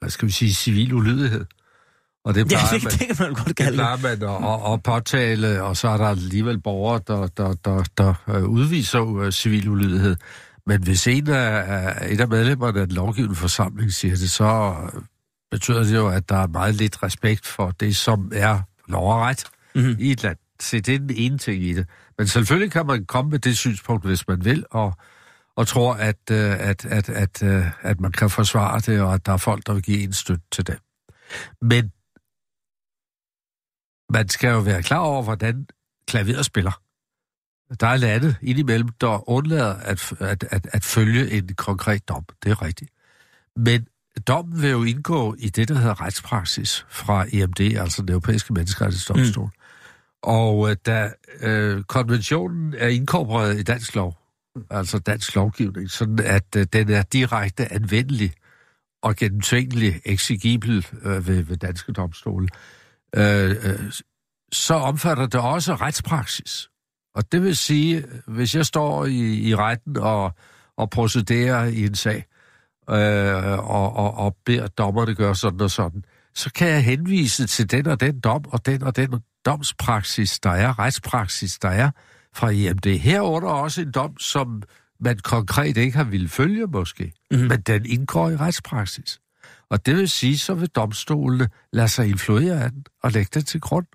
hvad 0.00 0.10
skal 0.10 0.26
vi 0.28 0.32
sige, 0.32 0.54
civil 0.54 0.92
ulydighed. 0.92 1.44
Og 2.24 2.34
det 2.34 2.40
Ja, 2.52 2.58
plejer, 2.58 2.72
det, 2.72 2.84
man, 2.84 2.92
det 2.92 2.98
kan 3.06 3.16
man 3.18 3.34
godt 3.34 3.48
det 3.48 3.56
kalde 3.56 3.70
det. 3.70 3.76
plejer 3.78 3.96
man 3.96 4.44
at, 4.44 4.66
at, 4.66 4.72
at 4.72 4.82
påtale, 4.82 5.62
og 5.62 5.76
så 5.76 5.88
er 5.88 5.96
der 5.96 6.06
alligevel 6.06 6.60
borgere, 6.60 7.00
der, 7.06 7.26
der, 7.26 7.52
der, 7.52 7.84
der 7.98 8.14
øh, 8.28 8.44
udviser 8.44 9.16
øh, 9.18 9.32
civil 9.32 9.68
ulydighed. 9.68 10.16
Men 10.66 10.82
hvis 10.82 11.06
en 11.06 11.28
af, 11.30 12.08
et 12.12 12.20
af 12.20 12.28
medlemmerne 12.28 12.80
af 12.80 12.86
den 12.86 12.96
lovgivende 12.96 13.34
forsamling 13.34 13.92
siger 13.92 14.16
det, 14.16 14.30
så 14.30 14.76
betyder 15.50 15.82
det 15.82 15.94
jo, 15.94 16.08
at 16.08 16.28
der 16.28 16.36
er 16.36 16.46
meget 16.46 16.74
lidt 16.74 17.02
respekt 17.02 17.46
for 17.46 17.70
det, 17.70 17.96
som 17.96 18.32
er 18.34 18.60
lov 18.88 19.12
og 19.14 19.20
ret 19.20 19.44
Mhm. 19.74 19.96
i 19.98 20.10
et 20.10 20.22
land. 20.22 20.36
Se, 20.60 20.80
det 20.80 20.94
er 20.94 20.98
den 20.98 21.10
ene 21.10 21.38
ting 21.38 21.62
i 21.62 21.72
det. 21.72 21.88
Men 22.18 22.26
selvfølgelig 22.26 22.72
kan 22.72 22.86
man 22.86 23.04
komme 23.04 23.30
med 23.30 23.38
det 23.38 23.56
synspunkt, 23.58 24.04
hvis 24.06 24.28
man 24.28 24.44
vil, 24.44 24.64
og, 24.70 24.94
og 25.56 25.66
tror, 25.66 25.94
at, 25.94 26.30
øh, 26.30 26.68
at, 26.68 26.84
at, 26.84 27.08
at, 27.08 27.42
øh, 27.42 27.66
at 27.82 28.00
man 28.00 28.12
kan 28.12 28.30
forsvare 28.30 28.80
det, 28.80 29.00
og 29.00 29.14
at 29.14 29.26
der 29.26 29.32
er 29.32 29.36
folk, 29.36 29.66
der 29.66 29.72
vil 29.74 29.82
give 29.82 30.02
en 30.02 30.12
støtte 30.12 30.44
til 30.52 30.66
det. 30.66 30.78
Men 31.62 31.92
man 34.12 34.28
skal 34.28 34.50
jo 34.50 34.58
være 34.58 34.82
klar 34.82 34.98
over, 34.98 35.22
hvordan 35.22 35.66
klaveret 36.08 36.44
spiller. 36.46 36.80
Der 37.80 37.86
er 37.86 37.96
lande 37.96 38.34
indimellem, 38.42 38.88
der 39.00 39.30
undlader 39.30 39.74
at, 39.74 40.12
at, 40.20 40.44
at, 40.50 40.68
at 40.72 40.84
følge 40.84 41.30
en 41.30 41.54
konkret 41.56 42.08
dom. 42.08 42.24
Det 42.42 42.50
er 42.50 42.62
rigtigt. 42.62 42.90
Men 43.56 43.86
dommen 44.28 44.62
vil 44.62 44.70
jo 44.70 44.82
indgå 44.82 45.34
i 45.38 45.48
det, 45.48 45.68
der 45.68 45.74
hedder 45.74 46.00
retspraksis 46.00 46.86
fra 46.88 47.26
EMD, 47.32 47.60
altså 47.60 48.02
den 48.02 48.10
europæiske 48.10 48.52
menneskerettighedsdomstol. 48.52 49.44
Mm. 49.44 49.50
Og 50.22 50.70
øh, 50.70 50.76
da 50.86 51.10
øh, 51.40 51.82
konventionen 51.82 52.74
er 52.78 52.88
inkorporeret 52.88 53.58
i 53.58 53.62
dansk 53.62 53.94
lov, 53.94 54.16
altså 54.70 54.98
dansk 54.98 55.34
lovgivning, 55.34 55.90
sådan 55.90 56.18
at 56.18 56.56
øh, 56.56 56.66
den 56.72 56.90
er 56.90 57.02
direkte 57.02 57.72
anvendelig 57.72 58.32
og 59.02 59.16
gennemtvingelig, 59.16 60.00
exigibel 60.04 60.86
øh, 61.02 61.26
ved, 61.26 61.42
ved 61.42 61.56
danske 61.56 61.92
domstole, 61.92 62.48
øh, 63.16 63.50
øh, 63.50 63.92
så 64.52 64.74
omfatter 64.74 65.26
det 65.26 65.40
også 65.40 65.74
retspraksis. 65.74 66.68
Og 67.16 67.32
det 67.32 67.42
vil 67.42 67.56
sige, 67.56 68.04
hvis 68.26 68.54
jeg 68.54 68.66
står 68.66 69.04
i, 69.04 69.48
i 69.48 69.54
retten 69.54 69.96
og, 69.96 70.32
og 70.76 70.90
procederer 70.90 71.64
i 71.64 71.84
en 71.84 71.94
sag, 71.94 72.24
øh, 72.90 73.58
og, 73.70 73.96
og, 73.96 74.14
og 74.14 74.36
beder 74.44 74.66
dommerne 74.66 75.14
gøre 75.14 75.34
sådan 75.34 75.60
og 75.60 75.70
sådan, 75.70 76.04
så 76.34 76.52
kan 76.52 76.68
jeg 76.68 76.84
henvise 76.84 77.46
til 77.46 77.70
den 77.70 77.86
og 77.86 78.00
den 78.00 78.20
dom, 78.20 78.44
og 78.48 78.66
den 78.66 78.82
og 78.82 78.96
den 78.96 79.20
domspraksis, 79.46 80.38
der 80.40 80.50
er, 80.50 80.78
retspraksis, 80.78 81.58
der 81.58 81.68
er 81.68 81.90
fra 82.34 82.50
EMD. 82.52 82.98
Herunder 82.98 83.48
også 83.48 83.80
en 83.80 83.90
dom, 83.90 84.18
som 84.18 84.62
man 85.00 85.18
konkret 85.18 85.76
ikke 85.76 85.96
har 85.96 86.04
ville 86.04 86.28
følge 86.28 86.66
måske, 86.66 87.12
mm-hmm. 87.30 87.48
men 87.48 87.60
den 87.60 87.86
indgår 87.86 88.30
i 88.30 88.36
retspraksis. 88.36 89.20
Og 89.70 89.86
det 89.86 89.96
vil 89.96 90.08
sige, 90.08 90.38
så 90.38 90.54
vil 90.54 90.68
domstolene 90.68 91.48
lade 91.72 91.88
sig 91.88 92.08
influere 92.08 92.64
af 92.64 92.70
den 92.70 92.84
og 93.02 93.12
lægge 93.12 93.30
det 93.34 93.46
til 93.46 93.60
grund. 93.60 93.86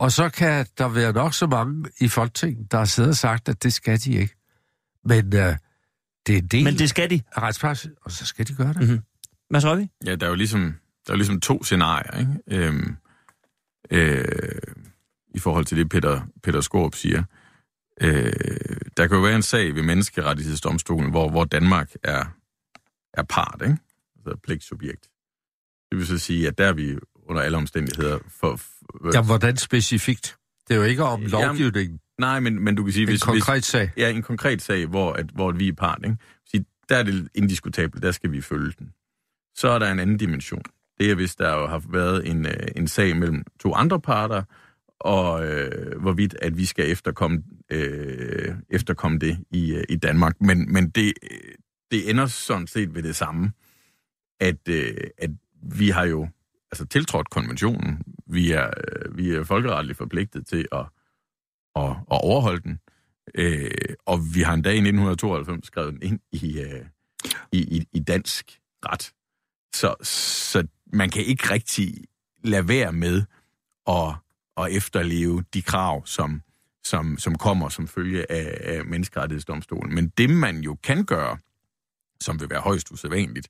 Og 0.00 0.12
så 0.12 0.28
kan 0.28 0.66
der 0.78 0.88
være 0.88 1.12
nok 1.12 1.34
så 1.34 1.46
mange 1.46 1.90
i 2.00 2.08
Folketinget, 2.08 2.72
der 2.72 2.78
har 2.78 2.84
siddet 2.84 3.10
og 3.10 3.16
sagt, 3.16 3.48
at 3.48 3.62
det 3.62 3.72
skal 3.72 3.98
de 3.98 4.12
ikke. 4.12 4.34
Men 5.04 5.36
øh, 5.36 5.56
det 6.26 6.36
er 6.36 6.42
del 6.42 6.64
Men 6.64 6.78
det 6.78 6.88
skal 6.88 7.10
de. 7.10 7.22
af 7.36 7.42
retspraksis, 7.42 7.90
og 8.02 8.10
så 8.10 8.26
skal 8.26 8.48
de 8.48 8.54
gøre 8.54 8.72
det. 8.72 8.88
Mhm. 8.88 9.00
Mads 9.50 9.66
Røvi? 9.66 9.90
Ja, 10.06 10.14
der 10.14 10.26
er 10.26 10.30
jo 10.30 10.36
ligesom, 10.36 10.60
der 11.06 11.12
er 11.12 11.14
jo 11.14 11.16
ligesom 11.16 11.40
to 11.40 11.64
scenarier, 11.64 12.18
ikke? 12.18 12.66
Øhm, 12.66 12.96
øh, 13.90 14.24
i 15.34 15.38
forhold 15.38 15.64
til 15.64 15.76
det, 15.76 15.88
Peter, 15.88 16.26
Peter 16.42 16.60
Skorp 16.60 16.94
siger. 16.94 17.22
Øh, 18.00 18.32
der 18.96 19.06
kan 19.06 19.16
jo 19.16 19.22
være 19.22 19.36
en 19.36 19.42
sag 19.42 19.74
ved 19.74 19.82
menneskerettighedsdomstolen, 19.82 21.10
hvor, 21.10 21.30
hvor 21.30 21.44
Danmark 21.44 21.90
er, 22.02 22.24
er 23.14 23.22
part, 23.22 23.60
ikke? 23.62 23.76
Altså 24.16 24.40
pligtsubjekt. 24.44 25.10
Det 25.90 25.98
vil 25.98 26.06
så 26.06 26.18
sige, 26.18 26.48
at 26.48 26.58
der 26.58 26.66
er 26.66 26.72
vi 26.72 26.98
under 27.30 27.42
alle 27.42 27.58
omstændigheder 27.58 28.18
for... 28.40 28.56
for 28.56 29.14
Ja, 29.14 29.22
hvordan 29.22 29.56
specifikt? 29.56 30.36
Det 30.68 30.74
er 30.74 30.78
jo 30.78 30.84
ikke 30.84 31.02
om 31.04 31.20
Jamen, 31.20 31.30
lovgivningen. 31.30 32.00
Nej, 32.18 32.40
men, 32.40 32.64
men 32.64 32.74
du 32.74 32.84
kan 32.84 32.92
sige... 32.92 33.02
En 33.02 33.08
hvis, 33.08 33.22
konkret 33.22 33.54
hvis, 33.54 33.64
sag. 33.64 33.90
Ja, 33.96 34.10
en 34.10 34.22
konkret 34.22 34.62
sag, 34.62 34.86
hvor, 34.86 35.12
at, 35.12 35.26
hvor 35.34 35.52
vi 35.52 35.68
er 35.68 35.72
part, 35.72 36.00
ikke? 36.04 36.16
Sige, 36.50 36.64
der 36.88 36.96
er 36.96 37.02
det 37.02 37.28
indiskutabelt, 37.34 38.02
der 38.02 38.12
skal 38.12 38.32
vi 38.32 38.40
følge 38.40 38.72
den. 38.78 38.92
Så 39.54 39.68
er 39.68 39.78
der 39.78 39.92
en 39.92 39.98
anden 39.98 40.16
dimension. 40.16 40.62
Det 40.98 41.10
er, 41.10 41.14
hvis 41.14 41.36
der 41.36 41.54
jo 41.54 41.66
har 41.66 41.82
været 41.88 42.28
en, 42.28 42.46
øh, 42.46 42.68
en 42.76 42.88
sag 42.88 43.16
mellem 43.16 43.44
to 43.60 43.74
andre 43.74 44.00
parter, 44.00 44.42
og 45.00 45.46
øh, 45.46 46.00
hvorvidt 46.00 46.36
at 46.42 46.56
vi 46.56 46.64
skal 46.64 46.90
efterkomme, 46.90 47.42
øh, 47.70 48.54
efterkomme 48.70 49.18
det 49.18 49.38
i, 49.50 49.74
øh, 49.74 49.84
i 49.88 49.96
Danmark. 49.96 50.40
Men, 50.40 50.72
men 50.72 50.90
det, 50.90 51.12
øh, 51.30 51.54
det 51.90 52.10
ender 52.10 52.26
sådan 52.26 52.66
set 52.66 52.94
ved 52.94 53.02
det 53.02 53.16
samme, 53.16 53.52
at, 54.40 54.68
øh, 54.68 54.94
at 55.18 55.30
vi 55.62 55.88
har 55.88 56.04
jo 56.04 56.28
altså, 56.72 56.86
tiltrådt 56.86 57.30
konventionen. 57.30 58.02
Vi 58.26 58.50
er, 58.50 58.66
øh, 58.66 59.16
vi 59.16 59.30
er 59.30 59.44
folkeretligt 59.44 59.98
forpligtet 59.98 60.46
til 60.46 60.68
at, 60.72 60.86
at, 61.76 61.90
at 61.90 62.20
overholde 62.22 62.62
den. 62.62 62.80
Øh, 63.34 63.70
og 64.06 64.18
vi 64.34 64.42
har 64.42 64.54
endda 64.54 64.70
i 64.70 64.72
1992 64.72 65.66
skrevet 65.66 65.92
den 65.92 66.02
ind 66.02 66.20
i, 66.32 66.60
øh, 66.60 66.84
i, 67.52 67.76
i, 67.76 67.86
i 67.92 68.00
dansk 68.00 68.60
ret. 68.86 69.12
Så, 69.74 69.94
så 70.02 70.66
man 70.92 71.10
kan 71.10 71.22
ikke 71.24 71.50
rigtig 71.50 71.94
lade 72.44 72.68
være 72.68 72.92
med 72.92 73.22
at, 73.88 74.14
at 74.56 74.76
efterleve 74.76 75.44
de 75.54 75.62
krav, 75.62 76.06
som, 76.06 76.42
som, 76.84 77.18
som 77.18 77.38
kommer 77.38 77.68
som 77.68 77.88
følge 77.88 78.32
af, 78.32 78.58
af 78.74 78.84
menneskerettighedsdomstolen. 78.84 79.94
Men 79.94 80.08
det, 80.08 80.30
man 80.30 80.60
jo 80.60 80.74
kan 80.82 81.04
gøre, 81.04 81.38
som 82.20 82.40
vil 82.40 82.50
være 82.50 82.60
højst 82.60 82.90
usædvanligt, 82.90 83.48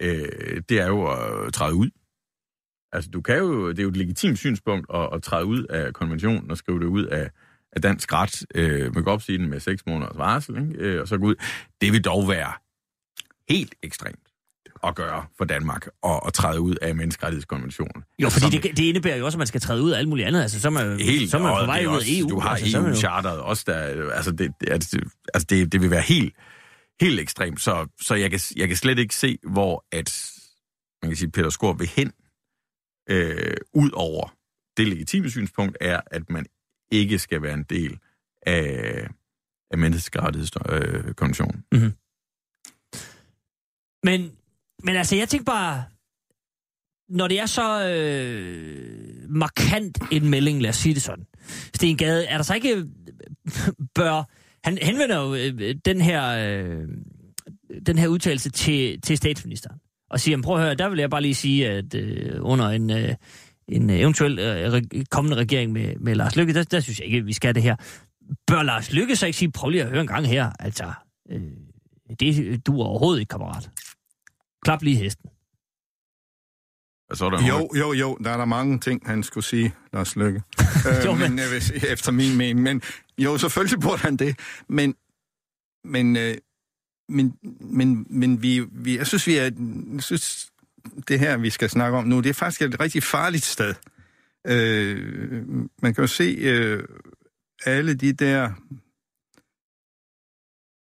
øh, 0.00 0.62
det 0.68 0.80
er 0.80 0.86
jo 0.86 1.06
at 1.06 1.52
træde 1.52 1.74
ud. 1.74 1.90
Altså, 2.92 3.10
du 3.10 3.20
kan 3.20 3.36
jo, 3.38 3.68
det 3.70 3.78
er 3.78 3.82
jo 3.82 3.88
et 3.88 3.96
legitimt 3.96 4.38
synspunkt 4.38 4.86
at, 4.94 5.08
at 5.14 5.22
træde 5.22 5.44
ud 5.44 5.64
af 5.64 5.92
konventionen 5.92 6.50
og 6.50 6.56
skrive 6.56 6.80
det 6.80 6.86
ud 6.86 7.04
af, 7.04 7.30
af 7.72 7.82
dansk 7.82 8.12
ret. 8.12 8.42
Øh, 8.54 8.94
man 8.94 9.04
kan 9.04 9.12
opsige 9.12 9.38
den 9.38 9.50
med 9.50 9.60
seks 9.60 9.82
måneders 9.86 10.18
varsel, 10.18 10.56
ikke? 10.56 10.74
Øh, 10.74 11.00
og 11.00 11.08
så 11.08 11.18
gå 11.18 11.26
ud. 11.26 11.34
Det 11.80 11.92
vil 11.92 12.04
dog 12.04 12.28
være 12.28 12.52
helt 13.48 13.74
ekstremt. 13.82 14.18
at 14.84 14.94
gøre 14.94 15.24
for 15.38 15.44
Danmark 15.44 15.86
og, 16.02 16.26
at 16.26 16.32
træde 16.32 16.60
ud 16.60 16.74
af 16.82 16.94
menneskerettighedskonventionen. 16.96 18.04
Jo, 18.18 18.28
fordi 18.28 18.40
Som- 18.40 18.50
det, 18.50 18.76
det 18.76 18.84
indebærer 18.84 19.16
jo 19.16 19.24
også, 19.24 19.36
at 19.36 19.38
man 19.38 19.46
skal 19.46 19.60
træde 19.60 19.82
ud 19.82 19.90
af 19.90 19.98
alt 19.98 20.08
muligt 20.08 20.26
andet. 20.28 20.42
Altså, 20.42 20.60
så 20.60 20.68
er 20.68 20.72
man, 20.72 21.00
Helt, 21.00 21.30
så 21.30 21.36
er 21.36 21.42
man 21.42 21.52
og 21.52 21.58
på 21.60 21.66
vej 21.66 21.86
ud 21.86 21.96
af 21.96 22.20
EU. 22.20 22.28
Du 22.28 22.38
har 22.40 22.48
altså, 22.48 22.78
er 22.78 22.82
EU-charteret 22.82 23.40
også, 23.40 23.64
der, 23.66 24.10
altså, 24.12 24.30
det, 24.32 24.52
det, 24.60 24.68
altså, 24.70 24.96
det, 24.96 25.08
altså 25.34 25.46
det, 25.50 25.72
det 25.72 25.80
vil 25.82 25.90
være 25.90 26.00
helt, 26.02 26.34
helt 27.00 27.20
ekstremt, 27.20 27.60
så, 27.60 27.86
så 28.00 28.14
jeg, 28.14 28.30
kan, 28.30 28.40
jeg 28.56 28.68
kan 28.68 28.76
slet 28.76 28.98
ikke 28.98 29.14
se, 29.14 29.38
hvor 29.42 29.84
at, 29.92 30.32
man 31.02 31.10
kan 31.10 31.16
sige, 31.16 31.30
Peter 31.30 31.50
Skor 31.50 31.72
vil 31.72 31.88
hen, 31.96 32.12
øh, 33.08 33.56
ud 33.74 33.90
over 33.92 34.34
det 34.76 34.88
legitime 34.88 35.30
synspunkt, 35.30 35.76
er, 35.80 36.00
at 36.06 36.30
man 36.30 36.46
ikke 36.90 37.18
skal 37.18 37.42
være 37.42 37.54
en 37.54 37.62
del 37.62 37.98
af, 38.42 39.08
af 39.70 39.78
menneskerettighedskonventionen. 39.78 41.64
Mm-hmm. 41.72 41.92
Men, 44.04 44.32
men 44.82 44.96
altså, 44.96 45.16
jeg 45.16 45.28
tænker 45.28 45.44
bare, 45.44 45.84
når 47.08 47.28
det 47.28 47.40
er 47.40 47.46
så 47.46 47.88
øh, 47.88 49.30
markant 49.30 49.98
en 50.12 50.30
melding, 50.30 50.62
lad 50.62 50.70
os 50.70 50.76
sige 50.76 50.94
det 50.94 51.02
sådan, 51.02 51.26
Sten 51.74 51.96
Gade, 51.96 52.26
er 52.26 52.36
der 52.36 52.44
så 52.44 52.54
ikke, 52.54 52.86
bør, 53.94 54.24
han 54.64 54.78
henvender 54.82 55.20
jo 55.20 55.34
øh, 55.34 55.74
den 55.84 56.00
her, 56.00 56.24
øh, 56.28 56.88
den 57.86 57.98
her 57.98 58.08
udtalelse 58.08 58.50
til, 58.50 59.00
til 59.00 59.16
statsministeren, 59.16 59.80
og 60.10 60.20
siger, 60.20 60.32
"Jamen, 60.32 60.44
prøv 60.44 60.56
at 60.56 60.62
høre, 60.62 60.74
der 60.74 60.88
vil 60.88 60.98
jeg 60.98 61.10
bare 61.10 61.22
lige 61.22 61.34
sige, 61.34 61.68
at 61.70 61.94
øh, 61.94 62.36
under 62.40 62.68
en, 62.68 62.90
øh, 62.90 63.14
en 63.68 63.90
eventuel 63.90 64.38
øh, 64.38 64.72
re- 64.72 65.02
kommende 65.10 65.36
regering 65.36 65.72
med, 65.72 65.96
med 65.96 66.14
Lars 66.14 66.36
Lykke, 66.36 66.54
der, 66.54 66.62
der 66.62 66.80
synes 66.80 66.98
jeg 66.98 67.06
ikke, 67.06 67.18
at 67.18 67.26
vi 67.26 67.32
skal 67.32 67.54
det 67.54 67.62
her. 67.62 67.76
Bør 68.46 68.62
Lars 68.62 68.92
Lykke 68.92 69.16
så 69.16 69.26
ikke 69.26 69.38
sige, 69.38 69.52
prøv 69.52 69.70
lige 69.70 69.82
at 69.82 69.88
høre 69.90 70.00
en 70.00 70.06
gang 70.06 70.26
her, 70.26 70.50
altså, 70.58 70.92
øh, 71.30 71.40
det 72.20 72.66
du 72.66 72.80
er 72.80 72.84
overhovedet 72.84 73.20
ikke, 73.20 73.30
kammerat. 73.30 73.70
Klap 74.64 74.82
lige 74.82 74.96
hesten. 74.96 75.30
Så 77.14 77.24
er 77.26 77.30
der 77.30 77.46
Jo, 77.48 77.68
jo, 77.78 77.92
jo, 77.92 78.16
der 78.24 78.30
er 78.30 78.36
der 78.36 78.44
mange 78.44 78.78
ting, 78.80 79.02
han 79.06 79.22
skulle 79.22 79.44
sige, 79.44 79.74
Lars 79.92 80.16
Lykke. 80.16 80.42
øh, 80.88 81.04
Jo, 81.04 81.14
men- 81.14 81.34
men 81.34 81.60
sige, 81.60 81.88
efter 81.92 82.12
min 82.12 82.36
mening. 82.36 82.62
Men 82.62 82.82
jo, 83.18 83.38
selvfølgelig 83.38 83.80
burde 83.80 83.98
han 84.02 84.16
det. 84.16 84.36
Men, 84.68 84.94
men, 85.84 86.16
øh, 86.16 86.36
men, 87.08 87.34
men, 87.60 88.06
men 88.10 88.42
vi, 88.42 88.66
vi, 88.72 88.96
jeg 88.96 89.06
synes, 89.06 89.26
vi 89.26 89.36
er, 89.36 89.50
jeg 89.92 90.02
synes, 90.02 90.50
det 91.08 91.20
her, 91.20 91.36
vi 91.36 91.50
skal 91.50 91.70
snakke 91.70 91.98
om 91.98 92.04
nu, 92.04 92.20
det 92.20 92.30
er 92.30 92.34
faktisk 92.34 92.62
et 92.62 92.80
rigtig 92.80 93.02
farligt 93.02 93.44
sted. 93.44 93.74
Øh, 94.46 95.36
man 95.82 95.94
kan 95.94 96.02
jo 96.02 96.06
se 96.06 96.36
øh, 96.40 96.84
alle 97.66 97.94
de 97.94 98.12
der 98.12 98.50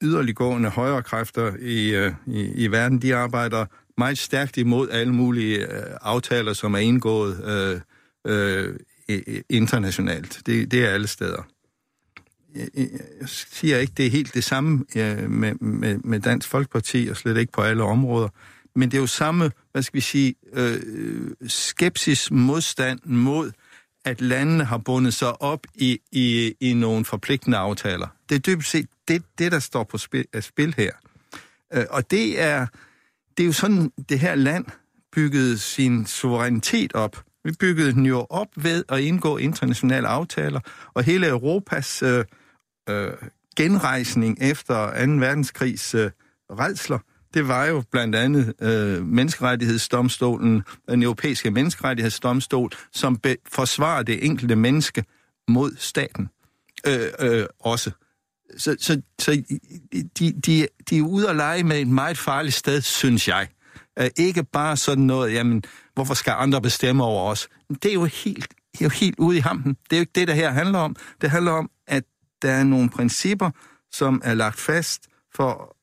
yderliggående 0.02 0.68
højre 0.68 1.02
kræfter 1.02 1.56
i, 1.60 1.94
øh, 1.94 2.12
i, 2.26 2.64
i 2.64 2.66
verden, 2.66 3.02
de 3.02 3.14
arbejder 3.14 3.66
meget 3.98 4.18
stærkt 4.18 4.56
imod 4.56 4.88
alle 4.90 5.12
mulige 5.12 5.58
øh, 5.58 5.96
aftaler, 6.00 6.52
som 6.52 6.74
er 6.74 6.78
indgået 6.78 7.44
øh, 7.44 7.80
øh, 8.26 8.78
internationalt. 9.50 10.42
Det, 10.46 10.70
det 10.70 10.84
er 10.84 10.88
alle 10.88 11.06
steder. 11.06 11.42
Jeg, 12.54 12.88
siger 13.28 13.78
ikke, 13.78 13.92
det 13.96 14.06
er 14.06 14.10
helt 14.10 14.34
det 14.34 14.44
samme 14.44 14.84
med, 15.28 15.54
med, 15.54 15.98
med 15.98 16.20
Dansk 16.20 16.48
Folkeparti, 16.48 17.08
og 17.10 17.16
slet 17.16 17.36
ikke 17.36 17.52
på 17.52 17.60
alle 17.60 17.82
områder. 17.82 18.28
Men 18.76 18.90
det 18.90 18.96
er 18.96 19.00
jo 19.00 19.06
samme, 19.06 19.50
hvad 19.72 19.82
skal 19.82 19.96
vi 19.96 20.00
sige, 20.00 20.34
øh, 20.52 20.80
skepsis, 21.46 22.30
modstand 22.30 23.00
mod, 23.04 23.52
at 24.04 24.20
landene 24.20 24.64
har 24.64 24.78
bundet 24.78 25.14
sig 25.14 25.42
op 25.42 25.66
i, 25.74 25.98
i, 26.12 26.54
i 26.60 26.74
nogle 26.74 27.04
forpligtende 27.04 27.56
aftaler. 27.56 28.06
Det 28.28 28.34
er 28.34 28.38
dybest 28.38 28.70
set 28.70 28.86
det, 29.08 29.22
det 29.38 29.52
der 29.52 29.58
står 29.58 29.84
på 29.84 29.98
spil, 29.98 30.24
af 30.32 30.44
spil 30.44 30.74
her. 30.76 30.92
Øh, 31.74 31.84
og 31.90 32.10
det 32.10 32.40
er, 32.40 32.66
det 33.36 33.42
er 33.42 33.46
jo 33.46 33.52
sådan, 33.52 33.92
det 34.08 34.20
her 34.20 34.34
land 34.34 34.64
byggede 35.12 35.58
sin 35.58 36.06
suverænitet 36.06 36.92
op. 36.92 37.24
Vi 37.44 37.52
byggede 37.52 37.92
den 37.92 38.06
jo 38.06 38.26
op 38.30 38.48
ved 38.56 38.84
at 38.88 39.00
indgå 39.00 39.36
internationale 39.36 40.08
aftaler, 40.08 40.60
og 40.94 41.04
hele 41.04 41.26
Europas 41.26 42.02
øh, 42.02 42.24
øh, 42.88 43.12
genrejsning 43.56 44.38
efter 44.40 45.06
2. 45.06 45.12
verdenskrigs 45.12 45.94
øh, 45.94 46.10
redsler, 46.50 46.98
det 47.34 47.48
var 47.48 47.64
jo 47.66 47.82
blandt 47.90 48.16
andet 48.16 48.54
øh, 48.62 49.06
menneskerettighedsdomstolen, 49.06 50.62
den 50.88 51.02
europæiske 51.02 51.50
menneskerettighedsdomstol, 51.50 52.70
som 52.92 53.16
be- 53.16 53.36
forsvarer 53.52 54.02
det 54.02 54.24
enkelte 54.24 54.56
menneske 54.56 55.04
mod 55.48 55.76
staten 55.78 56.28
øh, 56.86 57.08
øh, 57.20 57.46
også. 57.60 57.90
Så, 58.56 58.76
så, 58.80 59.02
så 59.18 59.42
de, 60.18 60.32
de, 60.46 60.66
de 60.90 60.98
er 60.98 61.02
ude 61.02 61.30
at 61.30 61.36
lege 61.36 61.64
med 61.64 61.80
et 61.80 61.88
meget 61.88 62.18
farligt 62.18 62.54
sted, 62.54 62.80
synes 62.80 63.28
jeg. 63.28 63.48
Uh, 64.00 64.06
ikke 64.16 64.44
bare 64.44 64.76
sådan 64.76 65.04
noget, 65.04 65.32
jamen, 65.32 65.62
hvorfor 65.94 66.14
skal 66.14 66.34
andre 66.36 66.60
bestemme 66.60 67.04
over 67.04 67.30
os? 67.30 67.48
Det 67.82 67.84
er 67.84 67.94
jo 67.94 68.04
helt, 68.04 68.54
det 68.72 68.80
er 68.80 68.84
jo 68.84 68.88
helt 68.88 69.18
ude 69.18 69.36
i 69.36 69.40
hampen. 69.40 69.76
Det 69.90 69.92
er 69.92 69.96
jo 69.96 70.00
ikke 70.00 70.12
det, 70.14 70.28
der 70.28 70.34
her 70.34 70.50
handler 70.50 70.78
om. 70.78 70.96
Det 71.20 71.30
handler 71.30 71.52
om, 71.52 71.70
at 71.86 72.04
der 72.44 72.52
er 72.52 72.64
nogle 72.64 72.90
principper, 72.90 73.50
som 73.92 74.22
er 74.24 74.34
lagt 74.34 74.60
fast 74.60 75.08
for 75.34 75.76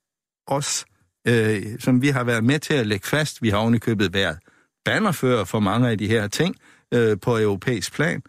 os, 0.47 0.85
øh, 1.27 1.79
som 1.79 2.01
vi 2.01 2.07
har 2.09 2.23
været 2.23 2.43
med 2.43 2.59
til 2.59 2.73
at 2.73 2.87
lægge 2.87 3.07
fast. 3.07 3.41
Vi 3.41 3.49
har 3.49 3.57
ovenikøbet 3.57 4.13
været 4.13 4.37
bannerfører 4.85 5.43
for 5.43 5.59
mange 5.59 5.89
af 5.89 5.97
de 5.97 6.07
her 6.07 6.27
ting 6.27 6.55
øh, 6.93 7.17
på 7.21 7.37
europæisk 7.37 7.93
plan. 7.93 8.21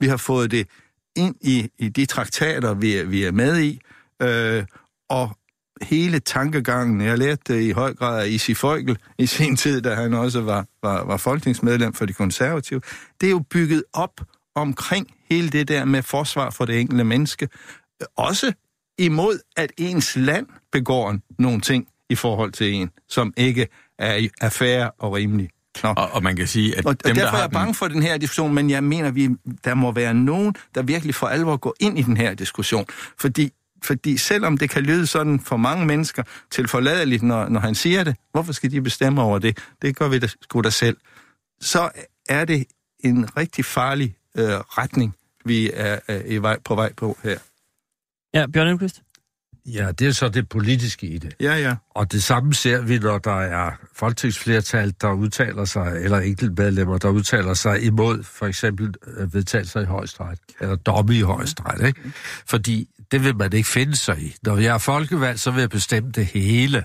Vi 0.00 0.06
har 0.06 0.16
fået 0.16 0.50
det 0.50 0.68
ind 1.16 1.34
i, 1.40 1.70
i 1.78 1.88
de 1.88 2.06
traktater, 2.06 2.74
vi, 2.74 3.04
vi 3.04 3.24
er 3.24 3.32
med 3.32 3.58
i, 3.60 3.80
øh, 4.22 4.64
og 5.10 5.38
hele 5.82 6.18
tankegangen, 6.18 7.00
jeg 7.00 7.18
lærte 7.18 7.54
det 7.54 7.62
i 7.62 7.70
høj 7.70 7.94
grad 7.94 8.22
af 8.22 8.28
Isi 8.28 8.54
Folkel 8.54 8.98
i 9.18 9.26
sin 9.26 9.56
tid, 9.56 9.80
da 9.80 9.94
han 9.94 10.14
også 10.14 10.40
var, 10.40 10.66
var, 10.82 11.04
var 11.04 11.16
folketingsmedlem 11.16 11.92
for 11.92 12.06
de 12.06 12.12
konservative, 12.12 12.80
det 13.20 13.26
er 13.26 13.30
jo 13.30 13.44
bygget 13.50 13.84
op 13.92 14.20
omkring 14.54 15.06
hele 15.30 15.48
det 15.48 15.68
der 15.68 15.84
med 15.84 16.02
forsvar 16.02 16.50
for 16.50 16.64
det 16.64 16.80
enkelte 16.80 17.04
menneske, 17.04 17.48
også 18.16 18.52
imod, 18.98 19.38
at 19.56 19.72
ens 19.76 20.16
land 20.16 20.46
begår 20.72 21.18
nogle 21.38 21.60
ting 21.60 21.88
i 22.10 22.14
forhold 22.14 22.52
til 22.52 22.74
en, 22.74 22.90
som 23.08 23.32
ikke 23.36 23.68
er, 23.98 24.28
er 24.40 24.48
fair 24.48 24.84
og 24.98 25.12
rimelig. 25.12 25.50
Nå. 25.82 25.88
Og, 25.88 26.10
og 26.10 26.22
man 26.22 26.36
kan 26.36 26.46
sige, 26.46 26.78
at 26.78 26.86
Og, 26.86 26.90
og 26.90 27.04
dem, 27.04 27.14
derfor 27.14 27.30
der 27.30 27.36
er 27.36 27.42
jeg 27.42 27.50
bange 27.50 27.74
for 27.74 27.88
den 27.88 28.02
her 28.02 28.16
diskussion, 28.16 28.54
men 28.54 28.70
jeg 28.70 28.84
mener, 28.84 29.10
vi, 29.10 29.28
der 29.64 29.74
må 29.74 29.92
være 29.92 30.14
nogen, 30.14 30.54
der 30.74 30.82
virkelig 30.82 31.14
for 31.14 31.26
alvor 31.26 31.56
går 31.56 31.74
ind 31.80 31.98
i 31.98 32.02
den 32.02 32.16
her 32.16 32.34
diskussion. 32.34 32.86
Fordi, 33.18 33.52
fordi 33.84 34.16
selvom 34.16 34.58
det 34.58 34.70
kan 34.70 34.82
lyde 34.82 35.06
sådan 35.06 35.40
for 35.40 35.56
mange 35.56 35.86
mennesker 35.86 36.22
til 36.50 36.68
forladeligt, 36.68 37.22
når, 37.22 37.48
når 37.48 37.60
han 37.60 37.74
siger 37.74 38.04
det, 38.04 38.16
hvorfor 38.32 38.52
skal 38.52 38.70
de 38.70 38.82
bestemme 38.82 39.22
over 39.22 39.38
det? 39.38 39.58
Det 39.82 39.96
gør 39.96 40.08
vi 40.08 40.18
da 40.18 40.26
sgu 40.26 40.60
da 40.60 40.70
selv. 40.70 40.96
Så 41.60 41.90
er 42.28 42.44
det 42.44 42.64
en 43.00 43.36
rigtig 43.36 43.64
farlig 43.64 44.14
øh, 44.38 44.50
retning, 44.50 45.14
vi 45.44 45.70
er, 45.74 45.98
er 46.08 46.22
i 46.26 46.38
vej, 46.38 46.58
på 46.64 46.74
vej 46.74 46.92
på 46.92 47.18
her. 47.22 47.38
Ja, 48.34 48.46
Bjørn 48.46 48.68
Elmqvist? 48.68 49.02
Ja, 49.66 49.92
det 49.92 50.06
er 50.06 50.12
så 50.12 50.28
det 50.28 50.48
politiske 50.48 51.06
i 51.06 51.18
det. 51.18 51.34
Ja, 51.40 51.56
ja. 51.56 51.76
Og 51.90 52.12
det 52.12 52.22
samme 52.22 52.54
ser 52.54 52.80
vi, 52.80 52.98
når 52.98 53.18
der 53.18 53.40
er 53.40 53.72
folketingsflertal, 53.96 54.94
der 55.00 55.12
udtaler 55.12 55.64
sig, 55.64 55.92
eller 56.00 56.18
enkeltmedlemmer, 56.18 56.98
der 56.98 57.08
udtaler 57.08 57.54
sig 57.54 57.82
imod 57.82 58.22
for 58.22 58.46
eksempel 58.46 58.94
øh, 59.06 59.34
vedtagelser 59.34 59.80
i 59.80 59.84
højesteret, 59.84 60.38
eller 60.60 60.76
domme 60.76 61.14
i 61.14 61.20
højesteret, 61.20 61.86
ikke? 61.86 62.00
Fordi 62.46 62.88
det 63.12 63.24
vil 63.24 63.36
man 63.36 63.52
ikke 63.52 63.68
finde 63.68 63.96
sig 63.96 64.18
i. 64.22 64.34
Når 64.42 64.56
jeg 64.56 64.74
er 64.74 64.78
folkevalgt, 64.78 65.40
så 65.40 65.50
vil 65.50 65.60
jeg 65.60 65.70
bestemme 65.70 66.10
det 66.10 66.26
hele. 66.26 66.84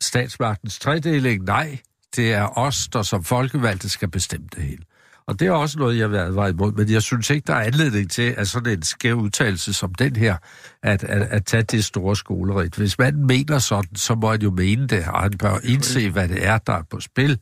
Statsmagtens 0.00 0.78
tredeling, 0.78 1.44
nej, 1.44 1.78
det 2.16 2.32
er 2.32 2.58
os, 2.58 2.88
der 2.92 3.02
som 3.02 3.24
folkevalgte 3.24 3.88
skal 3.88 4.08
bestemme 4.08 4.46
det 4.54 4.62
hele. 4.62 4.82
Og 5.28 5.40
det 5.40 5.48
er 5.48 5.52
også 5.52 5.78
noget, 5.78 5.98
jeg 5.98 6.08
har 6.08 6.30
været 6.30 6.52
imod, 6.52 6.72
men 6.72 6.90
jeg 6.90 7.02
synes 7.02 7.30
ikke, 7.30 7.46
der 7.46 7.54
er 7.54 7.60
anledning 7.64 8.10
til, 8.10 8.34
at 8.36 8.48
sådan 8.48 8.72
en 8.72 8.82
skæv 8.82 9.16
udtalelse 9.16 9.72
som 9.72 9.94
den 9.94 10.16
her, 10.16 10.36
at, 10.82 11.04
at, 11.04 11.22
at 11.22 11.44
tage 11.44 11.62
det 11.62 11.84
store 11.84 12.16
skolerit. 12.16 12.74
Hvis 12.74 12.98
man 12.98 13.26
mener 13.26 13.58
sådan, 13.58 13.96
så 13.96 14.14
må 14.14 14.30
han 14.30 14.42
jo 14.42 14.50
mene 14.50 14.86
det, 14.86 15.04
og 15.06 15.22
han 15.22 15.32
bør 15.38 15.58
indse, 15.64 16.10
hvad 16.10 16.28
det 16.28 16.46
er, 16.46 16.58
der 16.58 16.72
er 16.72 16.82
på 16.90 17.00
spil. 17.00 17.38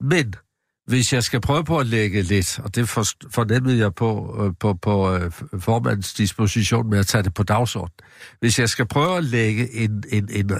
Men 0.00 0.34
hvis 0.86 1.12
jeg 1.12 1.22
skal 1.22 1.40
prøve 1.40 1.64
på 1.64 1.78
at 1.78 1.86
lægge 1.86 2.22
lidt, 2.22 2.58
og 2.58 2.74
det 2.74 2.88
for, 2.88 3.04
fornemmede 3.30 3.78
jeg 3.78 3.94
på, 3.94 4.40
øh, 4.44 4.52
på, 4.60 4.74
på 4.74 5.14
øh, 5.14 5.32
formandens 5.58 6.14
disposition 6.14 6.90
med 6.90 6.98
at 6.98 7.06
tage 7.06 7.22
det 7.22 7.34
på 7.34 7.42
dagsordenen, 7.42 8.10
hvis 8.40 8.58
jeg 8.58 8.68
skal 8.68 8.86
prøve 8.86 9.16
at 9.16 9.24
lægge 9.24 9.74
en, 9.74 10.04
en, 10.08 10.28
en 10.30 10.50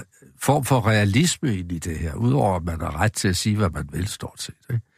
form 0.41 0.65
for 0.65 0.87
realisme 0.87 1.57
ind 1.57 1.71
i 1.71 1.79
det 1.79 1.97
her, 1.97 2.13
udover 2.13 2.55
at 2.55 2.63
man 2.63 2.81
har 2.81 2.99
ret 2.99 3.13
til 3.13 3.27
at 3.27 3.35
sige, 3.35 3.57
hvad 3.57 3.69
man 3.69 3.89
vil 3.91 4.07
stort 4.07 4.41
set, 4.41 4.55
ikke? 4.69 4.94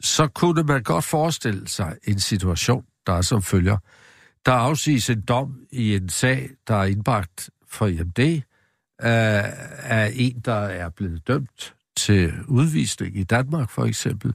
Så 0.00 0.26
kunne 0.26 0.62
man 0.62 0.82
godt 0.82 1.04
forestille 1.04 1.68
sig 1.68 1.96
en 2.04 2.20
situation, 2.20 2.84
der 3.06 3.12
er 3.12 3.22
som 3.22 3.42
følger. 3.42 3.78
Der 4.46 4.52
afsiges 4.52 5.10
en 5.10 5.20
dom 5.20 5.60
i 5.70 5.94
en 5.96 6.08
sag, 6.08 6.50
der 6.68 6.74
er 6.74 6.84
indbragt 6.84 7.50
for 7.68 7.86
IMD, 7.86 8.18
øh, 8.18 8.42
af 9.90 10.12
en, 10.14 10.40
der 10.40 10.54
er 10.54 10.88
blevet 10.88 11.28
dømt 11.28 11.74
til 11.96 12.32
udvisning 12.48 13.16
i 13.16 13.24
Danmark, 13.24 13.70
for 13.70 13.84
eksempel. 13.84 14.34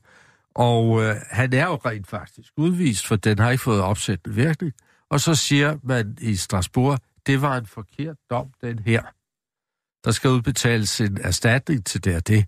Og 0.56 1.04
øh, 1.04 1.16
han 1.30 1.54
er 1.54 1.66
jo 1.66 1.76
rent 1.76 2.08
faktisk 2.08 2.54
udvist, 2.58 3.08
for 3.08 3.16
den 3.16 3.40
har 3.40 3.52
ikke 3.52 3.64
fået 3.64 3.82
opsættende 3.82 4.36
virkning. 4.36 4.74
Og 5.10 5.20
så 5.20 5.36
siger 5.36 5.78
man 5.84 6.18
i 6.22 6.36
Strasbourg, 6.36 7.00
det 7.26 7.42
var 7.42 7.58
en 7.58 7.66
forkert 7.66 8.18
dom, 8.30 8.48
den 8.62 8.80
her. 8.80 9.02
Der 10.06 10.12
skal 10.12 10.30
udbetales 10.30 11.02
en 11.02 11.18
erstatning 11.22 11.86
til 11.86 12.04
det 12.04 12.16
og 12.16 12.28
det. 12.28 12.46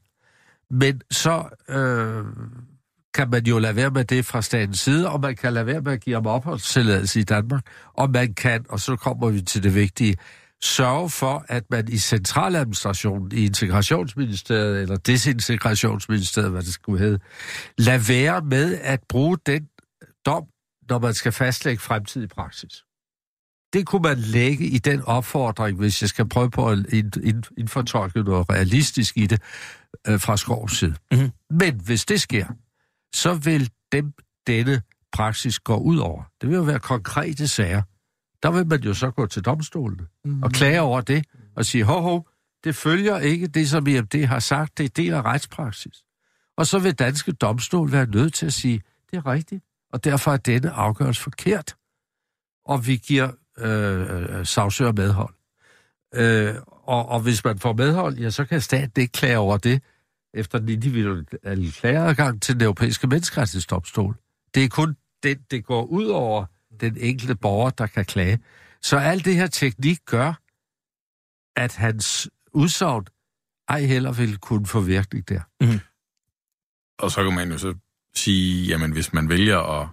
Men 0.70 1.02
så 1.12 1.50
øh, 1.70 2.26
kan 3.18 3.30
man 3.30 3.46
jo 3.46 3.60
lade 3.60 3.76
være 3.76 3.90
med 3.90 4.06
det 4.06 4.26
fra 4.26 4.42
statens 4.42 4.80
side, 4.80 5.10
og 5.10 5.20
man 5.22 5.36
kan 5.36 5.54
lade 5.54 5.66
være 5.66 5.82
med 5.82 5.94
at 5.94 6.02
give 6.02 6.16
ham 6.16 6.26
opholdstilladelse 6.26 7.20
i 7.20 7.24
Danmark, 7.24 7.64
og 7.94 8.10
man 8.10 8.34
kan, 8.34 8.66
og 8.70 8.80
så 8.80 8.96
kommer 8.96 9.30
vi 9.30 9.42
til 9.42 9.64
det 9.64 9.76
vigtige, 9.76 10.16
sørge 10.64 11.10
for, 11.10 11.46
at 11.48 11.64
man 11.72 11.88
i 11.88 11.98
centraladministrationen, 11.98 13.32
i 13.32 13.46
integrationsministeriet, 13.46 14.82
eller 14.82 14.98
desintegrationsministeriet, 14.98 16.52
hvad 16.52 16.62
det 16.62 16.74
skulle 16.74 17.00
hedde, 17.00 17.20
lade 17.78 18.02
være 18.10 18.42
med 18.42 18.80
at 18.82 19.00
bruge 19.10 19.38
den 19.46 19.68
dom, 20.26 20.44
når 20.90 21.00
man 21.00 21.14
skal 21.14 21.32
fastlægge 21.32 21.82
fremtidig 21.82 22.30
praksis. 22.30 22.84
Det 23.74 23.86
kunne 23.86 24.02
man 24.02 24.18
lægge 24.18 24.66
i 24.66 24.78
den 24.78 25.02
opfordring, 25.02 25.78
hvis 25.78 26.02
jeg 26.02 26.10
skal 26.10 26.30
prøve 26.30 26.50
på 26.50 26.70
at 26.70 26.78
indfortolke 27.58 28.24
noget 28.24 28.50
realistisk 28.50 29.18
i 29.18 29.26
det, 29.26 29.42
øh, 30.08 30.20
fra 30.20 30.38
Skovs 30.38 30.78
side. 30.78 30.96
Mm-hmm. 31.12 31.32
Men 31.50 31.82
hvis 31.86 32.06
det 32.06 32.22
sker, 32.22 32.46
så 33.14 33.34
vil 33.34 33.70
dem 33.92 34.14
denne 34.48 34.82
praksis 35.14 35.60
gå 35.60 35.76
ud 35.78 35.98
over. 35.98 36.24
Det 36.42 36.50
vil 36.50 36.56
jo 36.56 36.62
være 36.62 36.80
konkrete 36.80 37.48
sager. 37.48 37.82
Der 38.44 38.52
vil 38.52 38.68
man 38.68 38.82
jo 38.82 38.94
så 38.94 39.12
gå 39.12 39.26
til 39.26 39.42
domstolen 39.42 40.08
mm. 40.26 40.44
og 40.44 40.52
klage 40.52 40.82
over 40.82 41.02
det 41.02 41.26
og 41.56 41.66
sige, 41.66 41.84
ho, 41.84 42.02
ho, 42.02 42.22
det 42.64 42.76
følger 42.76 43.18
ikke 43.20 43.48
det, 43.48 43.70
som 43.70 43.88
IMD 43.88 44.26
har 44.26 44.40
sagt, 44.40 44.78
det 44.78 44.84
er 44.84 44.90
del 44.90 45.14
af 45.14 45.22
retspraksis. 45.22 46.04
Og 46.58 46.68
så 46.68 46.80
vil 46.80 46.94
danske 46.94 47.32
domstol 47.32 47.92
være 47.92 48.06
nødt 48.06 48.34
til 48.34 48.46
at 48.46 48.54
sige, 48.54 48.82
det 49.12 49.18
er 49.18 49.28
rigtigt, 49.28 49.64
og 49.94 50.04
derfor 50.04 50.34
er 50.34 50.38
denne 50.38 50.72
afgørelse 50.72 51.22
forkert. 51.22 51.76
Og 52.66 52.88
vi 52.88 52.96
giver 52.96 53.32
øh, 53.58 54.46
sagsøger 54.46 54.92
medhold. 54.92 55.34
Øh, 56.16 56.56
og, 56.68 57.10
og 57.10 57.20
hvis 57.20 57.44
man 57.44 57.60
får 57.60 57.74
medhold, 57.74 58.18
ja, 58.18 58.30
så 58.30 58.46
kan 58.46 58.62
staten 58.62 59.02
ikke 59.02 59.12
klage 59.12 59.38
over 59.38 59.58
det 59.58 59.82
efter 60.38 60.60
den 60.60 60.70
individuelle 60.70 61.26
øh, 61.44 61.72
klageadgang 61.72 62.42
til 62.42 62.56
den 62.56 62.64
europæiske 62.64 63.08
menneskerettighedsdomstol. 63.08 64.16
Det 64.56 64.64
er 64.64 64.70
kun 64.70 64.96
den, 65.24 65.38
det 65.52 65.66
går 65.66 65.84
ud 65.84 66.06
over 66.06 66.46
den 66.80 66.98
enkelte 66.98 67.36
borger, 67.36 67.70
der 67.70 67.88
kan 67.88 68.06
klage. 68.06 68.40
Så 68.82 68.98
alt 68.98 69.26
det 69.26 69.36
her 69.36 69.48
teknik 69.48 70.00
gør, 70.06 70.34
at 71.56 71.76
hans 71.76 72.30
udsagn 72.54 73.06
ej 73.68 73.82
heller 73.82 74.12
vil 74.12 74.38
kunne 74.38 74.66
få 74.66 74.82
virkning 74.82 75.30
der. 75.30 75.42
Mm. 75.62 75.80
Og 77.00 77.12
så 77.12 77.24
kan 77.24 77.34
man 77.36 77.52
jo 77.52 77.58
så 77.58 77.76
sige, 78.16 78.68
jamen 78.68 78.92
hvis 78.92 79.14
man 79.14 79.30
vælger 79.30 79.60
at, 79.60 79.90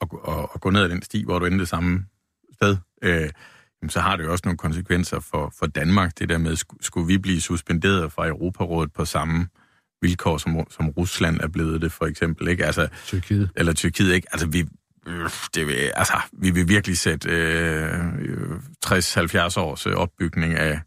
at, 0.00 0.08
at, 0.28 0.48
at 0.54 0.60
gå 0.60 0.70
ned 0.70 0.82
ad 0.82 0.88
den 0.88 1.02
sti, 1.02 1.24
hvor 1.24 1.38
du 1.38 1.46
ender 1.46 1.58
det 1.58 1.68
samme 1.68 2.06
sted, 2.54 2.76
øh, 3.02 3.30
så 3.88 4.00
har 4.00 4.16
det 4.16 4.24
jo 4.24 4.32
også 4.32 4.42
nogle 4.44 4.58
konsekvenser 4.58 5.20
for, 5.20 5.54
for 5.58 5.66
Danmark. 5.66 6.18
Det 6.18 6.28
der 6.28 6.38
med, 6.38 6.56
skulle 6.80 7.06
vi 7.06 7.18
blive 7.18 7.40
suspenderet 7.40 8.12
fra 8.12 8.28
Europarådet 8.28 8.92
på 8.92 9.04
samme 9.04 9.46
vilkår, 10.02 10.38
som, 10.38 10.66
som 10.70 10.88
Rusland 10.88 11.40
er 11.40 11.48
blevet 11.48 11.80
det, 11.80 11.92
for 11.92 12.06
eksempel. 12.06 12.48
Ikke? 12.48 12.66
Altså, 12.66 12.88
Tyrkiet. 13.06 13.50
Eller 13.56 13.72
Tyrkiet, 13.72 14.14
ikke? 14.14 14.28
Altså, 14.32 14.46
vi, 14.46 14.64
det 15.54 15.66
vil, 15.66 15.74
altså, 15.74 16.14
vi 16.32 16.50
vil 16.50 16.68
virkelig 16.68 16.98
sætte 16.98 17.28
øh, 17.30 17.98
60-70 18.86 19.60
års 19.60 19.86
øh, 19.86 19.92
opbygning 19.92 20.54
af 20.54 20.80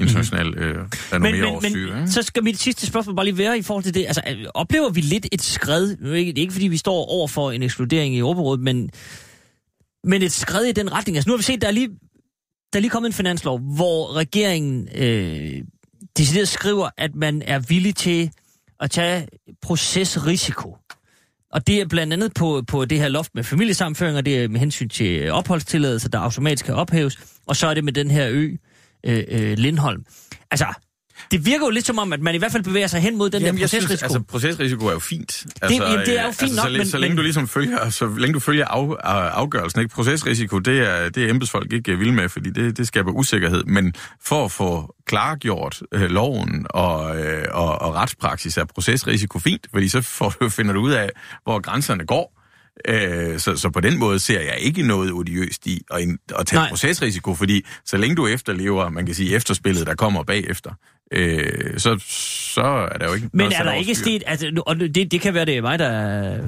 international 0.00 0.54
øh, 0.58 0.76
men, 1.12 1.22
men, 1.22 1.34
men, 1.62 2.08
så 2.08 2.22
skal 2.22 2.44
mit 2.44 2.58
sidste 2.58 2.86
spørgsmål 2.86 3.16
bare 3.16 3.24
lige 3.24 3.38
være 3.38 3.58
i 3.58 3.62
forhold 3.62 3.84
til 3.84 3.94
det. 3.94 4.06
Altså, 4.06 4.50
oplever 4.54 4.90
vi 4.90 5.00
lidt 5.00 5.26
et 5.32 5.42
skred? 5.42 5.96
Det 5.96 6.28
er 6.28 6.40
ikke, 6.40 6.52
fordi 6.52 6.68
vi 6.68 6.76
står 6.76 7.10
over 7.10 7.28
for 7.28 7.50
en 7.50 7.62
ekskludering 7.62 8.14
i 8.14 8.18
Europarådet, 8.18 8.60
men, 8.60 8.90
men 10.04 10.22
et 10.22 10.32
skred 10.32 10.64
i 10.64 10.72
den 10.72 10.92
retning. 10.92 11.16
Altså, 11.16 11.28
nu 11.28 11.32
har 11.32 11.36
vi 11.36 11.42
set, 11.42 11.60
der 11.60 11.68
er 11.68 11.72
lige, 11.72 11.90
der 12.72 12.78
er 12.78 12.80
lige 12.80 12.90
kommet 12.90 13.08
en 13.08 13.12
finanslov, 13.12 13.58
hvor 13.58 14.16
regeringen 14.16 14.88
øh, 14.94 15.64
decideret 16.16 16.48
skriver, 16.48 16.88
at 16.96 17.14
man 17.14 17.42
er 17.42 17.58
villig 17.58 17.96
til 17.96 18.30
at 18.80 18.90
tage 18.90 19.28
procesrisiko. 19.62 20.76
Og 21.52 21.66
det 21.66 21.80
er 21.80 21.86
blandt 21.86 22.12
andet 22.12 22.34
på, 22.34 22.62
på 22.66 22.84
det 22.84 22.98
her 22.98 23.08
loft 23.08 23.34
med 23.34 23.44
familiesamføringer, 23.44 24.20
det 24.20 24.44
er 24.44 24.48
med 24.48 24.60
hensyn 24.60 24.88
til 24.88 25.30
opholdstilladelser, 25.30 26.08
der 26.08 26.18
automatisk 26.18 26.64
kan 26.64 26.74
ophæves, 26.74 27.18
og 27.46 27.56
så 27.56 27.66
er 27.66 27.74
det 27.74 27.84
med 27.84 27.92
den 27.92 28.10
her 28.10 28.28
ø, 28.30 28.56
øh, 29.04 29.24
øh, 29.28 29.58
Lindholm. 29.58 30.04
Altså, 30.50 30.66
det 31.30 31.46
virker 31.46 31.66
jo 31.66 31.70
lidt 31.70 31.86
som 31.86 31.98
om, 31.98 32.12
at 32.12 32.20
man 32.20 32.34
i 32.34 32.38
hvert 32.38 32.52
fald 32.52 32.64
bevæger 32.64 32.86
sig 32.86 33.00
hen 33.00 33.16
mod 33.16 33.30
den 33.30 33.42
jamen, 33.42 33.60
der 33.60 33.64
procesrisiko. 33.64 33.88
Synes, 33.88 34.02
altså, 34.02 34.20
procesrisiko 34.20 34.86
er 34.86 34.92
jo 34.92 34.98
fint. 34.98 35.46
Altså, 35.62 35.68
det, 35.68 35.90
jamen, 35.90 36.06
det 36.06 36.18
er 36.18 36.24
jo 36.24 36.30
fint 36.30 36.42
altså, 36.42 36.56
nok, 36.56 36.72
så, 36.72 36.78
men... 36.78 36.86
Så 36.86 36.98
længe 36.98 37.16
du 37.16 37.22
ligesom 37.22 37.48
følger, 37.48 37.90
så 37.90 38.14
længe 38.18 38.34
du 38.34 38.40
følger 38.40 38.66
af, 38.66 39.30
afgørelsen, 39.38 39.80
ikke? 39.80 39.94
Procesrisiko, 39.94 40.58
det 40.58 40.78
er, 40.80 41.08
det 41.08 41.24
er 41.24 41.30
embedsfolk 41.30 41.72
ikke 41.72 41.98
vilde 41.98 42.12
med, 42.12 42.28
fordi 42.28 42.50
det, 42.50 42.76
det 42.76 42.86
skaber 42.86 43.12
usikkerhed. 43.12 43.64
Men 43.64 43.94
for 44.24 44.44
at 44.44 44.52
få 44.52 44.94
klargjort 45.06 45.82
øh, 45.92 46.10
loven 46.10 46.66
og, 46.70 47.20
øh, 47.20 47.44
og, 47.50 47.82
og 47.82 47.94
retspraksis 47.94 48.56
er 48.56 48.64
procesrisiko 48.64 49.38
fint, 49.38 49.66
fordi 49.72 49.88
så 49.88 50.02
får 50.02 50.34
du, 50.40 50.48
finder 50.58 50.72
du 50.72 50.80
ud 50.80 50.92
af, 50.92 51.10
hvor 51.44 51.60
grænserne 51.60 52.06
går. 52.06 52.38
Øh, 52.88 53.38
så, 53.38 53.56
så 53.56 53.70
på 53.70 53.80
den 53.80 53.98
måde 53.98 54.18
ser 54.18 54.40
jeg 54.40 54.58
ikke 54.58 54.82
noget 54.82 55.12
odiøst 55.12 55.66
i 55.66 55.82
at, 55.90 56.08
at 56.38 56.46
tage 56.46 56.60
Nej. 56.60 56.68
procesrisiko, 56.68 57.34
fordi 57.34 57.66
så 57.84 57.96
længe 57.96 58.16
du 58.16 58.26
efterlever, 58.26 58.88
man 58.88 59.06
kan 59.06 59.14
sige, 59.14 59.34
efterspillet, 59.34 59.86
der 59.86 59.94
kommer 59.94 60.22
bagefter, 60.22 60.70
øh, 61.12 61.78
så, 61.78 62.04
så 62.52 62.88
er 62.92 62.98
der 62.98 63.06
jo 63.08 63.14
ikke... 63.14 63.30
Men 63.32 63.52
er 63.52 63.62
der 63.62 63.72
ikke 63.72 63.94
sket... 63.94 64.22
Altså, 64.26 64.62
og 64.66 64.80
det, 64.80 65.12
det 65.12 65.20
kan 65.20 65.34
være, 65.34 65.44
det 65.44 65.56
er 65.56 65.62
mig, 65.62 65.78
der, 65.78 66.38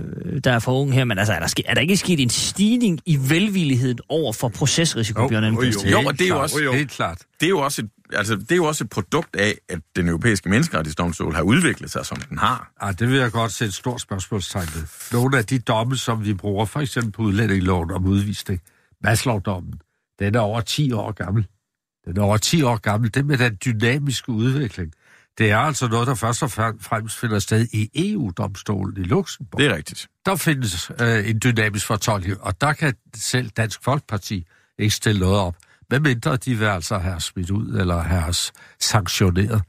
der 0.45 0.53
er 0.53 0.59
for 0.59 0.81
ung 0.81 0.93
her, 0.93 1.05
men 1.05 1.19
altså, 1.19 1.33
er 1.33 1.41
der, 1.41 1.47
sket, 1.47 1.65
er 1.69 1.75
der 1.75 1.81
ikke 1.81 1.97
sket 1.97 2.21
en 2.21 2.31
stigning 2.31 3.01
i 3.07 3.19
velvilligheden 3.29 3.99
over 4.09 4.33
for 4.33 4.49
procesrisiko, 4.49 5.23
jo, 5.23 5.29
Bjørn 5.29 5.45
jo, 5.55 5.63
jo, 5.63 5.91
jo, 5.91 5.99
og 6.07 6.19
det 6.19 6.25
er 6.25 6.29
jo 6.29 6.41
også... 6.41 6.63
Jo, 6.63 6.73
helt 6.73 6.91
klart. 6.91 7.19
Det 7.41 7.47
er 7.47 7.51
jo 7.51 7.59
også 7.59 7.83
et, 7.83 7.91
altså, 8.13 8.37
det 8.37 8.53
er 8.53 8.57
jo 8.57 8.65
også 8.65 8.85
et 8.85 8.91
produkt 8.91 9.37
af, 9.37 9.55
at 9.69 9.79
den 9.97 10.09
europæiske 10.09 10.49
menneskerettighedsdomstol 10.49 11.35
har 11.35 11.43
udviklet 11.43 11.91
sig, 11.91 12.07
som 12.07 12.19
den 12.29 12.39
har. 12.39 12.73
Ja, 12.83 12.93
det 12.93 13.09
vil 13.09 13.19
jeg 13.19 13.33
godt 13.33 13.53
sætte 13.53 13.69
et 13.69 13.75
stort 13.75 14.01
spørgsmålstegn 14.01 14.69
ved. 14.75 14.83
Nogle 15.13 15.39
af 15.39 15.45
de 15.45 15.59
domme, 15.59 15.97
som 15.97 16.25
vi 16.25 16.35
bruger, 16.35 16.65
for 16.65 16.81
eksempel 16.81 17.13
på 17.13 17.23
udlændingeloven 17.23 17.91
om 17.91 18.05
udvisning, 18.05 18.61
Maslow-dommen, 19.05 19.81
den 20.19 20.35
er 20.35 20.41
over 20.41 20.61
10 20.61 20.93
år 20.93 21.13
gammel. 21.13 21.47
Den 22.05 22.17
er 22.17 22.23
over 22.23 22.37
10 22.37 22.63
år 22.63 22.77
gammel. 22.77 23.15
Det 23.15 23.27
med 23.27 23.39
den 23.39 23.59
dynamiske 23.65 24.33
udvikling, 24.33 24.93
det 25.39 25.51
er 25.51 25.59
altså 25.59 25.89
noget, 25.89 26.07
der 26.07 26.15
først 26.15 26.43
og 26.43 26.51
fremmest 26.51 27.19
finder 27.19 27.39
sted 27.39 27.67
i 27.73 27.91
EU-domstolen 27.95 28.97
i 28.97 29.07
Luxembourg. 29.07 29.61
Det 29.61 29.71
er 29.71 29.77
rigtigt. 29.77 30.09
Der 30.27 30.37
findes 30.37 30.91
øh, 31.01 31.31
en 31.31 31.41
dynamisk 31.45 31.87
fortolkning, 31.87 32.41
og 32.41 32.61
der 32.61 32.73
kan 32.73 32.95
selv 33.17 33.51
Dansk 33.51 33.85
Folkeparti 33.85 34.47
ikke 34.79 34.95
stille 34.95 35.21
noget 35.21 35.39
op. 35.39 35.57
Hvad 35.89 36.01
mindre 36.01 36.37
de 36.37 36.55
vil 36.55 36.67
altså 36.67 36.99
have 36.99 37.21
smidt 37.21 37.51
ud, 37.51 37.75
eller 37.75 37.99
have 37.99 38.35
sanktioneret 38.81 39.63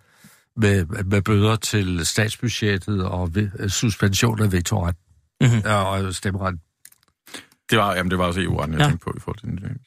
med, 0.56 0.86
med 0.86 1.22
bøder 1.22 1.56
til 1.56 2.06
statsbudgettet 2.06 3.06
og 3.06 3.36
ved, 3.36 3.50
øh, 3.60 3.70
suspension 3.70 4.42
af 4.42 4.52
vetoret 4.52 4.96
mm-hmm. 5.42 5.62
og 5.66 6.16
stemmeret. 6.16 6.60
Det 7.70 7.78
var, 7.78 7.96
jamen, 7.96 8.12
det 8.12 8.18
var 8.18 8.26
også 8.26 8.42
EU-retten, 8.42 8.74
jeg 8.74 8.82
ja. 8.82 8.88
tænkte 8.88 9.04
på 9.04 9.14
i 9.18 9.20
forhold 9.20 9.40
til 9.40 9.48
den 9.50 9.78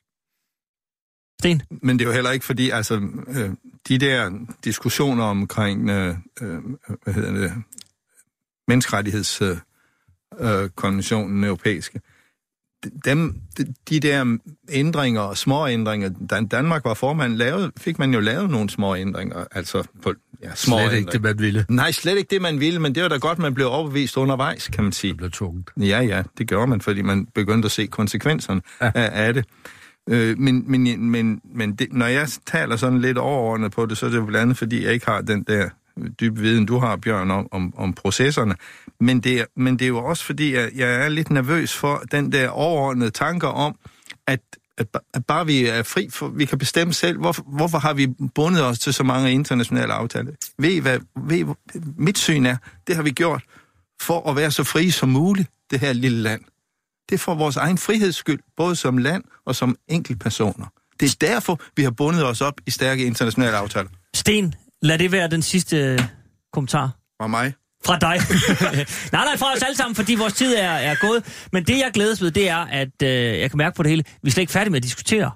Sten? 1.44 1.62
Men 1.82 1.98
det 1.98 2.04
er 2.04 2.08
jo 2.08 2.14
heller 2.14 2.30
ikke 2.30 2.44
fordi, 2.44 2.70
altså, 2.70 3.00
øh, 3.28 3.50
de 3.88 3.98
der 3.98 4.30
diskussioner 4.64 5.24
omkring, 5.24 5.90
øh, 5.90 6.14
øh, 6.42 6.58
hvad 7.04 7.14
hedder 7.14 7.32
det, 7.32 7.52
menneskerettighedskonventionen 8.68 11.44
øh, 11.44 11.48
europæiske, 11.48 12.00
dem, 13.04 13.40
de 13.88 14.00
der 14.00 14.38
ændringer 14.70 15.20
og 15.20 15.36
små 15.36 15.68
ændringer, 15.68 16.10
da 16.30 16.40
Danmark 16.50 16.84
var 16.84 16.94
formand, 16.94 17.36
lavede, 17.36 17.72
fik 17.76 17.98
man 17.98 18.14
jo 18.14 18.20
lavet 18.20 18.50
nogle 18.50 18.70
små 18.70 18.96
ændringer, 18.96 19.44
altså 19.50 19.82
på, 20.02 20.14
ja, 20.42 20.54
små 20.54 20.78
Slet 20.78 20.92
ikke 20.98 21.12
det, 21.12 21.22
man 21.22 21.38
ville. 21.38 21.66
Nej, 21.68 21.92
slet 21.92 22.18
ikke 22.18 22.30
det, 22.30 22.42
man 22.42 22.60
ville, 22.60 22.80
men 22.80 22.94
det 22.94 23.02
var 23.02 23.08
da 23.08 23.16
godt, 23.16 23.38
man 23.38 23.54
blev 23.54 23.66
overbevist 23.66 24.16
undervejs, 24.16 24.68
kan 24.68 24.84
man 24.84 24.92
sige. 24.92 25.10
Det 25.10 25.16
blev 25.16 25.30
tungt. 25.30 25.70
Ja, 25.76 26.00
ja, 26.00 26.22
det 26.38 26.48
gjorde 26.48 26.66
man, 26.66 26.80
fordi 26.80 27.02
man 27.02 27.26
begyndte 27.34 27.66
at 27.66 27.72
se 27.72 27.86
konsekvenserne 27.86 28.60
ja. 28.80 28.90
af, 28.94 29.26
af 29.26 29.34
det. 29.34 29.44
Øh, 30.10 30.38
men 30.38 30.70
men, 30.70 31.10
men, 31.10 31.40
men 31.44 31.74
det, 31.74 31.92
når 31.92 32.06
jeg 32.06 32.28
taler 32.46 32.76
sådan 32.76 33.00
lidt 33.00 33.18
overordnet 33.18 33.72
på 33.72 33.86
det, 33.86 33.98
så 33.98 34.06
er 34.06 34.10
det 34.10 34.16
jo 34.16 34.24
blandt 34.24 34.42
andet, 34.42 34.56
fordi 34.56 34.84
jeg 34.84 34.92
ikke 34.92 35.06
har 35.06 35.20
den 35.20 35.42
der 35.42 35.68
dybe 36.20 36.40
viden, 36.40 36.66
du 36.66 36.78
har, 36.78 36.96
Bjørn, 36.96 37.30
om, 37.30 37.48
om, 37.50 37.74
om 37.76 37.92
processerne. 37.92 38.54
Men 39.00 39.20
det, 39.20 39.40
er, 39.40 39.44
men 39.56 39.78
det 39.78 39.84
er 39.84 39.88
jo 39.88 40.04
også, 40.04 40.24
fordi 40.24 40.54
jeg, 40.54 40.70
jeg 40.74 41.04
er 41.04 41.08
lidt 41.08 41.30
nervøs 41.30 41.74
for 41.74 42.02
den 42.12 42.32
der 42.32 42.48
overordnede 42.48 43.10
tanker 43.10 43.48
om, 43.48 43.76
at, 44.26 44.40
at, 44.78 44.86
at 45.14 45.26
bare 45.26 45.46
vi 45.46 45.66
er 45.66 45.82
fri, 45.82 46.08
for 46.10 46.28
vi 46.28 46.44
kan 46.44 46.58
bestemme 46.58 46.92
selv, 46.92 47.18
hvorfor, 47.18 47.42
hvorfor 47.56 47.78
har 47.78 47.94
vi 47.94 48.06
bundet 48.34 48.64
os 48.64 48.78
til 48.78 48.94
så 48.94 49.04
mange 49.04 49.32
internationale 49.32 49.92
aftaler? 49.92 50.32
Ved 50.58 50.70
I, 50.70 50.78
hvad 50.78 50.98
ved, 51.28 51.54
mit 51.96 52.18
syn 52.18 52.46
er? 52.46 52.56
Det 52.86 52.96
har 52.96 53.02
vi 53.02 53.10
gjort 53.10 53.42
for 54.00 54.30
at 54.30 54.36
være 54.36 54.50
så 54.50 54.64
fri 54.64 54.90
som 54.90 55.08
muligt, 55.08 55.50
det 55.70 55.80
her 55.80 55.92
lille 55.92 56.18
land. 56.18 56.40
Det 57.08 57.14
er 57.14 57.18
for 57.18 57.34
vores 57.34 57.56
egen 57.56 57.78
friheds 57.78 58.16
skyld, 58.16 58.40
både 58.56 58.76
som 58.76 58.98
land 58.98 59.24
og 59.46 59.56
som 59.56 59.76
enkeltpersoner. 59.88 60.66
Det 61.00 61.10
er 61.10 61.26
derfor, 61.26 61.60
vi 61.76 61.82
har 61.82 61.90
bundet 61.90 62.24
os 62.26 62.40
op 62.40 62.54
i 62.66 62.70
stærke 62.70 63.04
internationale 63.04 63.56
aftaler. 63.56 63.88
Sten, 64.14 64.54
lad 64.82 64.98
det 64.98 65.12
være 65.12 65.28
den 65.28 65.42
sidste 65.42 65.76
øh, 65.76 66.00
kommentar. 66.52 66.90
Fra 67.20 67.26
mig? 67.26 67.52
Fra 67.86 67.98
dig. 67.98 68.16
nej, 69.12 69.24
nej, 69.24 69.36
fra 69.36 69.52
os 69.56 69.62
alle 69.62 69.76
sammen, 69.76 69.94
fordi 69.94 70.14
vores 70.14 70.32
tid 70.32 70.54
er, 70.54 70.70
er 70.70 70.94
gået. 71.00 71.46
Men 71.52 71.64
det, 71.64 71.78
jeg 71.78 71.90
glædes 71.94 72.22
ved, 72.22 72.30
det 72.30 72.48
er, 72.48 72.56
at 72.56 73.02
øh, 73.02 73.08
jeg 73.40 73.50
kan 73.50 73.58
mærke 73.58 73.76
på 73.76 73.82
det 73.82 73.90
hele, 73.90 74.04
vi 74.22 74.28
er 74.28 74.30
slet 74.30 74.42
ikke 74.42 74.52
færdige 74.52 74.70
med 74.70 74.76
at 74.76 74.82
diskutere. 74.82 75.30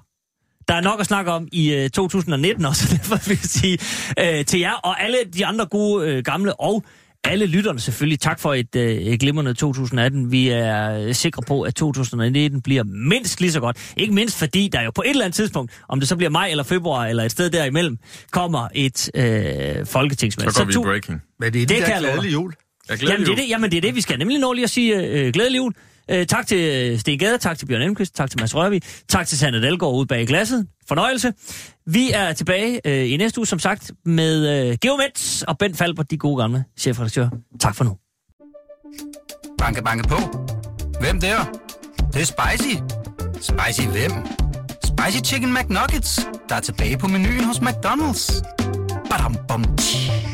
der 0.67 0.75
er 0.75 0.81
nok 0.81 0.99
at 0.99 1.05
snakke 1.05 1.31
om 1.31 1.47
i 1.51 1.73
øh, 1.73 1.89
2019 1.89 2.65
også, 2.65 2.87
derfor 2.97 3.29
vil 3.29 3.37
jeg 3.41 3.49
sige 3.49 3.79
øh, 4.19 4.45
til 4.45 4.59
jer 4.59 4.73
og 4.73 5.03
alle 5.03 5.17
de 5.33 5.45
andre 5.45 5.65
gode 5.65 6.07
øh, 6.07 6.23
gamle 6.23 6.59
og 6.59 6.83
alle 7.23 7.45
lytterne 7.45 7.79
selvfølgelig. 7.79 8.19
Tak 8.19 8.39
for 8.39 8.53
et, 8.53 8.75
øh, 8.75 8.91
et 8.91 9.19
glimrende 9.19 9.53
2018. 9.53 10.31
Vi 10.31 10.49
er 10.49 10.99
øh, 11.07 11.13
sikre 11.15 11.41
på, 11.47 11.61
at 11.61 11.75
2019 11.75 12.61
bliver 12.61 12.83
mindst 12.83 13.41
lige 13.41 13.51
så 13.51 13.59
godt. 13.59 13.93
Ikke 13.97 14.13
mindst 14.13 14.39
fordi 14.39 14.69
der 14.71 14.81
jo 14.81 14.91
på 14.91 15.01
et 15.05 15.09
eller 15.09 15.25
andet 15.25 15.35
tidspunkt, 15.35 15.71
om 15.89 15.99
det 15.99 16.09
så 16.09 16.15
bliver 16.15 16.29
maj 16.29 16.47
eller 16.49 16.63
februar 16.63 17.05
eller 17.05 17.23
et 17.23 17.31
sted 17.31 17.49
derimellem, 17.49 17.97
kommer 18.31 18.67
et 18.75 19.09
øh, 19.15 19.85
folketingsvalg. 19.85 20.51
Så 20.53 20.59
går 20.59 20.65
vi 20.65 20.73
tu- 20.73 20.81
i 20.81 20.83
breaking. 20.83 21.21
Men 21.39 21.53
det 21.53 21.61
er 21.61 21.65
Det 21.65 21.69
det 21.69 21.77
kan 21.77 21.85
der 21.87 21.93
jeg 21.93 22.01
love 22.01 22.11
glædelige 22.11 22.31
jul. 22.33 22.53
Jeg 22.89 22.97
glæder 22.97 23.13
Jamen 23.13 23.25
det, 23.25 23.31
er 23.31 23.35
det, 23.35 23.49
jamen 23.49 23.71
det 23.71 23.77
er 23.77 23.81
det, 23.81 23.95
vi 23.95 24.01
skal 24.01 24.19
nemlig 24.19 24.39
nå 24.39 24.53
lige 24.53 24.63
at 24.63 24.69
sige 24.69 24.95
øh, 25.01 25.33
glædelig 25.33 25.57
jul. 25.57 25.73
Øh, 26.09 26.25
tak 26.25 26.47
til 26.47 26.91
øh, 26.91 26.99
Sten 26.99 27.19
Gade, 27.19 27.37
tak 27.37 27.57
til 27.57 27.65
Bjørn 27.65 27.81
Elmqvist, 27.81 28.15
tak 28.15 28.29
til 28.29 28.39
Mads 28.39 28.55
Rørvig, 28.55 28.81
tak 29.09 29.27
til 29.27 29.37
Sander 29.37 29.59
Dalgaard 29.59 29.93
ude 29.93 30.05
bag 30.05 30.27
glasset. 30.27 30.67
Fornøjelse. 30.87 31.33
Vi 31.85 32.11
er 32.11 32.33
tilbage 32.33 32.81
øh, 32.85 33.11
i 33.11 33.17
næste 33.17 33.39
uge, 33.39 33.47
som 33.47 33.59
sagt, 33.59 33.91
med 34.05 34.69
øh, 34.69 34.77
Geomets 34.81 35.43
og 35.43 35.57
Ben 35.57 35.75
Falbert, 35.75 36.11
de 36.11 36.17
gode 36.17 36.41
gamle 36.41 36.63
chefredaktør. 36.77 37.29
Tak 37.59 37.75
for 37.75 37.83
nu. 37.83 37.97
Banke, 39.57 39.83
banke 39.83 40.07
på. 40.07 40.17
Hvem 40.99 41.19
der? 41.19 41.37
Det, 41.97 42.13
det 42.13 42.21
er 42.21 42.25
spicy. 42.25 42.75
Spicy 43.41 43.87
hvem? 43.87 44.11
Spicy 44.83 45.31
Chicken 45.31 45.53
McNuggets, 45.53 46.27
der 46.49 46.55
er 46.55 46.59
tilbage 46.59 46.97
på 46.97 47.07
menuen 47.07 47.43
hos 47.43 47.57
McDonald's. 47.57 48.41
Badum, 49.09 49.35
bom, 49.47 49.77
tji. 49.77 50.28